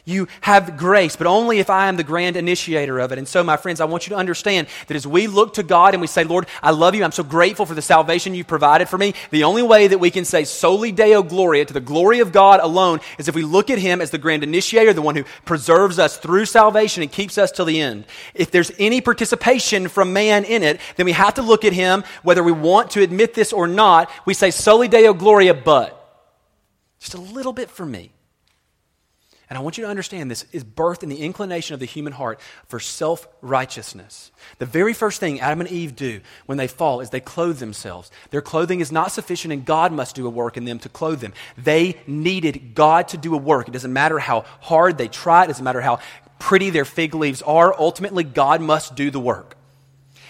you 0.06 0.28
have 0.40 0.76
grace, 0.76 1.16
but 1.16 1.26
only 1.26 1.58
if 1.58 1.68
I 1.68 1.88
am 1.88 1.96
the 1.96 2.04
grand 2.04 2.36
initiator 2.36 3.00
of 3.00 3.10
it. 3.10 3.18
And 3.18 3.26
so, 3.26 3.42
my 3.42 3.56
friends, 3.56 3.80
I 3.80 3.86
want 3.86 4.06
you 4.06 4.10
to 4.10 4.16
understand 4.16 4.68
that 4.86 4.96
as 4.96 5.04
we 5.04 5.26
look 5.26 5.54
to 5.54 5.64
God 5.64 5.94
and 5.94 6.00
we 6.00 6.06
say, 6.06 6.22
Lord, 6.22 6.46
I 6.62 6.70
love 6.70 6.94
you, 6.94 7.02
I'm 7.02 7.10
so 7.10 7.24
grateful 7.24 7.66
for 7.66 7.74
the 7.74 7.82
salvation 7.82 8.32
you've 8.32 8.46
provided 8.46 8.88
for 8.88 8.96
me, 8.96 9.14
the 9.30 9.42
only 9.42 9.62
way 9.62 9.88
that 9.88 9.98
we 9.98 10.12
can 10.12 10.24
say 10.24 10.44
soli 10.44 10.92
Deo 10.92 11.24
Gloria, 11.24 11.64
to 11.64 11.74
the 11.74 11.80
glory 11.80 12.20
of 12.20 12.30
God 12.30 12.60
alone, 12.60 13.00
is 13.18 13.26
if 13.26 13.34
we 13.34 13.42
look 13.42 13.68
at 13.68 13.80
Him 13.80 14.00
as 14.00 14.10
the 14.12 14.18
grand 14.18 14.44
initiator, 14.44 14.92
the 14.92 15.02
one 15.02 15.16
who 15.16 15.24
preserves 15.44 15.98
us 15.98 16.16
through 16.16 16.46
salvation 16.46 17.02
and 17.02 17.10
keeps 17.10 17.36
us 17.36 17.50
till 17.50 17.64
the 17.64 17.80
end. 17.80 18.04
If 18.32 18.52
there's 18.52 18.70
any 18.78 19.00
participation 19.00 19.88
from 19.88 20.12
man 20.12 20.44
in 20.44 20.62
it, 20.62 20.80
then 20.94 21.06
we 21.06 21.12
have 21.12 21.34
to 21.34 21.42
look 21.42 21.64
at 21.64 21.72
Him, 21.72 22.04
whether 22.22 22.44
we 22.44 22.52
want 22.52 22.92
to 22.92 23.02
admit 23.02 23.34
this 23.34 23.52
or 23.52 23.66
not. 23.66 24.08
We 24.24 24.34
say 24.34 24.52
soli 24.52 24.86
Deo 24.86 25.14
Gloria, 25.14 25.52
but 25.52 25.92
just 27.00 27.14
a 27.14 27.20
little 27.20 27.52
bit 27.52 27.70
for 27.70 27.84
me. 27.84 28.12
And 29.48 29.56
I 29.56 29.62
want 29.62 29.78
you 29.78 29.84
to 29.84 29.90
understand 29.90 30.28
this 30.28 30.44
is 30.50 30.64
birth 30.64 31.04
in 31.04 31.08
the 31.08 31.22
inclination 31.22 31.74
of 31.74 31.80
the 31.80 31.86
human 31.86 32.12
heart 32.12 32.40
for 32.66 32.80
self 32.80 33.28
righteousness. 33.42 34.32
The 34.58 34.66
very 34.66 34.92
first 34.92 35.20
thing 35.20 35.40
Adam 35.40 35.60
and 35.60 35.70
Eve 35.70 35.94
do 35.94 36.20
when 36.46 36.58
they 36.58 36.66
fall 36.66 37.00
is 37.00 37.10
they 37.10 37.20
clothe 37.20 37.58
themselves. 37.58 38.10
Their 38.30 38.42
clothing 38.42 38.80
is 38.80 38.90
not 38.90 39.12
sufficient, 39.12 39.52
and 39.52 39.64
God 39.64 39.92
must 39.92 40.16
do 40.16 40.26
a 40.26 40.30
work 40.30 40.56
in 40.56 40.64
them 40.64 40.80
to 40.80 40.88
clothe 40.88 41.20
them. 41.20 41.32
They 41.56 42.00
needed 42.08 42.74
God 42.74 43.08
to 43.08 43.16
do 43.16 43.34
a 43.34 43.38
work. 43.38 43.68
It 43.68 43.72
doesn't 43.72 43.92
matter 43.92 44.18
how 44.18 44.44
hard 44.60 44.98
they 44.98 45.08
try, 45.08 45.44
it 45.44 45.48
doesn't 45.48 45.64
matter 45.64 45.80
how 45.80 46.00
pretty 46.40 46.70
their 46.70 46.84
fig 46.84 47.14
leaves 47.14 47.40
are. 47.42 47.72
Ultimately, 47.78 48.24
God 48.24 48.60
must 48.60 48.96
do 48.96 49.12
the 49.12 49.20
work. 49.20 49.56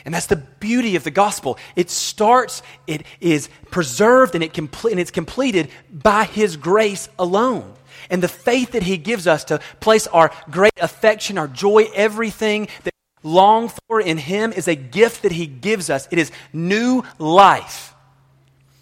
And 0.05 0.14
that's 0.14 0.26
the 0.26 0.37
beauty 0.37 0.94
of 0.94 1.05
the 1.05 1.11
gospel. 1.11 1.59
It 1.74 1.90
starts, 1.90 2.62
it 2.87 3.05
is 3.20 3.48
preserved, 3.70 4.35
and, 4.35 4.44
it 4.44 4.57
and 4.57 5.00
it's 5.00 5.11
completed 5.11 5.70
by 5.90 6.24
His 6.24 6.59
grace 6.59 7.09
alone 7.18 7.76
and 8.11 8.23
the 8.23 8.29
faith 8.29 8.73
that 8.73 8.83
He 8.83 8.97
gives 8.97 9.27
us 9.27 9.45
to 9.45 9.61
place 9.81 10.07
our 10.07 10.31
great 10.51 10.73
affection, 10.81 11.38
our 11.38 11.49
joy, 11.49 11.88
everything 11.95 12.69
that 12.85 12.92
we 13.23 13.31
long 13.31 13.71
for 13.88 14.01
in 14.01 14.19
Him 14.19 14.53
is 14.53 14.69
a 14.69 14.75
gift 14.75 15.23
that 15.23 15.33
He 15.33 15.47
gives 15.47 15.90
us. 15.90 16.09
It 16.11 16.19
is 16.19 16.31
new 16.53 17.03
life. 17.19 17.95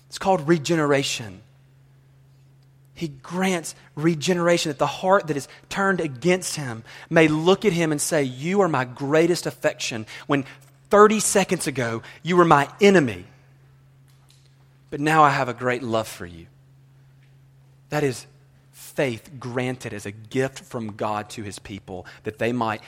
It's 0.08 0.18
called 0.18 0.46
regeneration. 0.46 1.40
He 2.94 3.08
grants 3.08 3.74
regeneration 3.96 4.70
that 4.70 4.78
the 4.78 4.86
heart 4.86 5.26
that 5.26 5.36
is 5.36 5.48
turned 5.68 6.00
against 6.00 6.56
Him 6.56 6.84
may 7.10 7.26
look 7.26 7.64
at 7.64 7.72
Him 7.72 7.90
and 7.90 8.00
say, 8.00 8.22
You 8.22 8.60
are 8.60 8.68
my 8.68 8.84
greatest 8.84 9.46
affection. 9.46 10.06
When 10.26 10.44
30 10.90 11.18
seconds 11.18 11.66
ago 11.66 12.02
you 12.22 12.36
were 12.36 12.44
my 12.44 12.68
enemy, 12.80 13.24
but 14.90 15.00
now 15.00 15.24
I 15.24 15.30
have 15.30 15.48
a 15.48 15.54
great 15.54 15.82
love 15.82 16.06
for 16.06 16.24
you. 16.24 16.46
That 17.88 18.04
is 18.04 18.26
faith 18.94 19.30
granted 19.38 19.92
as 19.92 20.06
a 20.06 20.12
gift 20.12 20.60
from 20.60 20.92
God 20.92 21.30
to 21.30 21.42
his 21.42 21.58
people 21.58 22.06
that 22.22 22.38
they 22.38 22.52
might 22.52 22.80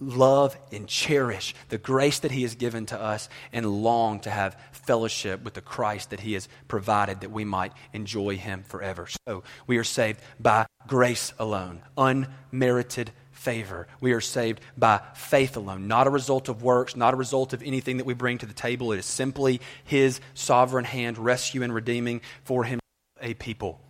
love 0.00 0.56
and 0.72 0.88
cherish 0.88 1.54
the 1.68 1.78
grace 1.78 2.18
that 2.20 2.30
he 2.30 2.42
has 2.42 2.54
given 2.54 2.86
to 2.86 3.00
us 3.00 3.28
and 3.52 3.66
long 3.66 4.20
to 4.20 4.30
have 4.30 4.56
fellowship 4.72 5.42
with 5.44 5.54
the 5.54 5.60
Christ 5.60 6.10
that 6.10 6.20
he 6.20 6.34
has 6.34 6.48
provided 6.68 7.20
that 7.20 7.30
we 7.30 7.44
might 7.44 7.72
enjoy 7.92 8.36
him 8.36 8.62
forever. 8.64 9.06
So 9.26 9.44
we 9.66 9.78
are 9.78 9.84
saved 9.84 10.20
by 10.38 10.66
grace 10.86 11.32
alone, 11.38 11.80
unmerited 11.96 13.12
favor. 13.32 13.86
We 14.00 14.12
are 14.12 14.20
saved 14.20 14.60
by 14.76 15.00
faith 15.14 15.56
alone, 15.56 15.86
not 15.88 16.06
a 16.06 16.10
result 16.10 16.48
of 16.48 16.62
works, 16.62 16.96
not 16.96 17.14
a 17.14 17.16
result 17.16 17.52
of 17.52 17.62
anything 17.62 17.98
that 17.98 18.06
we 18.06 18.14
bring 18.14 18.38
to 18.38 18.46
the 18.46 18.54
table. 18.54 18.92
It 18.92 18.98
is 18.98 19.06
simply 19.06 19.60
his 19.84 20.20
sovereign 20.34 20.84
hand 20.84 21.18
rescuing 21.18 21.64
and 21.64 21.74
redeeming 21.74 22.20
for 22.42 22.64
him 22.64 22.80
a 23.20 23.34
people. 23.34 23.80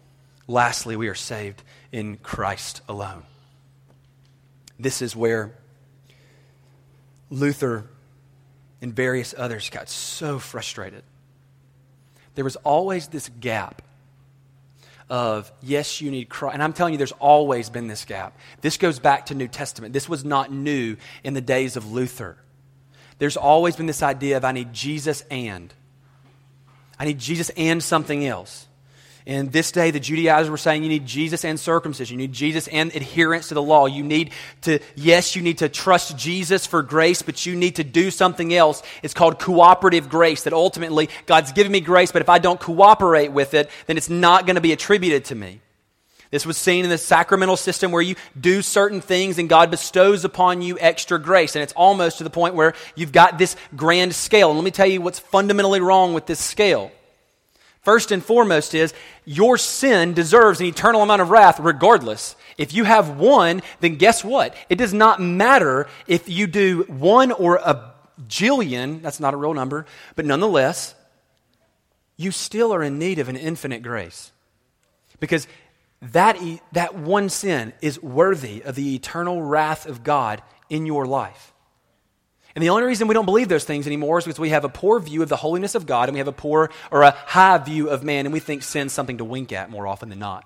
Lastly, 0.47 0.97
we 0.97 1.09
are 1.09 1.15
saved 1.15 1.63
in 1.91 2.17
Christ 2.19 2.83
alone. 2.89 3.23
This 4.79 5.01
is 5.01 5.17
where 5.17 5.55
Luther 7.31 7.85
and 8.83 8.95
various 8.95 9.35
others 9.37 9.71
got 9.71 9.89
so 9.89 10.39
frustrated. 10.39 11.03
There 12.35 12.45
was 12.45 12.57
always 12.57 13.09
this 13.09 13.31
gap 13.41 13.83
of, 15.09 15.51
yes, 15.63 16.01
you 16.01 16.11
need 16.11 16.29
Christ. 16.29 16.55
And 16.55 16.63
I'm 16.63 16.73
telling 16.73 16.95
you, 16.95 16.99
there's 16.99 17.13
always 17.13 17.71
been 17.71 17.87
this 17.87 18.05
gap. 18.05 18.37
This 18.61 18.77
goes 18.77 18.99
back 18.99 19.27
to 19.27 19.35
New 19.35 19.49
Testament. 19.49 19.93
This 19.93 20.09
was 20.09 20.25
not 20.25 20.53
new 20.53 20.97
in 21.23 21.35
the 21.35 21.41
days 21.41 21.77
of 21.77 21.93
Luther. 21.93 22.37
There's 23.19 23.37
always 23.37 23.77
been 23.77 23.87
this 23.87 24.03
idea 24.03 24.37
of, 24.37 24.45
I 24.45 24.53
need 24.53 24.73
Jesus 24.73 25.23
and. 25.31 25.73
I 26.99 27.05
need 27.05 27.19
Jesus 27.19 27.51
and 27.51 27.83
something 27.83 28.27
else. 28.27 28.67
In 29.27 29.49
this 29.49 29.73
day, 29.73 29.91
the 29.91 30.01
Judaizers 30.01 30.51
were 30.51 30.59
saying 30.59 30.83
you 30.83 30.91
need 30.91 31.07
Jesus 31.07 31.47
and 31.47 31.59
circumcision. 31.59 32.19
You 32.19 32.27
need 32.27 32.35
Jesus 32.35 32.69
and 32.69 32.95
adherence 32.95 33.49
to 33.49 33.55
the 33.55 33.63
law. 33.63 33.87
You 33.87 34.03
need 34.03 34.33
to, 34.63 34.81
yes, 34.97 35.35
you 35.35 35.41
need 35.41 35.59
to 35.59 35.71
trust 35.71 36.19
Jesus 36.19 36.67
for 36.67 36.83
grace, 36.83 37.23
but 37.23 37.47
you 37.47 37.57
need 37.57 37.77
to 37.77 37.85
do 37.85 38.11
something 38.11 38.53
else. 38.53 38.83
It's 39.03 39.15
called 39.15 39.39
cooperative 39.39 40.11
grace, 40.11 40.43
that 40.43 40.53
ultimately 40.53 41.09
God's 41.25 41.53
given 41.53 41.73
me 41.73 41.81
grace, 41.81 42.13
but 42.13 42.21
if 42.21 42.29
I 42.29 42.39
don't 42.39 42.61
cooperate 42.61 43.33
with 43.33 43.55
it, 43.55 43.71
then 43.87 43.97
it's 43.97 44.11
not 44.11 44.45
going 44.45 44.57
to 44.57 44.61
be 44.61 44.73
attributed 44.73 45.25
to 45.27 45.35
me. 45.35 45.63
This 46.31 46.45
was 46.45 46.59
seen 46.59 46.85
in 46.85 46.91
the 46.91 46.99
sacramental 46.99 47.57
system 47.57 47.93
where 47.93 48.03
you 48.03 48.17
do 48.39 48.61
certain 48.61 49.01
things 49.01 49.39
and 49.39 49.49
God 49.49 49.71
bestows 49.71 50.25
upon 50.25 50.61
you 50.61 50.77
extra 50.81 51.19
grace. 51.19 51.55
And 51.55 51.63
it's 51.63 51.73
almost 51.75 52.19
to 52.19 52.25
the 52.25 52.31
point 52.31 52.57
where 52.57 52.75
you've 52.95 53.13
got 53.13 53.39
this 53.39 53.57
grand 53.77 54.15
scale. 54.15 54.51
And 54.51 54.59
let 54.59 54.65
me 54.65 54.73
tell 54.73 54.87
you 54.87 55.01
what's 55.01 55.21
fundamentally 55.21 55.81
wrong 55.81 56.13
with 56.13 56.27
this 56.27 56.41
scale. 56.41 56.91
First 57.85 58.11
and 58.11 58.25
foremost 58.25 58.75
is 58.75 58.95
your 59.27 59.59
sin 59.59 60.15
deserves 60.15 60.59
an 60.59 60.67
eternal 60.67 61.03
amount 61.03 61.21
of 61.23 61.31
wrath 61.31 61.61
regardless. 61.61 62.35
If 62.57 62.73
you 62.73 62.85
have 62.85 63.19
one, 63.19 63.63
then 63.81 63.97
guess 63.97 64.25
what? 64.25 64.57
It 64.71 64.77
does 64.77 64.95
not 64.95 65.21
matter 65.21 65.87
if 66.07 66.29
you 66.29 66.47
do 66.47 66.85
one 66.89 67.31
or 67.31 67.57
a 67.57 67.93
jillion, 68.27 69.03
that's 69.03 69.21
not 69.21 69.35
a 69.35 69.37
real 69.37 69.55
number, 69.55 69.87
but 70.17 70.25
nonetheless, 70.25 70.95
you 72.17 72.31
still 72.31 72.73
are 72.73 72.83
in 72.83 72.99
need 72.99 73.19
of 73.19 73.29
an 73.29 73.37
infinite 73.37 73.83
grace. 73.83 74.33
Because 75.21 75.47
that, 76.01 76.39
that 76.73 76.95
one 76.95 77.29
sin 77.29 77.73
is 77.81 78.03
worthy 78.03 78.63
of 78.63 78.77
the 78.77 78.95
eternal 78.95 79.43
wrath 79.43 79.87
of 79.87 80.05
God 80.05 80.43
in 80.71 80.87
your 80.87 81.07
life. 81.07 81.54
And 82.55 82.63
the 82.63 82.69
only 82.69 82.85
reason 82.85 83.09
we 83.09 83.15
don't 83.15 83.25
believe 83.25 83.49
those 83.49 83.65
things 83.65 83.87
anymore 83.87 84.19
is 84.19 84.25
because 84.25 84.39
we 84.39 84.51
have 84.51 84.65
a 84.65 84.69
poor 84.69 85.01
view 85.01 85.23
of 85.23 85.29
the 85.29 85.37
holiness 85.37 85.75
of 85.75 85.87
God 85.87 86.09
and 86.09 86.15
we 86.15 86.21
have 86.21 86.29
a 86.29 86.33
poor 86.33 86.71
or 86.91 87.03
a 87.03 87.11
high 87.11 87.59
view 87.59 87.89
of 87.89 88.05
man, 88.05 88.27
and 88.27 88.33
we 88.33 88.41
think 88.41 88.63
sin's 88.63 88.93
something 88.93 89.19
to 89.19 89.25
wink 89.25 89.53
at 89.53 89.71
more 89.71 89.87
often 89.87 90.09
than 90.09 90.21
not. 90.21 90.45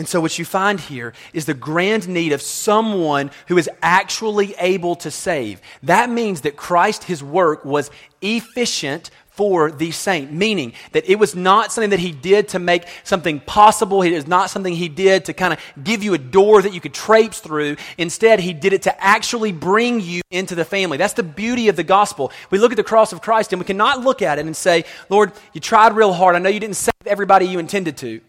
And 0.00 0.08
so, 0.08 0.18
what 0.20 0.38
you 0.38 0.46
find 0.46 0.80
here 0.80 1.12
is 1.34 1.44
the 1.44 1.52
grand 1.52 2.08
need 2.08 2.32
of 2.32 2.40
someone 2.40 3.30
who 3.48 3.58
is 3.58 3.68
actually 3.82 4.54
able 4.58 4.96
to 4.96 5.10
save. 5.10 5.60
That 5.82 6.08
means 6.08 6.40
that 6.40 6.56
Christ, 6.56 7.04
his 7.04 7.22
work, 7.22 7.66
was 7.66 7.90
efficient 8.22 9.10
for 9.40 9.70
the 9.70 9.90
saint, 9.90 10.30
meaning 10.30 10.74
that 10.92 11.08
it 11.08 11.18
was 11.18 11.34
not 11.34 11.72
something 11.72 11.88
that 11.88 11.98
he 11.98 12.12
did 12.12 12.48
to 12.48 12.58
make 12.58 12.84
something 13.04 13.40
possible. 13.40 14.02
It 14.02 14.12
is 14.12 14.26
not 14.26 14.50
something 14.50 14.74
he 14.74 14.90
did 14.90 15.24
to 15.24 15.32
kind 15.32 15.54
of 15.54 15.58
give 15.82 16.04
you 16.04 16.12
a 16.12 16.18
door 16.18 16.60
that 16.60 16.74
you 16.74 16.80
could 16.82 16.92
traipse 16.92 17.40
through. 17.40 17.76
Instead, 17.96 18.40
he 18.40 18.52
did 18.52 18.74
it 18.74 18.82
to 18.82 19.02
actually 19.02 19.52
bring 19.52 20.02
you 20.02 20.20
into 20.30 20.54
the 20.54 20.66
family. 20.66 20.98
That's 20.98 21.14
the 21.14 21.22
beauty 21.22 21.68
of 21.68 21.76
the 21.76 21.82
gospel. 21.82 22.32
We 22.50 22.58
look 22.58 22.70
at 22.70 22.76
the 22.76 22.84
cross 22.84 23.14
of 23.14 23.22
Christ 23.22 23.54
and 23.54 23.58
we 23.58 23.64
cannot 23.64 24.04
look 24.04 24.20
at 24.20 24.38
it 24.38 24.44
and 24.44 24.54
say, 24.54 24.84
Lord, 25.08 25.32
you 25.54 25.60
tried 25.62 25.94
real 25.94 26.12
hard. 26.12 26.36
I 26.36 26.38
know 26.38 26.50
you 26.50 26.60
didn't 26.60 26.76
save 26.76 26.92
everybody 27.06 27.46
you 27.46 27.58
intended 27.60 27.96
to. 27.96 28.20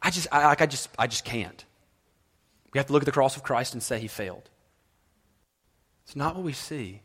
I 0.00 0.08
just, 0.08 0.28
I, 0.32 0.46
like, 0.46 0.62
I 0.62 0.66
just, 0.66 0.88
I 0.98 1.08
just 1.08 1.26
can't. 1.26 1.62
We 2.72 2.78
have 2.78 2.86
to 2.86 2.94
look 2.94 3.02
at 3.02 3.06
the 3.06 3.12
cross 3.12 3.36
of 3.36 3.42
Christ 3.42 3.74
and 3.74 3.82
say 3.82 3.98
he 3.98 4.08
failed. 4.08 4.48
It's 6.06 6.16
not 6.16 6.36
what 6.36 6.44
we 6.44 6.54
see. 6.54 7.02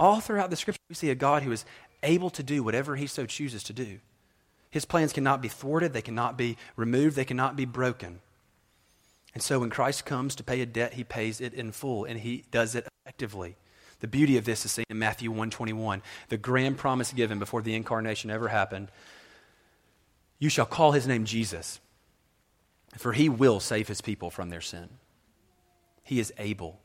All 0.00 0.18
throughout 0.18 0.48
the 0.48 0.56
scripture, 0.56 0.80
we 0.88 0.94
see 0.94 1.10
a 1.10 1.14
God 1.14 1.42
who 1.42 1.52
is 1.52 1.66
able 2.02 2.30
to 2.30 2.42
do 2.42 2.62
whatever 2.62 2.96
he 2.96 3.06
so 3.06 3.26
chooses 3.26 3.62
to 3.64 3.72
do. 3.72 3.98
His 4.70 4.84
plans 4.84 5.12
cannot 5.12 5.42
be 5.42 5.48
thwarted, 5.48 5.92
they 5.92 6.02
cannot 6.02 6.36
be 6.36 6.56
removed, 6.76 7.16
they 7.16 7.24
cannot 7.24 7.56
be 7.56 7.64
broken. 7.64 8.20
And 9.34 9.42
so 9.42 9.60
when 9.60 9.70
Christ 9.70 10.04
comes 10.04 10.34
to 10.36 10.44
pay 10.44 10.60
a 10.60 10.66
debt, 10.66 10.94
he 10.94 11.04
pays 11.04 11.40
it 11.40 11.54
in 11.54 11.72
full 11.72 12.04
and 12.04 12.18
he 12.18 12.44
does 12.50 12.74
it 12.74 12.86
effectively. 13.04 13.56
The 14.00 14.08
beauty 14.08 14.36
of 14.36 14.44
this 14.44 14.64
is 14.64 14.72
seen 14.72 14.86
in 14.88 14.98
Matthew 14.98 15.30
121, 15.30 16.02
the 16.28 16.36
grand 16.36 16.78
promise 16.78 17.12
given 17.12 17.38
before 17.38 17.62
the 17.62 17.74
incarnation 17.74 18.30
ever 18.30 18.48
happened. 18.48 18.88
You 20.38 20.48
shall 20.48 20.66
call 20.66 20.92
his 20.92 21.06
name 21.06 21.26
Jesus, 21.26 21.80
for 22.96 23.12
he 23.12 23.28
will 23.28 23.60
save 23.60 23.88
his 23.88 24.00
people 24.00 24.30
from 24.30 24.48
their 24.48 24.62
sin. 24.62 24.88
He 26.02 26.18
is 26.18 26.32
able. 26.38 26.80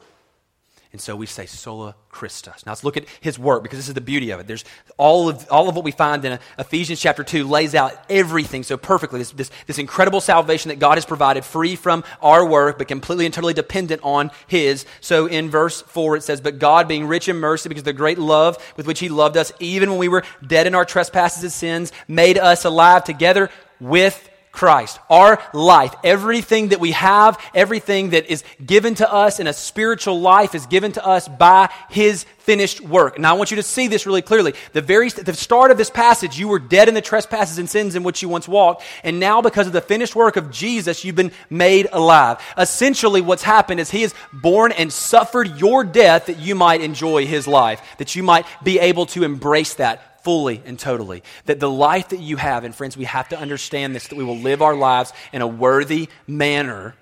And 0.92 1.02
so 1.02 1.16
we 1.16 1.26
say 1.26 1.46
sola 1.46 1.96
Christus. 2.10 2.66
Now 2.66 2.72
let's 2.72 2.84
look 2.84 2.96
at 2.96 3.06
his 3.20 3.38
work 3.38 3.64
because 3.64 3.80
this 3.80 3.88
is 3.88 3.94
the 3.94 4.02
beauty 4.02 4.32
of 4.32 4.40
it. 4.40 4.48
There's 4.48 4.64
all 4.98 5.28
of, 5.28 5.46
all 5.52 5.68
of 5.68 5.76
what 5.76 5.84
we 5.84 5.92
find 5.92 6.24
in 6.24 6.40
Ephesians 6.58 7.02
chapter 7.02 7.24
2 7.24 7.48
lays 7.48 7.76
out 7.76 7.94
everything 8.10 8.64
so 8.64 8.78
perfectly. 8.78 9.20
This, 9.20 9.32
this, 9.32 9.52
this 9.68 9.80
incredible 9.80 10.22
salvation 10.22 10.70
that 10.70 10.80
God 10.80 10.96
has 10.96 11.06
provided, 11.06 11.44
free 11.44 11.76
from 11.76 12.04
our 12.22 12.46
work, 12.46 12.78
but 12.78 12.88
completely 12.88 13.26
and 13.26 13.34
totally 13.34 13.54
dependent 13.54 14.02
on 14.04 14.32
his. 14.48 14.86
So 15.02 15.26
in 15.26 15.50
verse 15.50 15.82
4 15.82 16.18
it 16.18 16.24
says, 16.24 16.40
But 16.40 16.60
God 16.60 16.88
being 16.88 17.08
rich 17.08 17.28
in 17.28 17.38
mercy 17.38 17.68
because 17.68 17.82
of 17.82 17.86
the 17.86 17.94
great 17.94 18.18
love 18.18 18.58
with 18.78 18.88
which 18.88 19.00
he 19.00 19.10
loved 19.10 19.36
us, 19.36 19.52
even 19.60 19.90
when 19.90 20.00
we 20.00 20.08
were 20.08 20.24
dead 20.46 20.68
in 20.68 20.76
our 20.76 20.86
trespasses 20.86 21.44
and 21.44 21.52
sins, 21.52 21.92
made 22.08 22.38
us 22.38 22.64
alive 22.64 23.04
together 23.04 23.50
with 23.80 24.30
Christ. 24.56 24.99
Our 25.10 25.41
life, 25.53 25.93
everything 26.03 26.70
that 26.70 26.80
we 26.80 26.91
have, 26.93 27.38
everything 27.53 28.12
that 28.12 28.26
is 28.26 28.43
given 28.66 28.95
to 28.95 29.12
us 29.12 29.39
in 29.39 29.47
a 29.47 29.53
spiritual 29.53 30.20
life 30.20 30.56
is 30.56 30.66
given 30.66 30.93
to 30.93 31.06
us 31.06 31.28
by 31.28 31.70
His 31.89 32.26
finished 32.39 32.80
work. 32.80 33.20
Now 33.20 33.34
I 33.34 33.38
want 33.38 33.51
you 33.51 33.58
to 33.58 33.64
see 33.64 33.88
this 33.88 34.06
really 34.06 34.22
clearly. 34.22 34.53
The 34.74 34.82
very, 34.82 35.10
the 35.10 35.34
start 35.34 35.72
of 35.72 35.78
this 35.78 35.89
passage, 35.89 36.39
you 36.39 36.47
were 36.47 36.60
dead 36.60 36.88
in 36.88 36.93
the 36.93 37.01
trespasses 37.01 37.58
and 37.58 37.70
sins 37.70 37.95
in 37.95 38.03
which 38.03 38.22
you 38.22 38.30
once 38.30 38.47
walked, 38.47 38.84
and 39.03 39.20
now 39.20 39.41
because 39.41 39.68
of 39.68 39.74
the 39.74 39.82
finished 39.82 40.16
work 40.16 40.38
of 40.38 40.51
Jesus, 40.51 41.03
you've 41.03 41.16
been 41.16 41.32
made 41.49 41.88
alive. 41.91 42.41
Essentially 42.58 43.22
what's 43.22 43.43
happened 43.43 43.80
is 43.80 43.91
He 43.91 44.03
has 44.03 44.14
born 44.32 44.72
and 44.72 44.93
suffered 44.93 45.60
your 45.60 45.84
death 45.84 46.28
that 46.28 46.39
you 46.39 46.56
might 46.56 46.82
enjoy 46.82 47.26
His 47.26 47.47
life, 47.47 47.82
that 47.97 48.16
you 48.16 48.24
might 48.24 48.45
be 48.64 48.80
able 48.80 49.06
to 49.08 49.24
embrace 49.24 49.74
that 49.76 50.14
fully 50.26 50.61
and 50.65 50.78
totally. 50.80 51.21
That 51.45 51.59
the 51.59 51.69
life 51.69 52.09
that 52.09 52.19
you 52.19 52.36
have, 52.38 52.63
and 52.63 52.73
friends, 52.73 52.97
we 52.97 53.05
have 53.05 53.30
to 53.30 53.39
understand 53.39 53.95
this, 53.95 54.07
that 54.07 54.15
we 54.15 54.23
will 54.23 54.39
live 54.39 54.63
our 54.63 54.76
lives 54.76 55.13
in 55.32 55.43
a 55.43 55.47
worthy 55.47 56.09
manner. 56.28 56.95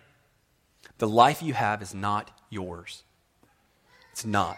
The 0.97 1.07
life 1.07 1.41
you 1.41 1.53
have 1.53 1.81
is 1.81 1.95
not 1.95 2.29
yours. 2.49 3.03
It's 4.11 4.25
not. 4.25 4.57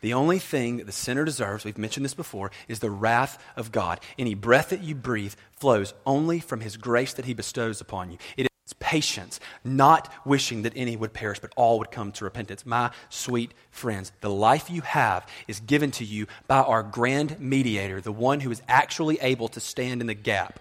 The 0.00 0.12
only 0.12 0.40
thing 0.40 0.78
that 0.78 0.86
the 0.86 0.92
sinner 0.92 1.24
deserves, 1.24 1.64
we've 1.64 1.78
mentioned 1.78 2.04
this 2.04 2.14
before, 2.14 2.50
is 2.66 2.80
the 2.80 2.90
wrath 2.90 3.40
of 3.54 3.70
God. 3.70 4.00
Any 4.18 4.34
breath 4.34 4.70
that 4.70 4.82
you 4.82 4.96
breathe 4.96 5.34
flows 5.52 5.94
only 6.04 6.40
from 6.40 6.60
his 6.60 6.76
grace 6.76 7.12
that 7.12 7.26
he 7.26 7.34
bestows 7.34 7.80
upon 7.80 8.10
you. 8.10 8.18
It 8.36 8.49
patience, 8.74 9.40
not 9.64 10.12
wishing 10.24 10.62
that 10.62 10.72
any 10.76 10.96
would 10.96 11.12
perish, 11.12 11.38
but 11.38 11.52
all 11.56 11.78
would 11.78 11.90
come 11.90 12.12
to 12.12 12.24
repentance. 12.24 12.66
My 12.66 12.90
sweet 13.08 13.52
friends, 13.70 14.12
the 14.20 14.30
life 14.30 14.70
you 14.70 14.82
have 14.82 15.26
is 15.48 15.60
given 15.60 15.90
to 15.92 16.04
you 16.04 16.26
by 16.46 16.58
our 16.58 16.82
grand 16.82 17.40
mediator, 17.40 18.00
the 18.00 18.12
one 18.12 18.40
who 18.40 18.50
is 18.50 18.62
actually 18.68 19.18
able 19.20 19.48
to 19.48 19.60
stand 19.60 20.00
in 20.00 20.06
the 20.06 20.14
gap, 20.14 20.60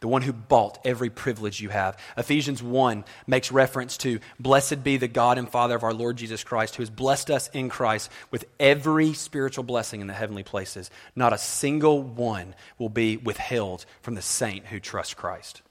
the 0.00 0.08
one 0.08 0.22
who 0.22 0.32
bought 0.32 0.78
every 0.84 1.10
privilege 1.10 1.60
you 1.60 1.70
have. 1.70 1.98
Ephesians 2.16 2.62
1 2.62 3.04
makes 3.26 3.50
reference 3.50 3.96
to 3.98 4.20
Blessed 4.38 4.84
be 4.84 4.98
the 4.98 5.08
God 5.08 5.38
and 5.38 5.48
Father 5.48 5.74
of 5.74 5.82
our 5.82 5.94
Lord 5.94 6.16
Jesus 6.16 6.44
Christ, 6.44 6.76
who 6.76 6.82
has 6.82 6.90
blessed 6.90 7.30
us 7.30 7.48
in 7.48 7.68
Christ 7.68 8.10
with 8.30 8.44
every 8.60 9.14
spiritual 9.14 9.64
blessing 9.64 10.00
in 10.00 10.06
the 10.06 10.12
heavenly 10.12 10.42
places. 10.42 10.90
Not 11.14 11.32
a 11.32 11.38
single 11.38 12.02
one 12.02 12.54
will 12.78 12.90
be 12.90 13.16
withheld 13.16 13.86
from 14.02 14.14
the 14.14 14.22
saint 14.22 14.66
who 14.66 14.80
trusts 14.80 15.14
Christ 15.14 15.62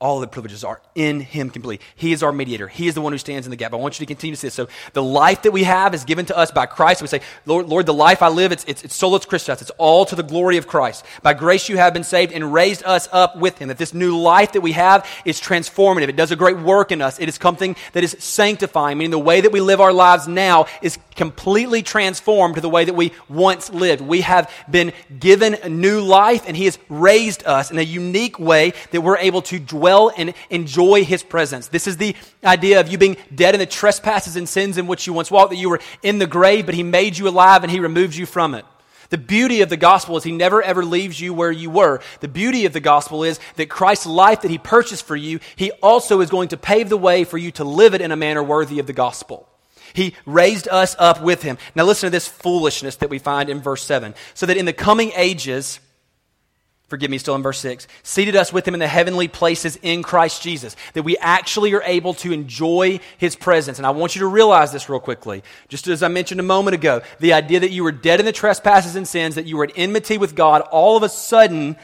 all 0.00 0.18
the 0.18 0.26
privileges 0.26 0.64
are 0.64 0.80
in 0.94 1.20
him 1.20 1.50
completely. 1.50 1.84
He 1.94 2.12
is 2.12 2.22
our 2.22 2.32
mediator. 2.32 2.68
He 2.68 2.88
is 2.88 2.94
the 2.94 3.02
one 3.02 3.12
who 3.12 3.18
stands 3.18 3.46
in 3.46 3.50
the 3.50 3.56
gap. 3.56 3.74
I 3.74 3.76
want 3.76 4.00
you 4.00 4.06
to 4.06 4.08
continue 4.08 4.34
to 4.34 4.40
see 4.40 4.46
this. 4.46 4.54
So 4.54 4.68
the 4.94 5.02
life 5.02 5.42
that 5.42 5.52
we 5.52 5.64
have 5.64 5.92
is 5.92 6.04
given 6.04 6.24
to 6.26 6.36
us 6.36 6.50
by 6.50 6.64
Christ. 6.64 7.02
We 7.02 7.08
say, 7.08 7.20
Lord, 7.44 7.68
Lord 7.68 7.84
the 7.84 7.92
life 7.92 8.22
I 8.22 8.28
live, 8.28 8.50
it's, 8.50 8.64
it's, 8.64 8.82
it's 8.82 8.94
solus 8.94 9.26
Christus. 9.26 9.60
It's 9.60 9.70
all 9.76 10.06
to 10.06 10.16
the 10.16 10.22
glory 10.22 10.56
of 10.56 10.66
Christ. 10.66 11.04
By 11.22 11.34
grace 11.34 11.68
you 11.68 11.76
have 11.76 11.92
been 11.92 12.02
saved 12.02 12.32
and 12.32 12.50
raised 12.50 12.82
us 12.84 13.10
up 13.12 13.36
with 13.36 13.58
him. 13.58 13.68
That 13.68 13.76
this 13.76 13.92
new 13.92 14.18
life 14.18 14.52
that 14.52 14.62
we 14.62 14.72
have 14.72 15.06
is 15.26 15.38
transformative. 15.38 16.08
It 16.08 16.16
does 16.16 16.30
a 16.30 16.36
great 16.36 16.58
work 16.58 16.92
in 16.92 17.02
us. 17.02 17.20
It 17.20 17.28
is 17.28 17.34
something 17.34 17.76
that 17.92 18.02
is 18.02 18.16
sanctifying, 18.18 18.96
meaning 18.96 19.10
the 19.10 19.18
way 19.18 19.42
that 19.42 19.52
we 19.52 19.60
live 19.60 19.82
our 19.82 19.92
lives 19.92 20.26
now 20.26 20.64
is 20.80 20.98
completely 21.20 21.82
transformed 21.82 22.54
to 22.54 22.62
the 22.62 22.70
way 22.70 22.86
that 22.86 22.94
we 22.94 23.12
once 23.28 23.68
lived. 23.70 24.00
We 24.00 24.22
have 24.22 24.50
been 24.70 24.94
given 25.18 25.54
a 25.54 25.68
new 25.68 26.00
life 26.00 26.44
and 26.46 26.56
he 26.56 26.64
has 26.64 26.78
raised 26.88 27.46
us 27.46 27.70
in 27.70 27.78
a 27.78 27.82
unique 27.82 28.38
way 28.38 28.72
that 28.92 29.02
we're 29.02 29.18
able 29.18 29.42
to 29.42 29.58
dwell 29.58 29.90
dwell 29.90 30.12
and 30.16 30.34
enjoy 30.50 31.04
his 31.04 31.22
presence. 31.22 31.68
This 31.68 31.86
is 31.86 31.96
the 31.96 32.14
idea 32.44 32.80
of 32.80 32.88
you 32.88 32.98
being 32.98 33.16
dead 33.34 33.54
in 33.54 33.60
the 33.60 33.66
trespasses 33.66 34.36
and 34.36 34.48
sins 34.48 34.78
in 34.78 34.86
which 34.86 35.06
you 35.06 35.12
once 35.12 35.30
walked, 35.30 35.50
that 35.50 35.56
you 35.56 35.70
were 35.70 35.80
in 36.02 36.18
the 36.18 36.26
grave, 36.26 36.66
but 36.66 36.74
he 36.74 36.82
made 36.82 37.18
you 37.18 37.28
alive 37.28 37.62
and 37.62 37.70
he 37.70 37.80
removed 37.80 38.14
you 38.14 38.26
from 38.26 38.54
it. 38.54 38.64
The 39.08 39.18
beauty 39.18 39.62
of 39.62 39.68
the 39.68 39.76
gospel 39.76 40.16
is 40.16 40.22
he 40.22 40.30
never 40.30 40.62
ever 40.62 40.84
leaves 40.84 41.20
you 41.20 41.34
where 41.34 41.50
you 41.50 41.68
were. 41.68 42.00
The 42.20 42.28
beauty 42.28 42.64
of 42.66 42.72
the 42.72 42.80
gospel 42.80 43.24
is 43.24 43.40
that 43.56 43.68
Christ's 43.68 44.06
life 44.06 44.42
that 44.42 44.50
he 44.50 44.58
purchased 44.58 45.04
for 45.04 45.16
you, 45.16 45.40
he 45.56 45.72
also 45.82 46.20
is 46.20 46.30
going 46.30 46.48
to 46.48 46.56
pave 46.56 46.88
the 46.88 46.96
way 46.96 47.24
for 47.24 47.36
you 47.36 47.50
to 47.52 47.64
live 47.64 47.94
it 47.94 48.00
in 48.00 48.12
a 48.12 48.16
manner 48.16 48.42
worthy 48.42 48.78
of 48.78 48.86
the 48.86 48.92
gospel. 48.92 49.49
He 49.92 50.14
raised 50.26 50.68
us 50.68 50.96
up 50.98 51.22
with 51.22 51.42
him. 51.42 51.58
Now 51.74 51.84
listen 51.84 52.06
to 52.06 52.10
this 52.10 52.28
foolishness 52.28 52.96
that 52.96 53.10
we 53.10 53.18
find 53.18 53.48
in 53.48 53.60
verse 53.60 53.82
7. 53.84 54.14
So 54.34 54.46
that 54.46 54.56
in 54.56 54.66
the 54.66 54.72
coming 54.72 55.12
ages, 55.16 55.80
forgive 56.88 57.10
me, 57.10 57.18
still 57.18 57.36
in 57.36 57.42
verse 57.42 57.60
6, 57.60 57.86
seated 58.02 58.34
us 58.34 58.52
with 58.52 58.66
him 58.66 58.74
in 58.74 58.80
the 58.80 58.88
heavenly 58.88 59.28
places 59.28 59.78
in 59.82 60.02
Christ 60.02 60.42
Jesus, 60.42 60.74
that 60.94 61.04
we 61.04 61.16
actually 61.18 61.72
are 61.74 61.82
able 61.84 62.14
to 62.14 62.32
enjoy 62.32 62.98
his 63.16 63.36
presence. 63.36 63.78
And 63.78 63.86
I 63.86 63.90
want 63.90 64.16
you 64.16 64.20
to 64.20 64.26
realize 64.26 64.72
this 64.72 64.88
real 64.88 65.00
quickly. 65.00 65.42
Just 65.68 65.86
as 65.86 66.02
I 66.02 66.08
mentioned 66.08 66.40
a 66.40 66.44
moment 66.44 66.74
ago, 66.74 67.02
the 67.20 67.32
idea 67.32 67.60
that 67.60 67.70
you 67.70 67.84
were 67.84 67.92
dead 67.92 68.18
in 68.18 68.26
the 68.26 68.32
trespasses 68.32 68.96
and 68.96 69.06
sins, 69.06 69.36
that 69.36 69.46
you 69.46 69.56
were 69.56 69.64
at 69.64 69.72
enmity 69.76 70.18
with 70.18 70.34
God, 70.34 70.62
all 70.62 70.96
of 70.96 71.04
a 71.04 71.08
sudden, 71.08 71.76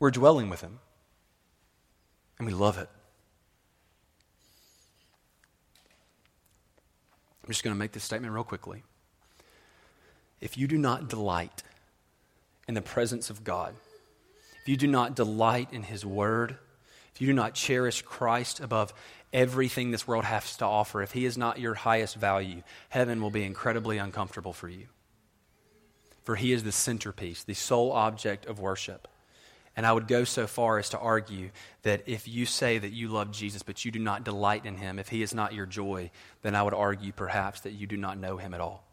we're 0.00 0.10
dwelling 0.10 0.50
with 0.50 0.60
him. 0.60 0.80
And 2.38 2.46
we 2.46 2.54
love 2.54 2.78
it. 2.78 2.88
I'm 7.50 7.52
just 7.52 7.64
going 7.64 7.74
to 7.74 7.78
make 7.80 7.90
this 7.90 8.04
statement 8.04 8.32
real 8.32 8.44
quickly. 8.44 8.84
If 10.40 10.56
you 10.56 10.68
do 10.68 10.78
not 10.78 11.08
delight 11.08 11.64
in 12.68 12.74
the 12.74 12.80
presence 12.80 13.28
of 13.28 13.42
God, 13.42 13.74
if 14.62 14.68
you 14.68 14.76
do 14.76 14.86
not 14.86 15.16
delight 15.16 15.72
in 15.72 15.82
His 15.82 16.06
Word, 16.06 16.56
if 17.12 17.20
you 17.20 17.26
do 17.26 17.32
not 17.32 17.54
cherish 17.54 18.02
Christ 18.02 18.60
above 18.60 18.94
everything 19.32 19.90
this 19.90 20.06
world 20.06 20.26
has 20.26 20.56
to 20.58 20.64
offer, 20.64 21.02
if 21.02 21.10
He 21.10 21.24
is 21.24 21.36
not 21.36 21.58
your 21.58 21.74
highest 21.74 22.14
value, 22.14 22.62
heaven 22.88 23.20
will 23.20 23.32
be 23.32 23.42
incredibly 23.42 23.98
uncomfortable 23.98 24.52
for 24.52 24.68
you. 24.68 24.86
For 26.22 26.36
He 26.36 26.52
is 26.52 26.62
the 26.62 26.70
centerpiece, 26.70 27.42
the 27.42 27.54
sole 27.54 27.90
object 27.90 28.46
of 28.46 28.60
worship. 28.60 29.08
And 29.80 29.86
I 29.86 29.94
would 29.94 30.08
go 30.08 30.24
so 30.24 30.46
far 30.46 30.78
as 30.78 30.90
to 30.90 30.98
argue 30.98 31.48
that 31.84 32.02
if 32.04 32.28
you 32.28 32.44
say 32.44 32.76
that 32.76 32.92
you 32.92 33.08
love 33.08 33.30
Jesus, 33.30 33.62
but 33.62 33.82
you 33.82 33.90
do 33.90 33.98
not 33.98 34.24
delight 34.24 34.66
in 34.66 34.76
him, 34.76 34.98
if 34.98 35.08
he 35.08 35.22
is 35.22 35.32
not 35.32 35.54
your 35.54 35.64
joy, 35.64 36.10
then 36.42 36.54
I 36.54 36.62
would 36.62 36.74
argue 36.74 37.12
perhaps 37.12 37.60
that 37.60 37.70
you 37.72 37.86
do 37.86 37.96
not 37.96 38.18
know 38.18 38.36
him 38.36 38.52
at 38.52 38.60
all. 38.60 38.84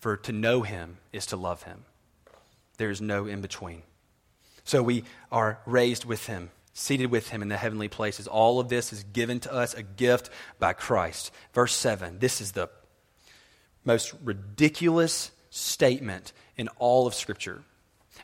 For 0.00 0.18
to 0.18 0.32
know 0.32 0.60
him 0.60 0.98
is 1.14 1.24
to 1.28 1.38
love 1.38 1.62
him. 1.62 1.86
There's 2.76 3.00
no 3.00 3.24
in 3.24 3.40
between. 3.40 3.84
So 4.64 4.82
we 4.82 5.04
are 5.32 5.60
raised 5.64 6.04
with 6.04 6.26
him, 6.26 6.50
seated 6.74 7.10
with 7.10 7.30
him 7.30 7.40
in 7.40 7.48
the 7.48 7.56
heavenly 7.56 7.88
places. 7.88 8.26
All 8.26 8.60
of 8.60 8.68
this 8.68 8.92
is 8.92 9.02
given 9.02 9.40
to 9.40 9.50
us 9.54 9.72
a 9.72 9.82
gift 9.82 10.28
by 10.58 10.74
Christ. 10.74 11.30
Verse 11.54 11.72
7 11.74 12.18
this 12.18 12.42
is 12.42 12.52
the 12.52 12.68
most 13.82 14.12
ridiculous 14.22 15.30
statement 15.48 16.34
in 16.54 16.68
all 16.78 17.06
of 17.06 17.14
Scripture. 17.14 17.62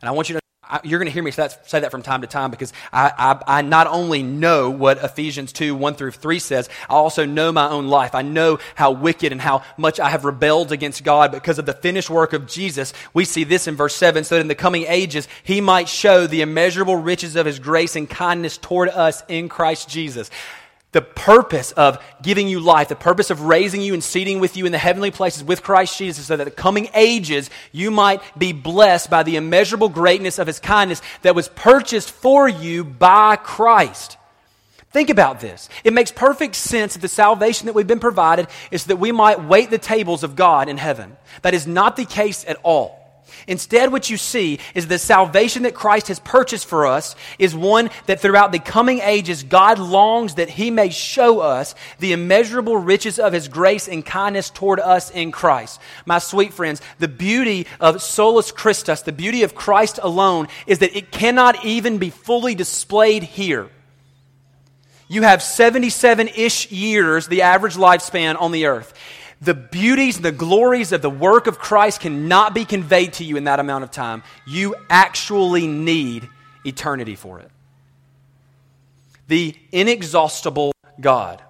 And 0.03 0.11
I 0.11 0.13
want 0.13 0.29
you 0.29 0.35
to 0.35 0.42
I, 0.73 0.81
you're 0.85 0.99
going 0.99 1.07
to 1.07 1.13
hear 1.13 1.23
me 1.23 1.31
say 1.31 1.43
that, 1.43 1.69
say 1.69 1.81
that, 1.81 1.91
from 1.91 2.01
time 2.01 2.23
to 2.23 2.27
time 2.27 2.51
because 2.51 2.73
I, 2.95 3.13
I, 3.19 3.59
I, 3.59 3.63
not 3.63 3.87
only 3.87 4.23
know 4.23 4.71
what 4.71 5.05
Ephesians 5.05 5.53
2 5.53 5.75
1 5.75 5.95
through 5.97 6.13
3 6.13 6.39
says, 6.39 6.71
I 6.89 6.95
also 6.95 7.27
know 7.27 7.53
my 7.53 7.69
own 7.69 7.89
life. 7.89 8.15
I 8.15 8.23
know 8.23 8.59
how 8.75 8.93
wicked 8.93 9.33
and 9.33 9.41
how 9.41 9.65
much 9.77 10.01
I 10.01 10.09
have 10.09 10.25
rebelled 10.25 10.73
against 10.73 11.05
God 11.05 11.31
because 11.31 11.59
of 11.59 11.67
the 11.67 11.75
finished 11.75 12.09
work 12.09 12.33
of 12.33 12.47
Jesus. 12.47 12.95
We 13.13 13.27
see 13.27 13.45
this 13.45 13.69
in 13.69 13.77
verse 13.77 13.95
7 13.95 14.25
so 14.25 14.37
that 14.37 14.41
in 14.41 14.49
the 14.49 14.55
coming 14.55 14.87
ages 14.89 15.29
he 15.43 15.61
might 15.61 15.91
show 15.91 16.27
the 16.27 16.41
immeasurable 16.41 16.97
riches 16.97 17.37
of 17.37 17.45
his 17.45 17.59
grace 17.59 17.95
and 17.95 18.09
kindness 18.09 18.57
toward 18.57 18.89
us 18.89 19.23
in 19.29 19.51
Christ 19.51 19.91
Jesus 19.91 20.31
the 20.93 21.03
purpose 21.03 21.73
of 21.73 21.99
giving 22.23 22.49
you 22.49 22.61
life, 22.61 22.89
the 22.89 22.95
purpose 22.95 23.31
of 23.31 23.43
raising 23.43 23.81
you 23.81 23.95
and 23.95 24.05
seating 24.05 24.41
with 24.41 24.57
you 24.57 24.67
in 24.67 24.73
the 24.73 24.79
heavenly 24.79 25.11
places 25.11 25.43
with 25.43 25.63
Christ 25.63 25.99
Jesus, 25.99 26.27
so 26.27 26.37
that 26.37 26.45
the 26.45 26.51
coming 26.51 26.89
ages 26.95 27.51
you 27.73 27.91
might 27.91 28.21
be 28.39 28.53
blessed 28.53 29.11
by 29.11 29.23
the 29.23 29.37
immeasurable 29.37 29.89
greatness 29.89 30.39
of 30.39 30.47
his 30.47 30.61
kindness 30.61 31.03
that 31.23 31.35
was 31.35 31.49
purchased 31.49 32.11
for 32.11 32.49
you 32.49 32.85
by 32.85 33.37
Christ. 33.37 34.19
Think 34.91 35.09
about 35.09 35.41
this. 35.41 35.71
It 35.85 35.95
makes 35.95 36.13
perfect 36.13 36.55
sense 36.55 36.93
that 36.93 37.01
the 37.01 37.09
salvation 37.09 37.67
that 37.67 37.73
we've 37.73 37.87
been 37.87 37.99
provided 37.99 38.49
is 38.71 38.85
that 38.85 38.97
we 38.97 39.11
might 39.11 39.43
wait 39.43 39.71
the 39.71 39.79
tables 39.79 40.23
of 40.23 40.37
God 40.37 40.69
in 40.69 40.77
heaven. 40.77 41.17
That 41.41 41.55
is 41.55 41.67
not 41.67 41.97
the 41.97 42.05
case 42.05 42.45
at 42.47 42.59
all. 42.63 43.02
Instead, 43.47 43.93
what 43.93 44.11
you 44.11 44.17
see 44.17 44.59
is 44.75 44.87
the 44.87 44.99
salvation 44.99 45.65
that 45.65 45.75
Christ 45.75 46.09
has 46.09 46.21
purchased 46.21 46.67
for 46.67 46.87
us 46.87 47.17
is 47.39 47.55
one 47.55 47.91
that 48.07 48.21
throughout 48.21 48.53
the 48.53 48.59
coming 48.59 49.01
ages, 49.01 49.43
God 49.43 49.79
longs 49.79 50.35
that 50.37 50.49
He 50.49 50.71
may 50.71 50.91
show 50.91 51.41
us 51.41 51.75
the 51.99 52.13
immeasurable 52.13 52.77
riches 52.77 53.19
of 53.19 53.33
His 53.33 53.49
grace 53.49 53.89
and 53.89 54.05
kindness 54.05 54.51
toward 54.51 54.81
us 54.81 55.11
in 55.11 55.33
Christ. 55.33 55.81
My 56.07 56.19
sweet 56.19 56.53
friends, 56.53 56.81
the 56.99 57.09
beauty 57.09 57.67
of 57.81 58.03
solus 58.03 58.53
Christus, 58.53 59.03
the 59.03 59.13
beauty 59.13 59.43
of 59.43 59.55
Christ 59.55 59.99
alone, 60.03 60.49
is 60.67 60.79
that 60.79 60.97
it 60.97 61.11
cannot 61.11 61.65
even 61.65 61.99
be 61.99 62.11
fully 62.11 62.55
displayed 62.55 63.23
here. 63.23 63.69
You 65.13 65.23
have 65.23 65.43
77 65.43 66.29
ish 66.29 66.73
years, 66.73 67.27
the 67.27 67.43
average 67.43 67.75
lifespan 67.75 68.41
on 68.41 68.51
the 68.51 68.65
earth. 68.65 68.95
The 69.43 69.55
beauties 69.55 70.17
and 70.17 70.25
the 70.25 70.31
glories 70.31 70.93
of 70.93 71.03
the 71.03 71.11
work 71.11 71.49
of 71.49 71.59
Christ 71.59 72.01
cannot 72.01 72.55
be 72.55 72.65
conveyed 72.65 73.15
to 73.15 73.25
you 73.25 73.37
in 73.37 73.45
that 73.45 73.59
amount 73.59 73.83
of 73.83 73.91
time. 73.91 74.23
You 74.47 74.77
actually 74.89 75.67
need 75.67 76.29
eternity 76.65 77.17
for 77.17 77.41
it. 77.41 77.51
The 79.27 79.57
inexhaustible 79.73 80.73
God, 81.01 81.43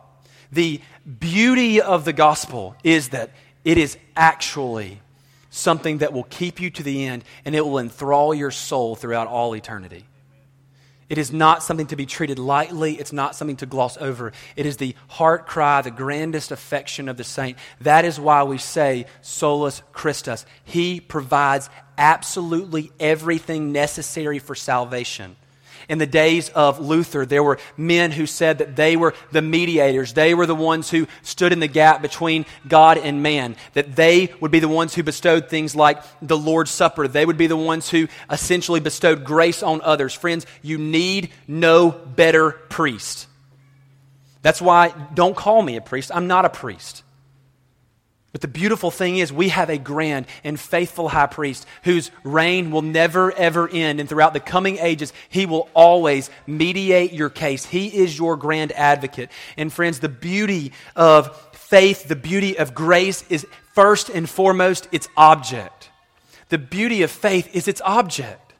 the 0.50 0.80
beauty 1.20 1.82
of 1.82 2.06
the 2.06 2.14
gospel 2.14 2.76
is 2.82 3.10
that 3.10 3.28
it 3.62 3.76
is 3.76 3.98
actually 4.16 5.00
something 5.50 5.98
that 5.98 6.14
will 6.14 6.24
keep 6.24 6.60
you 6.60 6.70
to 6.70 6.82
the 6.82 7.04
end 7.04 7.24
and 7.44 7.54
it 7.54 7.60
will 7.60 7.78
enthrall 7.78 8.32
your 8.32 8.50
soul 8.50 8.96
throughout 8.96 9.26
all 9.26 9.54
eternity. 9.54 10.06
It 11.08 11.18
is 11.18 11.32
not 11.32 11.62
something 11.62 11.86
to 11.88 11.96
be 11.96 12.06
treated 12.06 12.38
lightly. 12.38 12.94
It's 12.94 13.12
not 13.12 13.36
something 13.36 13.56
to 13.56 13.66
gloss 13.66 13.96
over. 13.98 14.32
It 14.56 14.66
is 14.66 14.78
the 14.78 14.94
heart 15.08 15.46
cry, 15.46 15.82
the 15.82 15.90
grandest 15.90 16.50
affection 16.50 17.08
of 17.08 17.16
the 17.16 17.24
saint. 17.24 17.58
That 17.80 18.04
is 18.04 18.18
why 18.18 18.44
we 18.44 18.58
say, 18.58 19.06
Solus 19.20 19.82
Christus. 19.92 20.46
He 20.64 21.00
provides 21.00 21.68
absolutely 21.98 22.92
everything 22.98 23.72
necessary 23.72 24.38
for 24.38 24.54
salvation. 24.54 25.36
In 25.88 25.98
the 25.98 26.06
days 26.06 26.48
of 26.50 26.80
Luther, 26.80 27.26
there 27.26 27.42
were 27.42 27.58
men 27.76 28.10
who 28.10 28.26
said 28.26 28.58
that 28.58 28.76
they 28.76 28.96
were 28.96 29.14
the 29.30 29.42
mediators. 29.42 30.12
They 30.12 30.34
were 30.34 30.46
the 30.46 30.54
ones 30.54 30.90
who 30.90 31.06
stood 31.22 31.52
in 31.52 31.60
the 31.60 31.68
gap 31.68 32.02
between 32.02 32.46
God 32.66 32.98
and 32.98 33.22
man. 33.22 33.56
That 33.74 33.96
they 33.96 34.32
would 34.40 34.50
be 34.50 34.60
the 34.60 34.68
ones 34.68 34.94
who 34.94 35.02
bestowed 35.02 35.48
things 35.48 35.74
like 35.74 36.02
the 36.20 36.38
Lord's 36.38 36.70
Supper. 36.70 37.08
They 37.08 37.26
would 37.26 37.38
be 37.38 37.46
the 37.46 37.56
ones 37.56 37.90
who 37.90 38.08
essentially 38.30 38.80
bestowed 38.80 39.24
grace 39.24 39.62
on 39.62 39.80
others. 39.82 40.14
Friends, 40.14 40.46
you 40.62 40.78
need 40.78 41.30
no 41.46 41.90
better 41.90 42.52
priest. 42.52 43.26
That's 44.42 44.60
why 44.60 44.94
don't 45.14 45.36
call 45.36 45.62
me 45.62 45.76
a 45.76 45.80
priest. 45.80 46.10
I'm 46.14 46.26
not 46.26 46.44
a 46.44 46.50
priest. 46.50 47.04
But 48.32 48.40
the 48.40 48.48
beautiful 48.48 48.90
thing 48.90 49.18
is, 49.18 49.30
we 49.30 49.50
have 49.50 49.68
a 49.68 49.76
grand 49.76 50.26
and 50.42 50.58
faithful 50.58 51.10
high 51.10 51.26
priest 51.26 51.66
whose 51.84 52.10
reign 52.24 52.70
will 52.70 52.80
never, 52.80 53.30
ever 53.32 53.68
end. 53.68 54.00
And 54.00 54.08
throughout 54.08 54.32
the 54.32 54.40
coming 54.40 54.78
ages, 54.78 55.12
he 55.28 55.44
will 55.44 55.68
always 55.74 56.30
mediate 56.46 57.12
your 57.12 57.28
case. 57.28 57.66
He 57.66 57.88
is 57.88 58.18
your 58.18 58.36
grand 58.36 58.72
advocate. 58.72 59.30
And 59.58 59.70
friends, 59.70 60.00
the 60.00 60.08
beauty 60.08 60.72
of 60.96 61.36
faith, 61.52 62.08
the 62.08 62.16
beauty 62.16 62.58
of 62.58 62.74
grace 62.74 63.22
is 63.28 63.46
first 63.74 64.08
and 64.08 64.28
foremost 64.28 64.88
its 64.92 65.08
object. 65.14 65.90
The 66.48 66.58
beauty 66.58 67.02
of 67.02 67.10
faith 67.10 67.54
is 67.54 67.68
its 67.68 67.82
object 67.84 68.51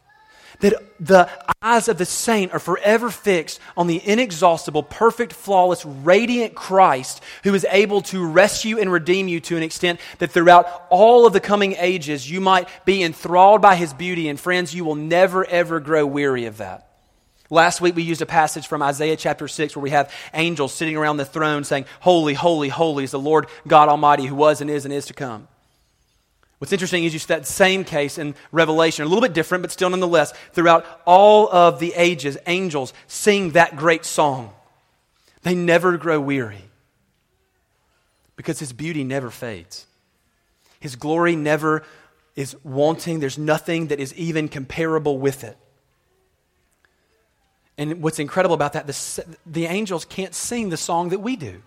that 0.63 0.75
the 0.99 1.29
eyes 1.61 1.89
of 1.89 1.99
the 1.99 2.05
saint 2.05 2.53
are 2.53 2.59
forever 2.59 3.11
fixed 3.11 3.61
on 3.77 3.89
the 3.89 4.01
inexhaustible, 4.05 4.85
perfect, 4.85 5.33
flawless, 5.33 5.85
radiant 5.85 6.55
Christ 6.55 7.23
who 7.45 7.55
is 7.55 7.67
able 7.69 8.01
to 8.03 8.25
rescue 8.25 8.79
and 8.79 8.91
redeem 8.91 9.29
you 9.29 9.41
to 9.41 9.57
an 9.57 9.63
extent 9.63 10.01
that 10.19 10.31
throughout 10.31 10.87
all 10.89 11.27
of 11.27 11.33
the 11.33 11.41
coming 11.41 11.75
ages 11.79 12.31
you 12.31 12.41
might 12.41 12.69
be 12.85 13.03
enthralled 13.03 13.61
by 13.61 13.75
his 13.75 13.93
beauty. 13.93 14.29
And 14.29 14.39
friends, 14.39 14.75
you 14.75 14.85
will 14.85 14.95
never, 14.95 15.45
ever 15.45 15.81
grow 15.81 16.07
weary 16.07 16.47
of 16.47 16.59
that. 16.59 16.89
Last 17.51 17.81
week 17.81 17.97
we 17.97 18.03
used 18.03 18.23
a 18.23 18.27
passage 18.27 18.67
from 18.67 18.83
Isaiah 18.83 19.17
chapter 19.17 19.47
6 19.47 19.77
where 19.77 19.83
we 19.83 19.91
have 19.91 20.11
angels 20.33 20.73
sitting 20.73 20.97
around 20.97 21.17
the 21.19 21.25
throne 21.25 21.65
saying, 21.65 21.85
Holy, 22.01 22.35
holy, 22.35 22.69
holy 22.69 23.05
is 23.05 23.11
the 23.11 23.19
Lord 23.19 23.47
God 23.67 23.89
Almighty 23.89 24.25
who 24.25 24.37
was 24.37 24.61
and 24.61 24.71
is 24.71 24.85
and 24.85 24.95
is 24.95 25.07
to 25.07 25.15
come. 25.15 25.49
What's 26.63 26.73
interesting 26.73 27.03
is 27.03 27.13
you 27.13 27.19
see 27.19 27.27
that 27.27 27.45
same 27.45 27.83
case 27.83 28.19
in 28.19 28.37
Revelation, 28.53 29.05
a 29.05 29.09
little 29.09 29.21
bit 29.21 29.33
different, 29.33 29.63
but 29.63 29.73
still 29.73 29.91
nonetheless, 29.91 30.33
throughout 30.53 30.87
all 31.05 31.53
of 31.53 31.81
the 31.81 31.93
ages, 31.97 32.39
angels 32.47 32.93
sing 33.09 33.51
that 33.51 33.75
great 33.75 34.05
song. 34.05 34.53
They 35.43 35.57
never 35.57 35.97
grow 35.97 36.21
weary 36.21 36.63
because 38.37 38.61
his 38.61 38.73
beauty 38.73 39.03
never 39.03 39.29
fades. 39.29 39.89
His 40.79 40.95
glory 40.95 41.35
never 41.35 41.83
is 42.37 42.55
wanting. 42.63 43.19
There's 43.19 43.39
nothing 43.39 43.89
that 43.89 43.99
is 43.99 44.15
even 44.15 44.47
comparable 44.47 45.19
with 45.19 45.43
it. 45.43 45.59
And 47.77 48.01
what's 48.05 48.21
incredible 48.21 48.55
about 48.55 48.75
that, 48.75 48.87
the, 48.87 49.37
the 49.47 49.67
angels 49.67 50.05
can't 50.05 50.33
sing 50.33 50.69
the 50.69 50.77
song 50.77 51.09
that 51.09 51.19
we 51.19 51.35
do. 51.35 51.61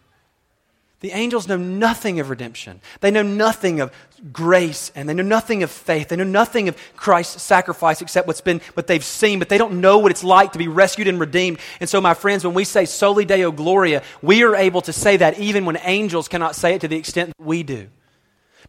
The 1.06 1.12
angels 1.12 1.48
know 1.48 1.56
nothing 1.56 2.20
of 2.20 2.32
redemption. 2.32 2.82
They 3.00 3.12
know 3.12 3.22
nothing 3.22 3.80
of 3.80 3.92
grace 4.34 4.92
and 4.96 5.08
they 5.08 5.14
know 5.14 5.22
nothing 5.22 5.62
of 5.62 5.70
faith. 5.70 6.08
They 6.08 6.16
know 6.16 6.24
nothing 6.24 6.68
of 6.68 6.76
Christ's 6.96 7.44
sacrifice 7.44 8.02
except 8.02 8.26
what's 8.26 8.42
been 8.42 8.60
what 8.74 8.88
they've 8.88 9.04
seen, 9.04 9.38
but 9.38 9.48
they 9.48 9.60
don't 9.60 9.82
know 9.82 10.00
what 10.00 10.10
it's 10.10 10.24
like 10.24 10.54
to 10.54 10.58
be 10.58 10.68
rescued 10.68 11.08
and 11.08 11.20
redeemed. 11.20 11.60
And 11.80 11.88
so, 11.88 12.02
my 12.02 12.16
friends, 12.16 12.44
when 12.44 12.56
we 12.56 12.64
say 12.64 12.86
soli 12.86 13.24
deo 13.24 13.52
gloria, 13.52 14.02
we 14.24 14.44
are 14.44 14.56
able 14.56 14.82
to 14.82 14.92
say 14.92 15.16
that 15.18 15.38
even 15.38 15.66
when 15.66 15.78
angels 15.84 16.28
cannot 16.28 16.56
say 16.56 16.74
it 16.74 16.82
to 16.82 16.88
the 16.88 16.98
extent 16.98 17.34
that 17.38 17.46
we 17.46 17.62
do 17.62 17.88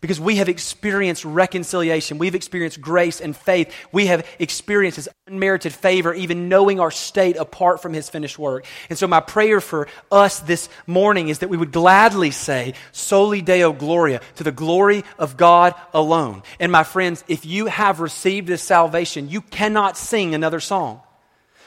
because 0.01 0.21
we 0.21 0.37
have 0.37 0.49
experienced 0.49 1.25
reconciliation. 1.25 2.19
We've 2.19 2.35
experienced 2.35 2.81
grace 2.81 3.21
and 3.21 3.37
faith. 3.37 3.75
We 3.93 4.07
have 4.07 4.27
experienced 4.39 4.97
His 4.97 5.09
unmerited 5.27 5.73
favor, 5.73 6.15
even 6.15 6.49
knowing 6.49 6.81
our 6.81 6.91
state 6.91 7.37
apart 7.37 7.81
from 7.83 7.93
His 7.93 8.09
finished 8.09 8.39
work. 8.39 8.65
And 8.89 8.99
so, 8.99 9.07
my 9.07 9.21
prayer 9.21 9.61
for 9.61 9.89
us 10.11 10.41
this 10.41 10.69
morning 10.87 11.29
is 11.29 11.41
that 11.41 11.49
we 11.49 11.57
would 11.57 11.73
gladly 11.73 12.31
say, 12.31 12.75
Soli 12.93 13.43
Deo 13.43 13.73
Gloria, 13.73 14.21
to 14.37 14.45
the 14.45 14.53
glory 14.53 15.05
of 15.19 15.37
God 15.37 15.75
alone. 15.93 16.43
And, 16.61 16.71
my 16.71 16.85
friends, 16.85 17.25
if 17.29 17.47
you 17.47 17.67
have 17.67 18.01
received 18.01 18.47
this 18.47 18.63
salvation, 18.63 19.29
you 19.29 19.41
cannot 19.41 19.97
sing 19.97 20.35
another 20.35 20.61
song. 20.61 21.01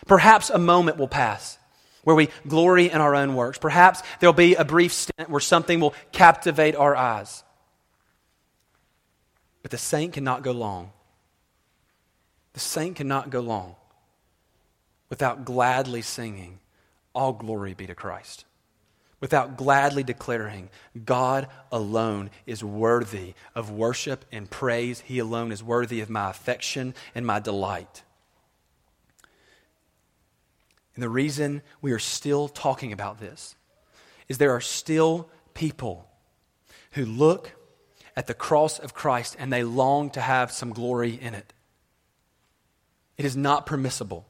Perhaps 0.07 0.49
a 0.49 0.57
moment 0.57 0.97
will 0.97 1.07
pass 1.07 1.57
where 2.03 2.15
we 2.15 2.29
glory 2.47 2.89
in 2.89 3.01
our 3.01 3.15
own 3.15 3.35
works. 3.35 3.57
Perhaps 3.57 4.01
there'll 4.19 4.33
be 4.33 4.55
a 4.55 4.65
brief 4.65 4.93
stint 4.93 5.29
where 5.29 5.39
something 5.39 5.79
will 5.79 5.93
captivate 6.11 6.75
our 6.75 6.95
eyes. 6.95 7.43
But 9.69 9.77
the 9.77 9.85
saint 9.85 10.13
cannot 10.13 10.41
go 10.41 10.51
long. 10.51 10.93
The 12.53 12.59
saint 12.59 12.95
cannot 12.95 13.29
go 13.29 13.39
long 13.39 13.75
without 15.09 15.45
gladly 15.45 16.01
singing, 16.01 16.57
All 17.13 17.33
glory 17.33 17.75
be 17.75 17.85
to 17.85 17.93
Christ. 17.93 18.45
Without 19.19 19.57
gladly 19.57 20.01
declaring, 20.01 20.69
God 21.05 21.49
alone 21.71 22.31
is 22.47 22.63
worthy 22.63 23.35
of 23.53 23.69
worship 23.69 24.25
and 24.31 24.49
praise. 24.49 25.01
He 25.01 25.19
alone 25.19 25.51
is 25.51 25.61
worthy 25.61 26.01
of 26.01 26.09
my 26.09 26.31
affection 26.31 26.95
and 27.13 27.23
my 27.23 27.37
delight. 27.39 28.01
And 30.95 31.03
the 31.03 31.09
reason 31.09 31.61
we 31.79 31.91
are 31.91 31.99
still 31.99 32.47
talking 32.47 32.91
about 32.91 33.19
this 33.19 33.55
is 34.27 34.39
there 34.39 34.55
are 34.55 34.61
still 34.61 35.29
people 35.53 36.09
who 36.93 37.05
look 37.05 37.51
at 38.19 38.27
the 38.27 38.33
cross 38.33 38.79
of 38.79 38.93
Christ 38.93 39.37
and 39.39 39.51
they 39.51 39.63
long 39.63 40.09
to 40.09 40.19
have 40.19 40.51
some 40.51 40.73
glory 40.73 41.17
in 41.21 41.33
it. 41.33 41.53
It 43.17 43.23
is 43.23 43.37
not 43.37 43.65
permissible. 43.65 44.25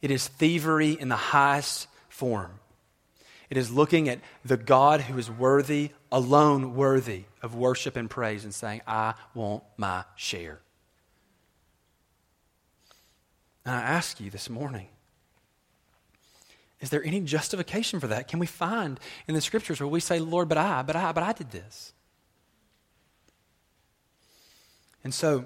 It 0.00 0.10
is 0.10 0.26
thievery 0.26 0.92
in 0.92 1.10
the 1.10 1.14
highest 1.14 1.86
form. 2.08 2.60
It 3.50 3.58
is 3.58 3.70
looking 3.70 4.08
at 4.08 4.20
the 4.42 4.56
God 4.56 5.02
who 5.02 5.18
is 5.18 5.30
worthy, 5.30 5.90
alone 6.10 6.74
worthy 6.74 7.24
of 7.42 7.54
worship 7.54 7.94
and 7.94 8.08
praise, 8.08 8.42
and 8.42 8.54
saying, 8.54 8.80
I 8.86 9.12
want 9.34 9.64
my 9.76 10.04
share. 10.16 10.60
And 13.66 13.74
I 13.74 13.82
ask 13.82 14.18
you 14.18 14.30
this 14.30 14.48
morning, 14.48 14.88
is 16.80 16.88
there 16.88 17.04
any 17.04 17.20
justification 17.20 18.00
for 18.00 18.06
that? 18.06 18.28
Can 18.28 18.38
we 18.38 18.46
find 18.46 18.98
in 19.28 19.34
the 19.34 19.42
scriptures 19.42 19.78
where 19.78 19.88
we 19.88 20.00
say, 20.00 20.20
Lord, 20.20 20.48
but 20.48 20.56
I, 20.56 20.80
but 20.80 20.96
I, 20.96 21.12
but 21.12 21.22
I 21.22 21.34
did 21.34 21.50
this? 21.50 21.92
And 25.04 25.12
so, 25.12 25.44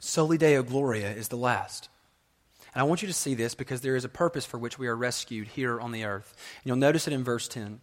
Soli 0.00 0.38
Deo 0.38 0.62
Gloria 0.62 1.12
is 1.12 1.28
the 1.28 1.36
last. 1.36 1.88
And 2.74 2.80
I 2.80 2.84
want 2.84 3.02
you 3.02 3.08
to 3.08 3.14
see 3.14 3.34
this 3.34 3.54
because 3.54 3.80
there 3.80 3.96
is 3.96 4.04
a 4.04 4.08
purpose 4.08 4.46
for 4.46 4.58
which 4.58 4.78
we 4.78 4.88
are 4.88 4.96
rescued 4.96 5.48
here 5.48 5.80
on 5.80 5.92
the 5.92 6.04
earth. 6.04 6.34
And 6.62 6.66
you'll 6.66 6.76
notice 6.76 7.06
it 7.06 7.12
in 7.12 7.24
verse 7.24 7.48
10. 7.48 7.80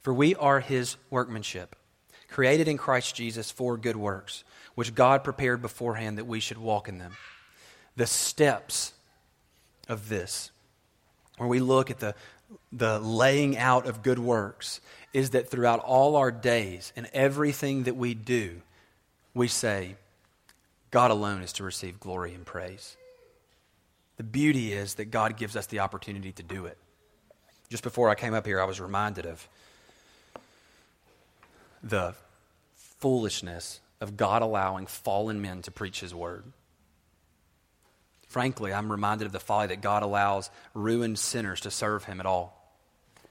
For 0.00 0.14
we 0.14 0.34
are 0.36 0.60
his 0.60 0.96
workmanship, 1.10 1.76
created 2.28 2.68
in 2.68 2.78
Christ 2.78 3.14
Jesus 3.14 3.50
for 3.50 3.76
good 3.76 3.96
works, 3.96 4.44
which 4.74 4.94
God 4.94 5.24
prepared 5.24 5.60
beforehand 5.60 6.18
that 6.18 6.26
we 6.26 6.40
should 6.40 6.58
walk 6.58 6.88
in 6.88 6.98
them. 6.98 7.12
The 7.96 8.06
steps 8.06 8.92
of 9.88 10.08
this, 10.08 10.50
where 11.36 11.48
we 11.48 11.60
look 11.60 11.90
at 11.90 11.98
the, 11.98 12.14
the 12.72 12.98
laying 13.00 13.56
out 13.56 13.86
of 13.86 14.02
good 14.02 14.18
works, 14.18 14.80
is 15.12 15.30
that 15.30 15.50
throughout 15.50 15.80
all 15.80 16.16
our 16.16 16.30
days 16.30 16.92
and 16.96 17.08
everything 17.12 17.84
that 17.84 17.96
we 17.96 18.14
do, 18.14 18.62
we 19.34 19.48
say, 19.48 19.96
God 20.90 21.10
alone 21.10 21.42
is 21.42 21.52
to 21.54 21.64
receive 21.64 22.00
glory 22.00 22.34
and 22.34 22.46
praise. 22.46 22.96
The 24.16 24.24
beauty 24.24 24.72
is 24.72 24.94
that 24.94 25.06
God 25.06 25.36
gives 25.36 25.54
us 25.56 25.66
the 25.66 25.80
opportunity 25.80 26.32
to 26.32 26.42
do 26.42 26.66
it. 26.66 26.78
Just 27.68 27.82
before 27.82 28.08
I 28.08 28.14
came 28.14 28.34
up 28.34 28.46
here, 28.46 28.60
I 28.60 28.64
was 28.64 28.80
reminded 28.80 29.26
of 29.26 29.46
the 31.82 32.14
foolishness 32.74 33.80
of 34.00 34.16
God 34.16 34.42
allowing 34.42 34.86
fallen 34.86 35.40
men 35.40 35.62
to 35.62 35.70
preach 35.70 36.00
His 36.00 36.14
word. 36.14 36.44
Frankly, 38.26 38.72
I'm 38.72 38.90
reminded 38.90 39.26
of 39.26 39.32
the 39.32 39.40
folly 39.40 39.68
that 39.68 39.80
God 39.80 40.02
allows 40.02 40.50
ruined 40.74 41.18
sinners 41.18 41.60
to 41.62 41.70
serve 41.70 42.04
Him 42.04 42.20
at 42.20 42.26
all. 42.26 42.54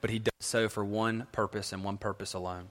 But 0.01 0.09
He 0.09 0.19
does 0.19 0.33
so 0.39 0.69
for 0.69 0.85
one 0.85 1.27
purpose 1.31 1.73
and 1.73 1.83
one 1.83 1.97
purpose 1.97 2.33
alone. 2.33 2.69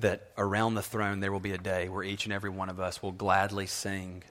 That 0.00 0.30
around 0.36 0.74
the 0.74 0.82
throne 0.82 1.20
there 1.20 1.32
will 1.32 1.40
be 1.40 1.52
a 1.52 1.58
day 1.58 1.88
where 1.88 2.02
each 2.02 2.24
and 2.24 2.32
every 2.32 2.50
one 2.50 2.68
of 2.68 2.80
us 2.80 3.02
will 3.02 3.12
gladly 3.12 3.66
sing, 3.66 4.24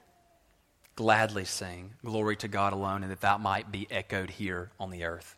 gladly 0.96 1.44
sing, 1.44 1.94
glory 2.04 2.36
to 2.36 2.48
God 2.48 2.72
alone, 2.72 3.02
and 3.02 3.10
that 3.10 3.20
that 3.22 3.40
might 3.40 3.70
be 3.70 3.86
echoed 3.90 4.30
here 4.30 4.70
on 4.78 4.90
the 4.90 5.04
earth. 5.04 5.36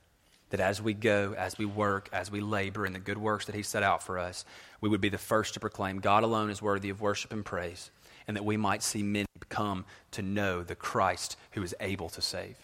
That 0.50 0.60
as 0.60 0.82
we 0.82 0.94
go, 0.94 1.34
as 1.36 1.56
we 1.56 1.64
work, 1.64 2.08
as 2.12 2.30
we 2.30 2.40
labor 2.40 2.84
in 2.84 2.92
the 2.92 2.98
good 2.98 3.18
works 3.18 3.46
that 3.46 3.54
He 3.54 3.62
set 3.62 3.82
out 3.82 4.02
for 4.02 4.18
us, 4.18 4.44
we 4.80 4.88
would 4.88 5.00
be 5.00 5.08
the 5.08 5.18
first 5.18 5.54
to 5.54 5.60
proclaim 5.60 6.00
God 6.00 6.24
alone 6.24 6.50
is 6.50 6.60
worthy 6.60 6.90
of 6.90 7.00
worship 7.00 7.32
and 7.32 7.44
praise 7.44 7.90
and 8.26 8.36
that 8.36 8.44
we 8.44 8.56
might 8.56 8.82
see 8.82 9.02
men 9.02 9.26
come 9.48 9.84
to 10.12 10.22
know 10.22 10.62
the 10.62 10.74
Christ 10.74 11.36
who 11.52 11.62
is 11.62 11.74
able 11.80 12.08
to 12.10 12.22
save. 12.22 12.56